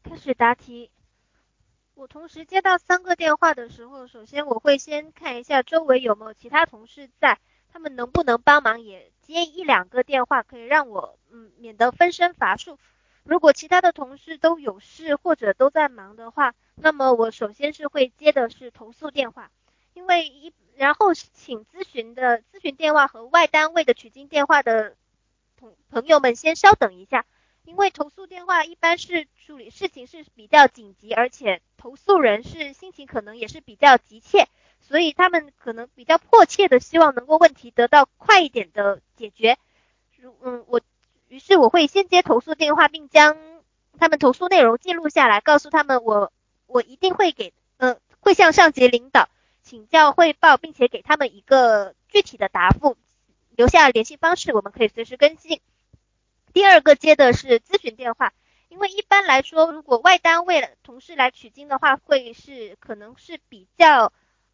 [0.04, 0.92] 开始答题。
[1.96, 7.40] 我同时接到三个电话的时候，首先我会先看一下周围有没有其他同事在，
[7.72, 12.78] 他们能不能帮忙也接一两个电话，可以让我嗯免得分身乏术。
[13.24, 19.50] 如果其他的同事都有事或者都在忙的话，那么我首先是会接的是投诉电话，
[19.94, 24.98] 因为一然后请咨询的咨询电话和外单位的取经电话的
[25.58, 27.26] 同朋友们先稍等一下。
[27.66, 34.48] 因为投诉电话一般是处理事情是比较紧急，而且投诉人是心情可能也是比较急切，
[34.80, 39.58] 所以他们可能比较迫切的希望能够问题得到快一点的解决。
[40.18, 40.80] 如嗯，我
[41.28, 43.36] 于是我会先接投诉电话，并将
[43.98, 46.32] 他们投诉内容记录下来，告诉他们我
[46.68, 49.28] 我一定会给呃会向上级领导
[49.64, 52.96] 请教汇报，并且给他们一个具体的答复，
[53.50, 55.62] 留下联系方式，我们可以随时跟进。
[56.56, 58.32] 第二个接的是咨询电话，
[58.70, 64.14] 因为一般来说，如果外单位同事来取经的话，会是可能是比较，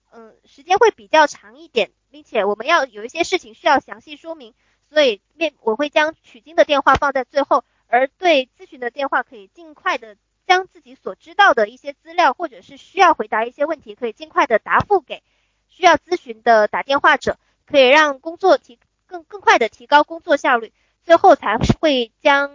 [0.10, 4.56] 嗯，时间会比较长一点，并且我们要有一些事情需要详细说明，
[4.90, 10.18] 所以面我会将取经的电话放在最后，而对咨询的电话可以尽快的
[10.48, 15.22] 将自己所知道的一些资料，或者是需要回答一些问题，可以尽快的答复给
[15.68, 17.38] 需要咨询的打电话者，
[17.68, 20.74] 可以让工作提更更快的提高工作效率。
[21.04, 22.52] 最后才会将，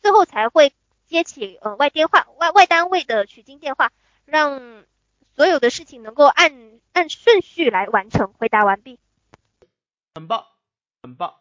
[0.00, 0.72] 最后才会
[1.06, 3.92] 接起呃外电话外外单位的取经电话，
[4.24, 4.84] 让
[5.34, 8.32] 所有的事情能够按按顺序来完成。
[8.34, 8.98] 回答完毕。
[10.14, 10.44] 很棒，
[11.02, 11.34] 很棒。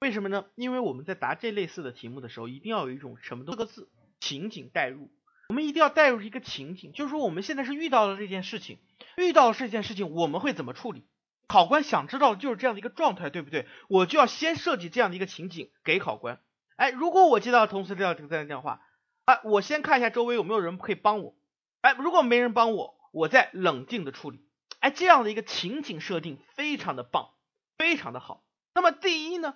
[0.00, 0.46] 为什么呢？
[0.56, 3.88] 因为我们在答这类似的题目的时候，一定要有一种什么多个字
[4.20, 5.10] 情景代入。
[5.48, 8.78] 我们一定要带入一个情景，就是说我们现在是遇到了这件事情，
[9.16, 11.04] 遇到了这件事情，我们会怎么处理？
[11.52, 13.66] 考官想知道的就是这样的一个状态，对不对？
[13.88, 16.40] 我就要先设计这样的一个情景给考官。
[16.76, 18.80] 哎，如果我接到同事这样这个电话，
[19.26, 21.36] 啊，我先看一下周围有没有人可以帮我，
[21.82, 24.40] 哎，如果没人帮我，我再冷静的处理，
[24.80, 27.28] 哎，这样的一个情景设定非常的棒，
[27.76, 28.42] 非常的好。
[28.74, 29.54] 那么第一呢，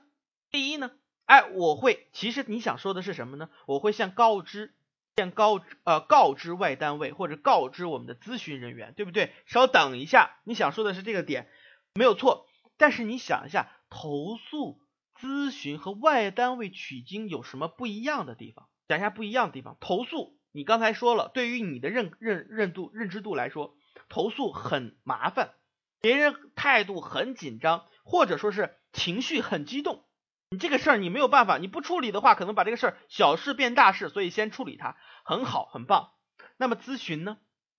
[0.50, 0.90] 第一呢，
[1.24, 3.48] 哎，我会，其实你想说的是什么呢？
[3.64, 4.74] 我会先告知，
[5.16, 9.32] 先告呃告知外单位或者告知我们的咨询人员，对不对？
[9.46, 11.48] 稍等一下，你想说的是这个点，
[11.96, 12.46] 没有错。
[12.76, 14.80] 但是你想一下，投诉、
[15.18, 18.68] 咨询和外单位取经有什么不一样的地方？
[18.86, 19.76] 讲一下不一样的地方。
[19.80, 23.74] 投诉，你刚才说了，对于你的认认认度认知度来说，
[24.08, 25.54] 投诉很麻烦，
[26.00, 30.04] 别人态度很紧张，或者说是情绪很激动，
[30.50, 36.12] 你这个事儿你没有办法，你不处理的话，可能把这个事儿小事变大事，所以先处理它，很好，很棒。
[36.58, 37.38] 那么咨询呢？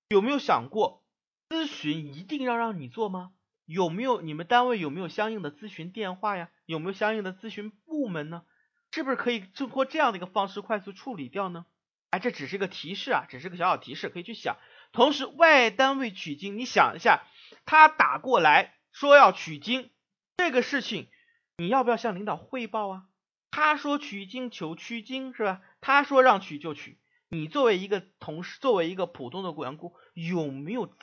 [0.10, 1.04] 有没有想过，
[1.50, 3.32] 咨询一定要让你做吗？
[3.68, 6.50] 有没有你们单位有没有相应的咨询电话呀？
[6.66, 8.44] 有没有相应的咨询部门呢？
[8.92, 11.66] 是不是可以通过这样的一个方式快速处理掉呢？
[12.10, 14.56] 哎，这只是个提示啊，只是个小小提示，可以去想。
[14.94, 17.26] 同时，外单位取经，你想一下，
[17.66, 19.90] 他打过来说要取经
[20.38, 21.10] 这个事情，
[21.58, 23.04] 你要不要向领导汇报啊？
[23.52, 25.62] 他说取经求取经是吧？
[25.82, 30.96] 他说让取就取，你作为一个同事，作为一个普通的员工，有没有？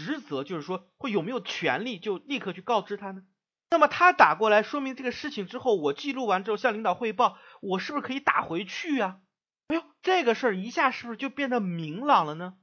[0.00, 3.22] 职责就是说，会有没有权利就立刻去告知他呢？
[3.70, 9.20] 那么他打过来说明这个事情之后，我记录完之后向领导汇报，我是不是可以打回去呀？
[9.68, 12.54] 哎呦，这个事儿一下是不是就变得明朗了呢？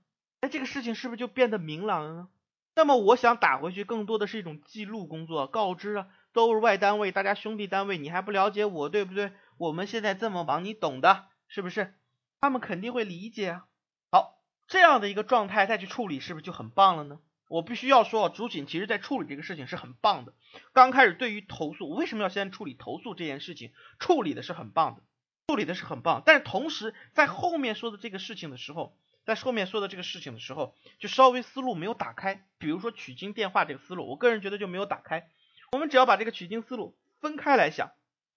[0.42, 2.28] 哎，这个事情是不是就变得明朗了呢？
[2.76, 9.32] 那么我想打回去，更多的是一种记录工作，告知啊，都是外单位，大家兄弟单位，你还不了解我，对不对？
[9.58, 11.96] 我们现在这么忙，你懂的，是不是？
[12.42, 13.66] 他们肯定会理解啊。
[14.12, 17.20] 好，这样的一个状态再去处理，是不是就很棒了呢？
[17.48, 20.34] 我必须要说，主审其实在处理这个事情是很棒的。
[20.74, 23.72] 刚开始对于投诉，为什么要先处理投诉这件事情？
[23.99, 25.03] 处理的是很棒的，
[25.48, 26.24] 处理的是很棒。
[26.26, 32.45] 但是同时在后面说的这个事情的时候，在后面说的这个事情的时候，就稍微思路没有打开。
[32.57, 35.30] 比如说取经电话这个思路，我个人觉得就没有打开。
[35.72, 37.91] 我们只要把这个取经思路分开来想，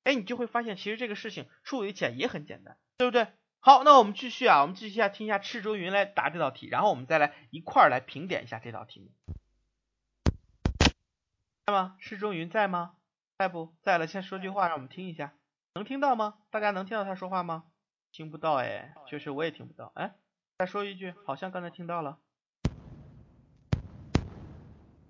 [0.05, 3.27] 哎，你就会发现其实这个事情处理起来也很简单，对不对？
[3.63, 9.11] 好，那我们继续啊，我们继续下听一下赤中云来答这道题，然后我们再来一块儿来评点一下这道题目，
[11.67, 11.97] 在吗？
[12.01, 12.97] 赤中云在吗？
[13.37, 14.07] 在不在了？
[14.07, 15.35] 先说句话，让我们听一下，
[15.75, 16.39] 能听到吗？
[16.49, 17.65] 大家能听到他说话吗？
[18.13, 19.93] 听不到哎，确实我也听不到。
[19.95, 20.15] 哎，
[20.59, 22.19] 再说一句，好像刚才听到了，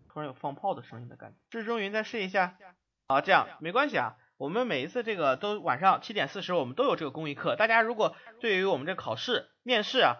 [0.08, 1.38] 突然有放炮的声音的感觉。
[1.50, 2.58] 赤中云再试一下，
[3.06, 4.16] 好，这样没关系啊。
[4.40, 7.56] 我们每一次这个都晚上七点四十，我们都有这个公益课。
[7.56, 10.16] 大家如果对于我们这考试面试啊，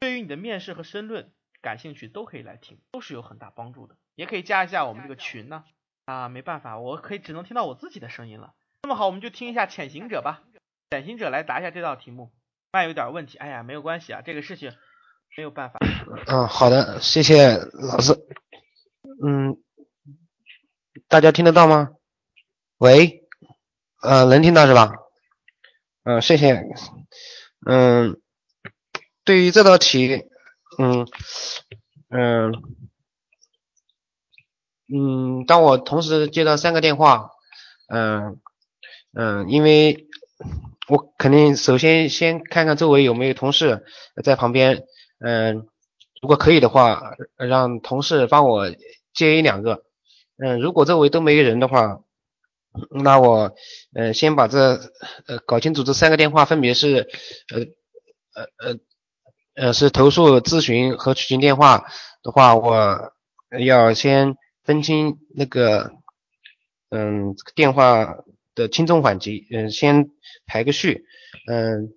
[0.00, 3.96] 对于你的面试和申论感兴趣，都可以来听，都是有很大帮助的。
[4.14, 5.64] 也可以加一下我们这个群呢。
[6.06, 8.54] 啊，没办法，我可以只能听到我自己的声音了。
[8.84, 10.44] 那么好，我们就听一下潜行者吧。
[10.90, 12.32] 潜行者来答一下这道题目。
[12.72, 14.72] 麦有点问题，哎呀，没有关系啊，这个事情
[15.36, 15.78] 没有办法。
[16.26, 18.14] 嗯，好的，谢谢老师。
[19.22, 19.58] 嗯，
[21.06, 21.90] 大家听得到吗？
[22.78, 23.27] 喂？
[24.02, 24.92] 呃，能听到是吧？
[26.04, 26.62] 嗯，谢谢。
[27.66, 28.20] 嗯，
[29.24, 30.24] 对于这道题，
[30.78, 31.06] 嗯
[32.10, 32.52] 嗯
[34.94, 37.30] 嗯，当我同时接到三个电话，
[37.88, 38.40] 嗯
[39.14, 40.06] 嗯，因为
[40.88, 43.84] 我肯定首先先看看周围有没有同事
[44.24, 44.84] 在旁边，
[45.18, 45.66] 嗯，
[46.22, 48.70] 如果可以的话，让同事帮我
[49.12, 49.82] 接一两个，
[50.38, 52.00] 嗯，如果周围都没人的话。
[53.02, 53.54] 那我，
[53.94, 54.80] 嗯，先把这，
[55.26, 57.08] 呃，搞清楚这三个电话分别是，
[57.54, 57.60] 呃，
[58.34, 58.78] 呃，呃，
[59.68, 61.84] 呃，是投诉、咨询和取经电话
[62.22, 63.12] 的话，我
[63.60, 65.92] 要先分清那个，
[66.90, 68.16] 嗯，电话
[68.54, 70.10] 的轻重缓急，嗯，先
[70.46, 71.04] 排个序，
[71.50, 71.94] 嗯，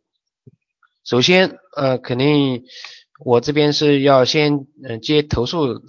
[1.04, 2.64] 首先，呃，肯定
[3.26, 5.82] 我这边是要先，嗯，接投诉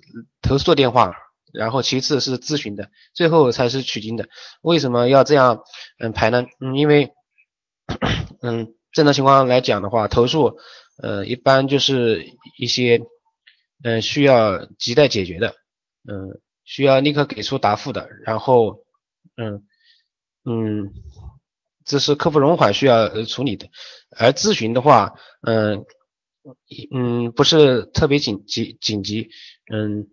[0.43, 1.15] 投诉电话。
[1.53, 4.29] 然后其次是咨询的，最后才是取经的。
[4.63, 5.63] 为什么要这样
[5.99, 6.47] 嗯排呢？
[6.61, 7.13] 嗯，因为
[8.41, 10.57] 嗯正常情况来讲的话，投诉
[11.03, 12.25] 呃一般就是
[12.59, 13.03] 一些
[13.85, 15.55] 嗯需要急待解决的，
[16.09, 18.09] 嗯需要立刻给出答复的。
[18.25, 18.85] 然后
[19.37, 19.63] 嗯
[20.45, 20.93] 嗯
[21.85, 23.69] 这是客服容缓需要处理的，
[24.17, 25.15] 而咨询的话
[25.47, 25.85] 嗯
[26.95, 29.29] 嗯不是特别紧急紧急
[29.73, 30.09] 嗯。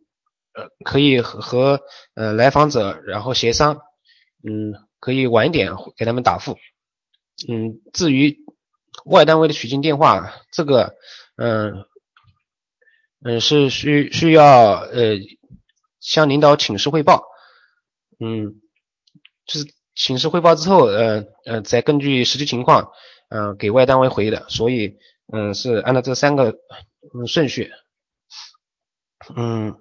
[0.53, 1.81] 呃可以和和
[2.15, 3.81] 呃来访者然后协商，
[4.43, 6.57] 嗯，可以晚一点给他们答复，
[7.47, 8.37] 嗯，至于
[9.05, 10.95] 外单位的取经电话，这个，
[11.37, 11.85] 嗯，
[13.23, 15.17] 嗯是需需要呃
[15.99, 17.23] 向领导请示汇报，
[18.19, 18.61] 嗯，
[19.45, 22.91] 就是请示汇报之后，呃呃再根据实际情况，
[23.29, 24.97] 嗯给外单位回的，所以
[25.31, 26.57] 嗯，是按照这三个
[27.13, 27.71] 嗯顺序。
[29.35, 29.75] 嗯，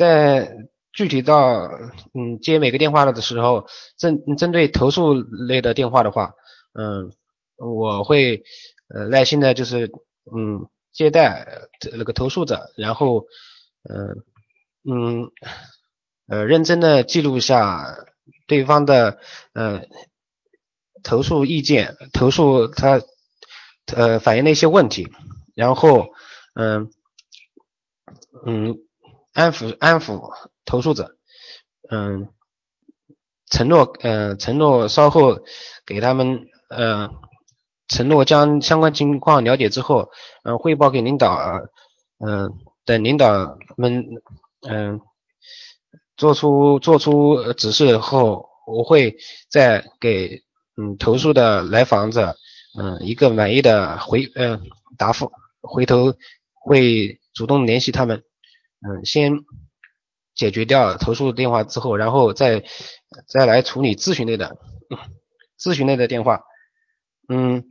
[0.00, 0.56] 在
[0.94, 1.68] 具体到
[2.14, 3.66] 嗯接每个电话的时候，
[3.98, 6.32] 针针对投诉类的电话的话，
[6.72, 7.12] 嗯，
[7.58, 8.42] 我会
[8.88, 9.92] 呃耐心的就是
[10.34, 11.46] 嗯接待
[11.92, 13.26] 那个投诉者，然后
[13.90, 14.24] 嗯
[14.90, 15.30] 嗯
[16.28, 17.84] 呃认真的记录一下
[18.46, 19.18] 对方的
[19.52, 19.82] 呃
[21.02, 23.02] 投诉意见，投诉他
[23.94, 25.08] 呃反映的一些问题，
[25.54, 26.08] 然后
[26.54, 26.90] 嗯
[28.46, 28.78] 嗯
[29.32, 30.32] 安抚安抚
[30.64, 31.16] 投诉者，
[31.90, 32.28] 嗯
[33.48, 35.40] 承诺呃承诺稍后
[35.84, 37.10] 给他们呃
[37.88, 40.10] 承诺将相关情况了解之后，
[40.44, 41.36] 嗯汇报给领导，
[42.18, 42.52] 嗯
[42.84, 44.06] 等领导们
[44.68, 45.00] 嗯
[46.16, 49.16] 做出做出指示后，我会
[49.48, 50.42] 再给
[50.76, 52.36] 嗯投诉的来访者
[52.78, 54.60] 嗯一个满意的回嗯
[54.96, 56.14] 答复，回头
[56.52, 58.22] 会主动联系他们，
[58.86, 59.32] 嗯先
[60.34, 62.64] 解决掉投诉电话之后，然后再
[63.26, 64.56] 再来处理咨询类的
[65.58, 66.42] 咨询类的电话，
[67.28, 67.64] 嗯。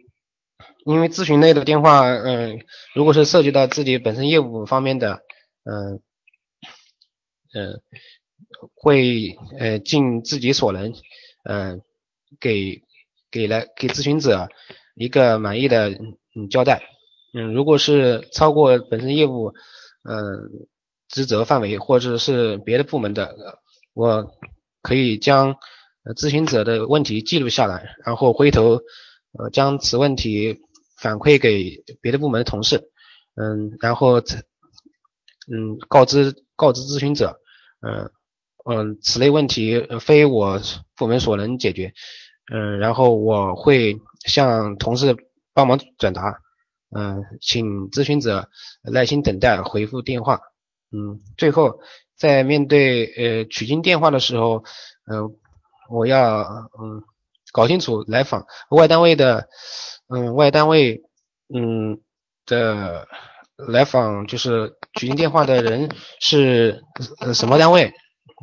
[0.86, 2.60] 因为咨询类的电话，嗯，
[2.96, 5.22] 如果是涉及到自己本身业务方面的，
[5.64, 6.02] 嗯，
[7.54, 7.82] 嗯，
[8.74, 10.94] 会呃尽自己所能，
[11.44, 11.82] 嗯，
[12.40, 12.82] 给
[13.30, 14.48] 给来给咨询者
[14.96, 16.82] 一个满意的嗯交代，
[17.34, 19.54] 嗯，如果是超过本身业务
[20.04, 20.68] 嗯
[21.10, 23.36] 职责范围或者是别的部门的，
[23.94, 24.32] 我
[24.82, 25.58] 可以将
[26.16, 28.80] 咨询者的问题记录下来，然后回头
[29.34, 30.62] 呃将此问题。
[31.02, 32.92] 反馈给别的部门的同事，
[33.36, 37.40] 嗯，然后嗯告知告知咨询者，
[37.80, 38.12] 嗯
[38.66, 40.60] 嗯此类问题非我
[40.98, 41.94] 部门所能解决，
[42.52, 45.16] 嗯，然后我会向同事
[45.54, 46.42] 帮忙转达，
[46.94, 48.50] 嗯，请咨询者
[48.84, 50.42] 耐心等待回复电话，
[50.92, 51.80] 嗯，最后
[52.16, 54.64] 在面对呃取经电话的时候，
[55.06, 55.36] 嗯，
[55.90, 56.42] 我要
[56.80, 57.04] 嗯
[57.52, 59.50] 搞清楚来访外单位的。
[60.12, 61.04] 嗯，外单位，
[61.54, 62.02] 嗯
[62.48, 63.08] 的
[63.56, 66.84] 来访就是取经电话的人是
[67.20, 67.94] 呃什么单位？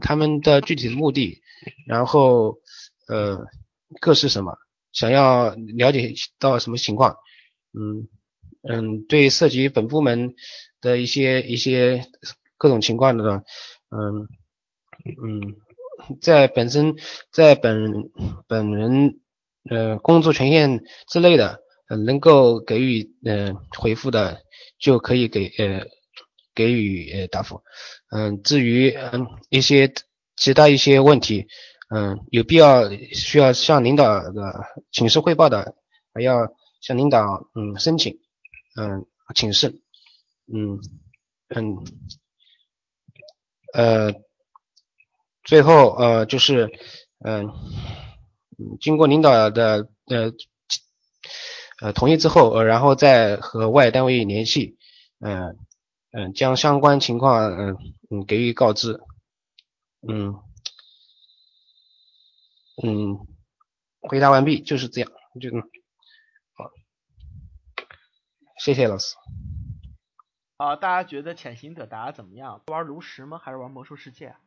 [0.00, 1.42] 他们的具体的目的，
[1.88, 2.58] 然后
[3.08, 3.46] 呃
[4.00, 4.56] 各是什么？
[4.92, 7.16] 想要了解到什么情况？
[7.72, 8.06] 嗯
[8.62, 10.36] 嗯，对涉及本部门
[10.80, 12.06] 的一些一些
[12.56, 13.44] 各种情况的，
[13.90, 14.28] 嗯
[15.22, 15.56] 嗯，
[16.20, 16.96] 在本身
[17.30, 18.10] 在本
[18.46, 19.20] 本人。
[19.68, 21.58] 呃，工作权限之类的，
[21.88, 24.42] 呃，能够给予呃回复的，
[24.78, 25.84] 就可以给呃
[26.54, 27.64] 给予呃答复。
[28.12, 29.92] 嗯，至于嗯一些
[30.36, 31.48] 其他一些问题，
[31.90, 35.74] 嗯，有必要需要向领导的请示汇报的，
[36.14, 36.46] 还要
[36.80, 38.20] 向领导嗯申请
[38.76, 39.04] 嗯
[39.34, 39.80] 请示，
[40.48, 40.78] 嗯
[41.48, 41.76] 嗯
[43.74, 44.12] 呃
[45.44, 46.70] 最后呃就是
[47.24, 47.50] 嗯。
[48.58, 50.32] 嗯，经过领导的呃
[51.82, 54.78] 呃同意之后，呃，然后再和外单位联系，
[55.20, 55.58] 嗯
[56.12, 57.76] 嗯，将相关情况嗯
[58.10, 58.98] 嗯给予告知，
[60.08, 60.34] 嗯
[62.82, 63.18] 嗯，
[64.02, 65.10] 回答完毕，就是这样，
[65.40, 65.50] 就
[66.54, 66.70] 好，
[68.64, 69.14] 谢谢老师。
[70.56, 72.62] 啊，大家觉得潜行者答怎么样？
[72.68, 73.38] 玩炉石吗？
[73.42, 74.28] 还是玩魔兽世界？
[74.28, 74.40] 啊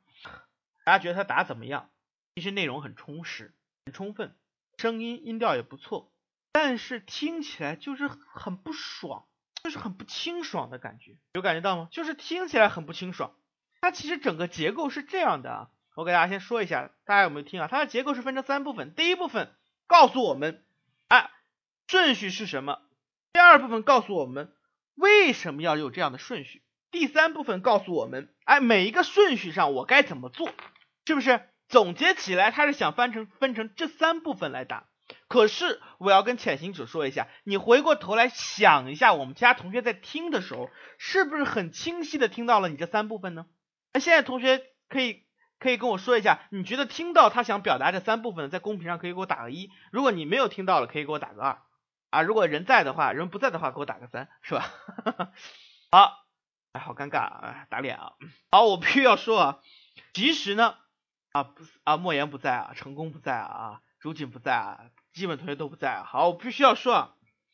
[0.86, 1.90] 大家觉得他答怎么样？
[2.36, 3.53] 其实内容很充实。
[3.86, 4.36] 很充分，
[4.77, 6.11] 声音音调也不错，
[6.52, 9.26] 但是听起来就是很不爽，
[9.64, 11.88] 就是很不清爽的感觉，有感觉到吗？
[11.91, 13.36] 就是听起来很不清爽。
[13.81, 17.68] 它其实整个结构是这样的啊，我给大家先说一下，大家有没有听啊？
[17.68, 19.52] 它的结构是分成三部分，第一部分
[19.88, 20.64] 告诉我们，
[21.07, 21.31] 哎，
[21.88, 22.81] 顺序是什么；
[23.34, 24.53] 第二部分告诉我们
[24.99, 26.59] 为什么要有这样的顺序；
[26.91, 30.51] 第三部分告诉我们，哎，每一个顺序上我该怎么做，
[31.05, 31.41] 是不是？
[31.69, 34.88] 总结起来，他是想分成分成这三部分来答。
[35.27, 43.45] 可是我要跟潜行者说一下，你回过头来想一下，我们其他同学在听的时候，是不是很清晰的听到了你这三部分呢？
[43.93, 45.23] 那现在同学可以
[45.59, 49.69] 可以跟我说一下，你觉得听到他想表达这三部分，在公屏上可以给我打个一。
[49.91, 51.61] 如果你没有听到了，可以给我打个二
[52.10, 52.22] 啊。
[52.22, 54.72] 如果人在的话，人不在的话，给我打个三，是吧？
[55.91, 56.26] 好，
[56.73, 58.14] 哎，好尴尬啊，打脸啊。
[58.52, 59.60] 好，我必须要说啊，
[60.14, 60.76] 其实呢。
[61.31, 64.80] 啊不啊莫言不在啊，成功不在啊，如锦不在啊，
[65.14, 66.02] 基本同学都不在。
[66.02, 67.14] 好，我必须要说啊，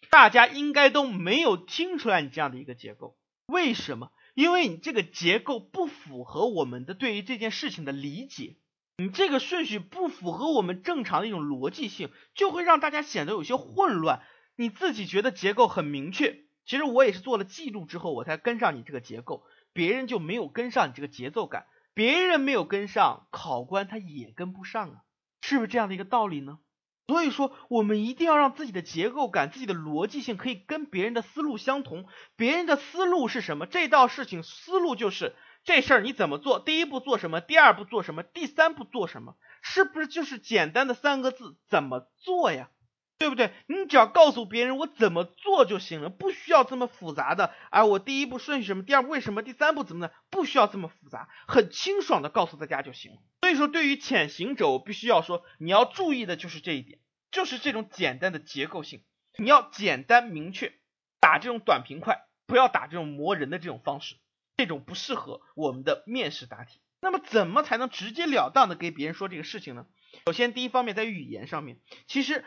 [0.09, 3.17] 大家应该都没有听出来你这样的一个结构，
[3.47, 4.13] 为什么？
[4.33, 8.55] 因为你这个结构不符合我们的对于这件事情的理解，
[8.95, 14.21] 你这个顺序不符合我们正常的一种逻辑性，就会让大家显得有些混乱。
[14.55, 24.95] 你自己觉得结构很明确，其实我也是做了记录之后，我才跟上你这个结构，别人就没有跟上你这个节奏感，别人没有跟上，考官他也跟不上啊，
[25.41, 26.59] 是不是这样的一个道理呢？
[27.07, 32.07] 所以说，我们一定要让自己的结构感、自己的逻辑性可以跟别人的思路相同。
[32.35, 33.67] 别人的思路是什么？
[33.67, 36.59] 这道事情思路就是这事儿你怎么做？
[36.59, 37.41] 第一步做什么？
[37.41, 38.23] 第二步做什么？
[38.23, 39.35] 第三步做什么？
[39.61, 41.59] 是不是就是简单的三个字？
[41.67, 42.71] 怎么做呀？
[43.17, 43.53] 对不对？
[43.67, 47.53] 你只要告诉别人我怎么做就行了，不需要这么复杂的。
[47.69, 48.83] 啊，我第一步顺序什么？
[48.83, 49.41] 第二步为什么？
[49.41, 50.13] 第三步怎么的？
[50.29, 53.17] 不需要这么复杂，很清爽的告诉大家就行了。
[53.41, 56.99] 所以说，对于潜行者，我必须要说，你要注意的就是这一点，
[57.31, 59.03] 就是这种简单的结构性，
[59.37, 60.73] 你要简单明确，
[61.21, 64.17] 打这种短平快，不要打这种磨人的这种方式，
[64.57, 66.81] 这种不适合我们的面试答题。
[66.99, 69.85] 那么，怎么才能直截了当的给别人说这个事情呢？
[70.25, 72.43] 首先，第一方面在语言上面，其实。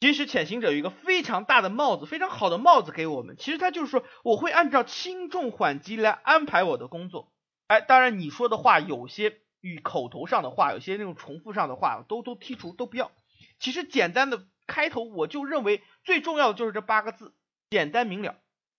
[0.00, 3.36] 其实潜行者有一个非常大的帽子，非常好的帽子给我们。
[3.36, 7.32] 其实他就是说，我会按照轻重缓急来安排我的工作。
[7.66, 13.10] 哎，当然你说的话有些与口头上的话，有些那种重复上的话，都都剔除，都不要。
[13.58, 17.34] 其实简单的开头，我就认为最重要的就是这八个字，
[17.68, 18.36] 简单明了。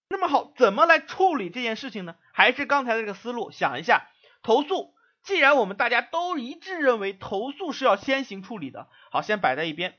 [0.08, 2.16] 那么好，怎么来处理这件事情呢？
[2.32, 4.08] 还是刚才的这个思路，想一下，
[4.42, 4.94] 投诉。
[5.22, 9.96] 既然我们大家都一致认为投诉是要先行处理的，好，先摆在一边。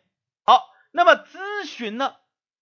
[0.47, 0.65] 好。
[0.93, 2.17] 那么咨询呢，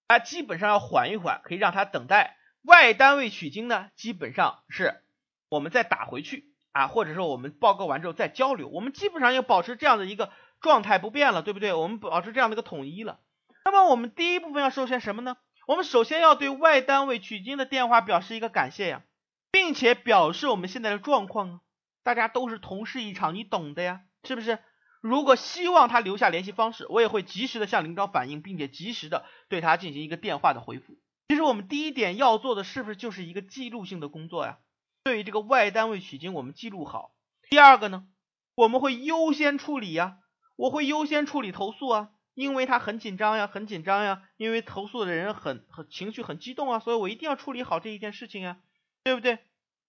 [0.06, 2.36] 啊，基本上要缓一缓，可以让他等待。
[2.62, 5.02] 外单位取经呢，基本上是
[5.48, 10.30] 我们再打回去啊，或者说我们报告完之后再交流，我们基本上要保持这样的一个
[10.60, 11.72] 状态不变了，对不对？
[11.72, 13.20] 我们保持这样的一个统一了。
[13.64, 15.36] 那么我们第一部分要首先什么呢？
[15.66, 19.02] 我们首先要对外单位取经的电话表示一个感谢呀，
[19.50, 21.60] 并且表示我们现在的状况啊，
[22.02, 24.58] 大家都是同事一场，你懂的呀，是不是？
[25.00, 30.96] 如果希望他留下联系方式，我也会及时的向领导反映，并且及时的对他进行一个电话的回复。
[31.28, 34.58] 其实我们第一点要做的是不是就是一个记录性的工作呀？
[35.04, 37.12] 对于这个外单位取经，我们记录好。
[37.48, 38.06] 第二个呢，
[38.54, 40.18] 我们会优先处理呀，
[40.56, 48.58] 我会优先处理投诉啊，因为他很紧张呀，很紧张呀，因为投诉的人很很情绪很激动啊，所以我一定要处理好这一件事情呀，
[49.04, 49.38] 对不对？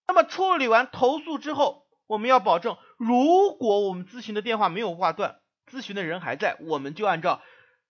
[0.07, 1.88] 那么处理完投诉之后。
[2.09, 5.41] 我们要保证，如果我们咨询的电话没有挂断，
[5.71, 7.39] 咨询的人还在，我们就按照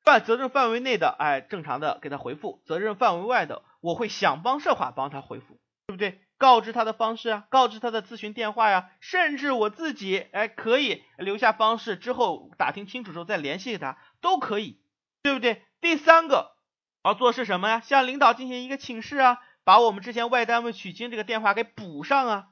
[0.04, 6.20] 范责任范围内的，哎，正常的给他回复；责任范围外的，我会想方设法帮他回复，对不对？
[6.38, 14.82] 告知他的方式啊，告知他的咨询电话呀，甚至我自己，哎，可以留下方式，之后打听清楚之后再联系他，都可以，
[15.24, 15.64] 对不对？
[15.80, 16.58] 第三个
[17.06, 17.80] 要做是什么呀？
[17.80, 22.48] 向领导进行一个请示啊，把我们之前外单位取经这个电话给补上啊，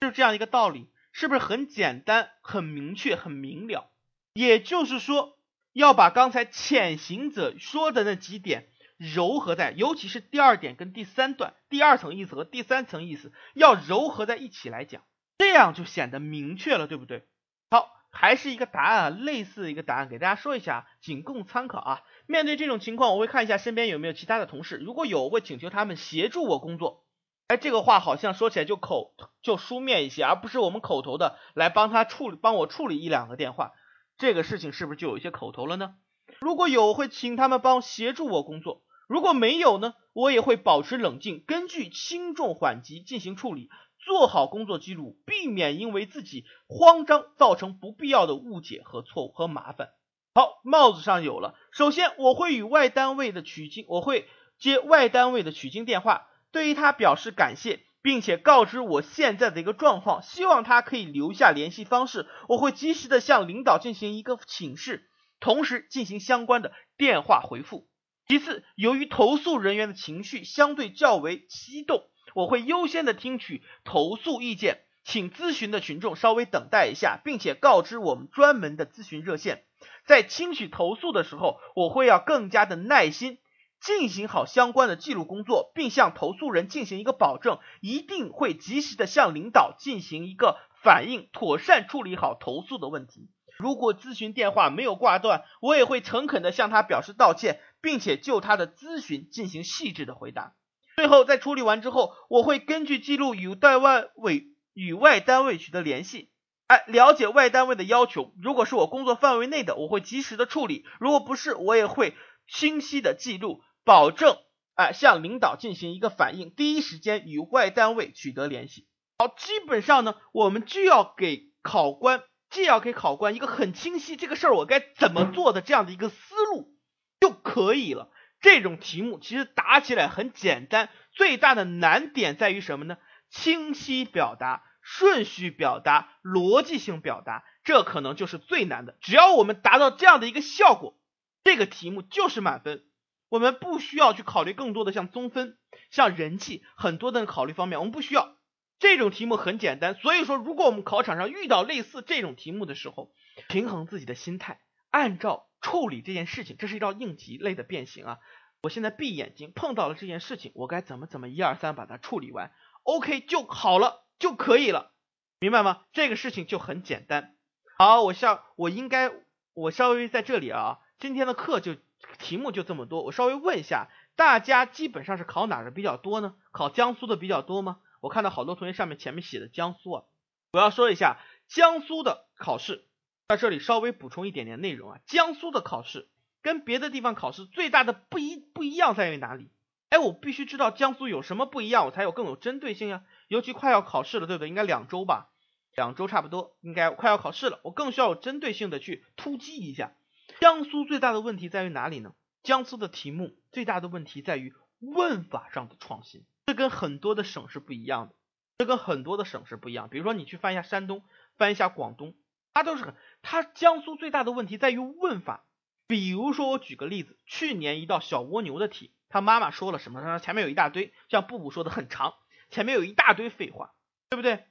[0.00, 0.89] 就是这样一个道理。
[1.12, 3.90] 是不是很简单、很明确、很明了？
[4.32, 5.36] 也就是说，
[5.72, 8.68] 要把刚才潜行者说的那几点
[8.98, 15.02] 糅合在，尤其是第二点跟第三段，第二层意思和第三层意思要糅合在一起来讲，
[15.38, 17.24] 这样就显得明确了，对不对？
[17.70, 22.02] 好，还是一个答案啊，类似一个答案，给大家说一下，仅供参考啊。
[22.26, 27.04] 面对这种情况，我会看一下身边有没有其他的同事，如果有，我会请求他们协助我工作。
[27.50, 29.12] 哎，这个话好像说起来就口
[29.42, 33.72] 就书面一些，而不是我们口头的来帮他处理，帮我处理一两个电话，
[34.16, 35.96] 这个事情是不是就有一些口头了呢？
[36.38, 43.68] 如果有，会请他们帮协助我工作；如果没有呢，我也会保持冷静，根据轻重缓急进行处理，
[43.98, 49.88] 做好工作记录，避免因为自己慌张造成不必要的误解和错误和麻烦。
[50.36, 51.56] 好，帽子上有了。
[51.72, 54.28] 首先，我会与外单位的取经，我会
[54.60, 56.28] 接外单位的取经电话。
[56.52, 65.08] 对于他表示感谢，并且告知我现在的一个状况，希望他可以留下联系方式，我会及时的向领导进行一个请示，
[65.40, 67.88] 同时进行相关的电话回复。
[68.26, 72.04] 其次，由于投诉人员的情绪相对较为激动，
[72.34, 79.64] 我会优先的听取投诉意见，请咨询的群众稍微等待一下，并且告知我们专门的咨询热线。
[80.06, 83.39] 在听取投诉的时候，我会要更加的耐心。
[83.80, 93.28] 进行好相关的记录工作，并向投诉人进行一个保证，一定会及时的向领导进行一个反映，妥善处理好投诉的问题。
[93.58, 100.54] 如果咨询电话没有挂断，我也会诚恳的向他表示道歉，并且就他的咨询进行细致的回答。
[100.96, 106.30] 最后在处理完之后，我会根据记录与代外委与外单位取得联系，
[106.66, 108.32] 哎，了解外单位的要求。
[108.42, 112.14] 如果是我工作范围内的，我会及时的处理；如果不是，我也会
[112.46, 113.62] 清晰的记录。
[113.90, 114.38] 保证
[114.76, 118.86] 哎，向领导进行一个反应，第一时间与外单位取得联系。
[119.18, 126.16] 好，基本上呢，我们就要给考官，既要给考官一个很清晰这个事儿我该怎么做的这样的一个思
[126.52, 126.72] 路
[127.20, 128.12] 就可以了。
[128.40, 132.96] 这种题目其实答起来很简单，最大的难点在于什么呢？
[133.28, 138.96] 清晰表达、顺序表达、逻辑性表达，这可能就是最难的。
[139.00, 140.96] 只要我们达到这样的一个效果，
[141.42, 142.84] 这个题目就是满分。
[143.30, 145.56] 我们不需要去考虑更多的像综分、
[145.90, 148.36] 像人际很多的考虑方面，我们不需要。
[148.78, 153.12] 这种题目很简单，所以说，如果我们考场上遇到类似这种题目的时候，
[153.48, 158.18] 平衡自己的心态，按照处理这件事情，这是一道应急类的变形啊。
[158.62, 162.52] 我现在闭眼睛碰到了这件事情，我该怎么怎么一二三把它处理完
[162.82, 164.92] ，OK 就好了，就可以了，
[165.38, 165.82] 明白吗？
[165.92, 167.36] 这个事情就很简单。
[167.78, 169.12] 好，我下我应该
[169.52, 171.76] 我稍微在这里啊，今天的课就
[172.18, 176.34] 题目就这么多，我稍微问一下大家，基本上是考哪的比较多呢？
[176.52, 177.78] 考江苏的比较多吗？
[178.00, 180.04] 我看到好多同学上面前面写的江苏啊，
[180.52, 181.18] 我要说一下
[181.48, 182.86] 江苏的考试，
[183.28, 185.00] 在这里稍微补充一点点内容啊。
[185.06, 186.08] 江苏的考试
[186.42, 189.50] 跟别的地方考试最大的不一不一样在于哪里？
[189.90, 193.02] 哎，我必须知道江苏有什么不一样，我才有更有针对性呀。
[193.28, 194.48] 尤其快要考试了，对不对？
[194.48, 195.30] 应该两周吧，
[195.74, 199.92] 两周差不多，应该快要考试了，我更需要有针对性的去突击一下。
[200.40, 202.14] 江苏最大的问题在于哪里呢？
[202.42, 206.24] 江苏的题目最大的问题在于问法上的创新。
[206.46, 208.14] 这跟很多的省是不一样的，
[208.56, 209.90] 这跟很多的省是不一样。
[209.90, 211.02] 比如说你去翻一下山东，
[211.36, 212.14] 翻一下广东，
[212.54, 215.44] 它都是很，它江苏最大的问题在于问法。
[215.86, 220.00] 比如说我举个例子，去年一道小蜗牛的题，他妈妈说了什么？
[220.00, 222.14] 他说前面有一大堆，像布布说的很长，
[222.48, 223.74] 前面有一大堆废话，
[224.08, 224.46] 对不对？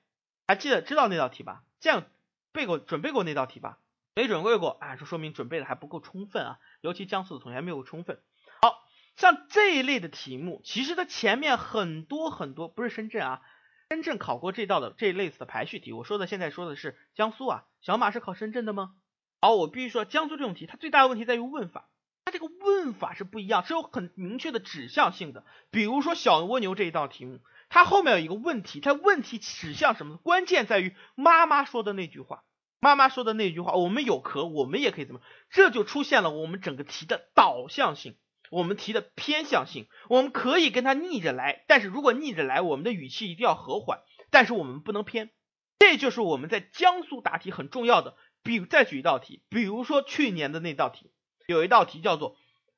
[0.47, 1.63] 还记得知道那道题吧？
[1.79, 2.05] 这样
[2.51, 3.79] 背过准备过那道题吧？
[4.19, 8.21] 没准备过啊，这说明准备的还不够充分啊，尤其江苏的同学没有充分。
[8.61, 8.83] 好
[9.15, 13.41] 像这一类的题目，其实它前面很多很多，不是深圳啊，
[13.89, 15.93] 深圳考过这道的这一类似的排序题。
[15.93, 18.95] 我说的现在说的是江苏啊，小马是考深圳的吗？
[19.39, 21.87] 好，我必须说江苏这种题，它最大的问题在于问法，
[22.25, 25.45] 它这个问法是不一样，是有很明确的指向性的。
[25.71, 27.39] 比如说小蜗牛这一道题目，
[27.69, 30.17] 它后面有一个问题，它问题指向什么？
[30.17, 32.43] 关键在于妈妈说的那句话，
[32.79, 35.21] 妈妈说的那句话，我们有壳，我们也可以怎么？
[35.49, 38.17] 这就出现了我们整个题的导向性。
[38.51, 43.99] 我们题的偏向性，我们可以跟他逆着来，但是如果逆着来，我们的语气一定要和缓，
[44.31, 45.29] 但是我们不能偏，
[45.77, 48.15] 这就是我们在江苏答题很重要的。
[48.41, 51.11] 比再举一道题，比如说去年的那道题，
[51.45, 52.37] 有一道题叫做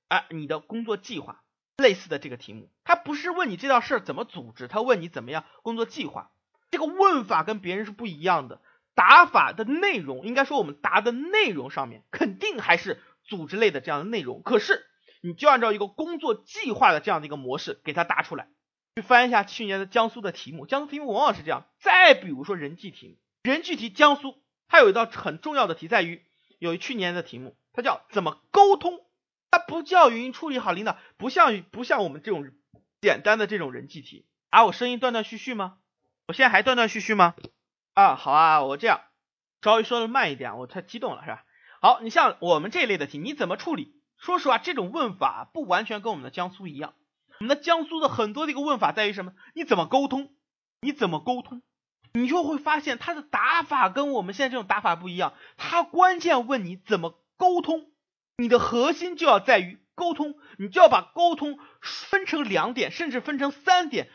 [0.10, 1.44] 啊你的工作计划，
[1.78, 6.32] 类似的这个题目，它不是问你这道事儿怎么组织，它问你怎么样工作计划，
[6.72, 8.60] 这个问法跟别人是不一样的，
[8.96, 14.86] 答法的内容，应该说我们答的内容上面肯定还是组织类的这样的内容，可是。
[15.24, 18.48] 你就按照一个工作计划的这样的一个模式给它答出来。
[18.96, 21.68] 去翻一下去年的江苏的题目，江苏题目往往是这样。
[21.80, 26.26] 再比如说人际题目，人际题江苏它有一道很重要的题在于，
[26.58, 29.00] 有一去年的题目，它叫怎么沟通，
[29.52, 32.50] 它不叫语音处理好领导，不像不像我们这种
[33.00, 34.26] 简单的这种人际题。
[34.50, 35.78] 啊，我声音断断续续吗？
[36.26, 37.36] 我现在还断断续续吗？
[37.94, 39.02] 啊，好啊，我这样
[39.62, 41.44] 稍微说的慢一点，我太激动了是吧？
[41.82, 43.96] 好，你像我们这一类的题，你怎么处理？
[44.18, 46.94] 说实话，这种问法不完全跟我们的江苏一样。
[47.40, 49.34] 我们的江苏的很多的一个问法在于什么？
[49.56, 50.30] 你怎么沟通？
[50.82, 51.64] 你怎么沟通？
[52.14, 55.34] 你就会发现它的打法跟我们现在这种打法不一样。
[55.58, 57.92] 它关键问你怎么沟通，
[58.38, 64.10] 你的核心就要在于沟通，你就要把沟通分成两点，甚至分成三点，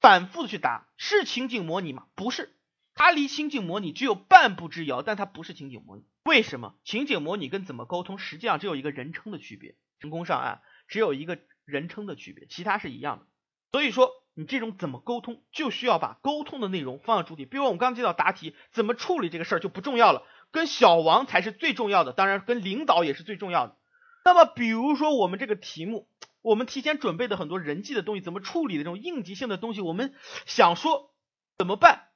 [0.00, 0.88] 反复的去答。
[0.96, 2.06] 是情景模拟吗？
[2.14, 2.56] 不是。
[3.04, 6.04] 它离情景模拟只有半步之遥，但它不是情景模拟。
[6.24, 6.76] 为什么？
[6.84, 9.74] 情景模拟跟怎么沟通，实际上只有一个人称的区别。
[9.98, 13.26] 成功上岸只有一个人称的区别，其他是一样的。
[13.72, 17.44] 所以说，你这种怎么沟通，就需要把沟通的内容放在主体。
[17.44, 20.22] 比如我们刚刚这道答题，怎么处理这个事儿就不重要了，
[20.52, 23.76] 跟小王才是最重要的，当然跟领导也是最重要的。
[24.24, 26.06] 那么，比如说我们这个题目，
[26.40, 30.14] 我们提前准备的很多人际的东西，怎么处理的这种应急性的东西，我们
[30.46, 31.12] 想说
[31.58, 32.10] 怎么办？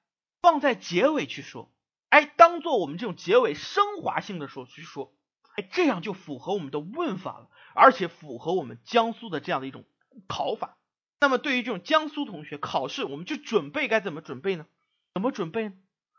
[0.47, 1.73] 放在结尾去说，
[2.09, 5.12] 哎，当做我们这种结尾升华性的时候去说，
[5.56, 9.85] 哎，这样就符合我们的问法了，而且符合我们江苏的这样的一种
[10.28, 10.78] 考法。
[11.18, 14.66] 那么对于这种江苏同学考试，我们就准备该怎么准备呢？
[15.14, 15.74] 怎么准备呢？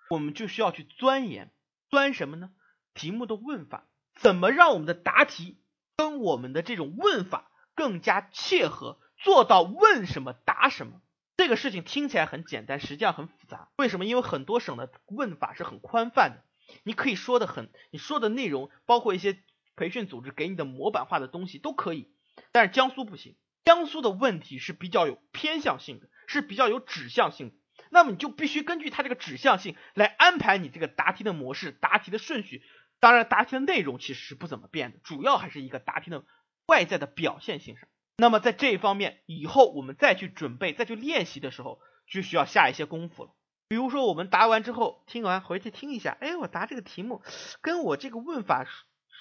[0.10, 1.54] 我们就需要去钻研，
[1.90, 2.50] 钻什么呢？
[2.94, 5.62] 题目的问法，怎么让我们的答题
[5.96, 11.00] 跟我们的这种问法更加切合，做到问什么答什么。
[11.38, 13.70] 这个事情听起来很简单，实际上很复杂。
[13.78, 14.06] 为什么？
[14.06, 16.44] 因为很多省的问法是很宽泛的，
[16.84, 19.38] 你可以说的很，你说的内容包括一些
[19.76, 22.12] 培训组织给你的模板化的东西都可以。
[22.52, 27.56] 但是江苏不行，江苏的问题是比较有偏向性的，是比较有指向性的。
[27.92, 32.64] 那么你就必须根据它这个指向性来安排你这个答题的模式、答题的顺序。
[33.00, 36.26] 当然，答题的内容其实是不怎么变的，主要还是一个答题的
[36.66, 37.88] 外在的表现性上。
[38.18, 41.80] 那么在这一方面，以后我们再去准备、再去练习的时候，
[42.10, 43.32] 就需要下一些功夫了。
[43.68, 47.22] 比如说，我们答完之后，听完回去听一下，哎，我答这个题目
[47.62, 48.66] 跟我这个问法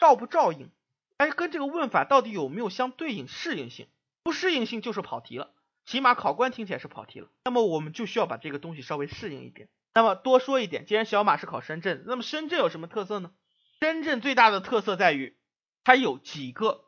[0.01, 0.71] 照不照应？
[1.19, 3.89] 哎，跟这个问法到底有没有相对应适应性？
[4.23, 5.53] 不适应性就是跑题了，
[5.85, 7.29] 起码考官听起来是跑题了。
[7.45, 9.69] 那么我们就需要把这个东西稍微适应一点。
[9.93, 13.31] 那么多说一点，既然小马是考深圳，那么深圳有什么特色呢？
[13.81, 15.37] 深圳最大的特色在于，
[15.85, 16.86] 它有几个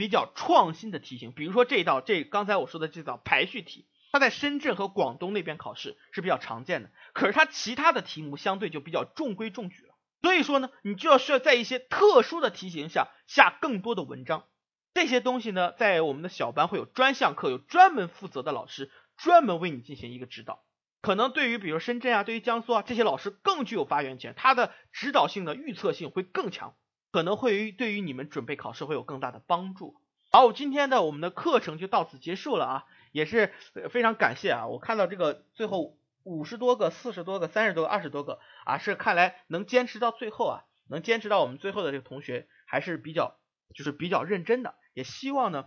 [0.00, 9.94] 比较创新的题型，比如说这道，这刚才我说的这道排序题，它在深圳和广东那边考试是比较常见的，可是它其他的题目相对就比较中规中矩了。
[10.22, 14.44] 所以说呢，你就要需要在一些特殊的题型下下更多的文章。
[14.94, 20.64] 这些东西呢，在我们的小班会有专项课，有专门负责的老师专门为你进行一个指导。
[21.02, 26.74] 可能对于比如深圳啊，对于江苏啊这些老师更具有发言权，他的指导性的预测性会更强，
[27.10, 30.00] 可能会对于你们准备考试会有更大的帮助。
[30.30, 33.52] 好，今天的我们的课程就到此结束了啊，也是
[33.90, 43.38] 非常感谢啊，我看到这个最后五十多个、四十多个、三十多个、二十多个啊，是看来能坚持到最后啊，能坚持到我们最后的这个同学还是比较
[43.74, 45.66] 就是比较认真的，也希望呢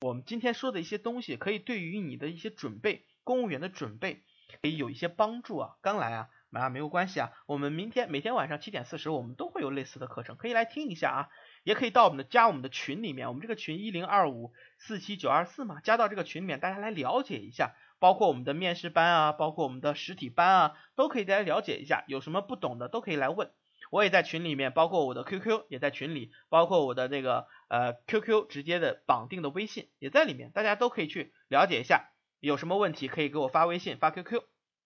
[0.00, 4.22] 我们今天说的一些东西可以对于你的一些准备，公务员的准备。
[4.60, 6.28] 可以有一些帮助啊，刚来啊，
[6.60, 11.28] 啊没有关系啊，我们明天每天晚上七点四十，我们都会有类似的课程，可以来听一下啊，
[11.64, 23.50] 也可以到我们的加我们的群里面，我们这个群一零二五四七九二四嘛，加到这个群里面，大家来了解一下，包括我们的面试班啊，包括我们的实体班啊，都可以大家了解一下，有什么不懂的都可以来问，
[23.90, 32.10] 我也在群里面，包括我的 QQ 也在群里，包括我的那个呃 QQ 直接的绑定的微信也在里面，大家都可以去了解一下。
[32.40, 34.42] 有什么问题可以给我发微信发 QQ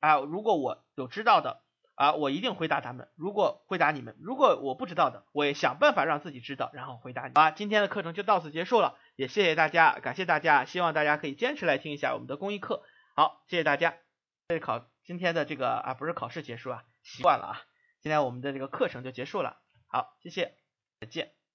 [0.07, 0.19] 啊？
[0.20, 1.62] 如果我有知道的
[1.95, 3.09] 啊，我一定回答他们。
[3.16, 7.33] 如果回答你们，如果我不知道的，我也想办法让自己知道，然后回答你。
[7.35, 12.83] 啊，今天的课程就到此结束了，也谢谢大家，感谢大家，希望大家可以坚持来听一下我们的公益课。
[13.15, 13.95] 好，谢谢大家。
[14.49, 17.62] 这考今天的这个啊，不是考试结束啊，习惯了啊。
[18.01, 19.57] 今天我们的这个课程就结束了。
[19.89, 20.55] 好，谢谢，
[21.01, 21.45] 再见。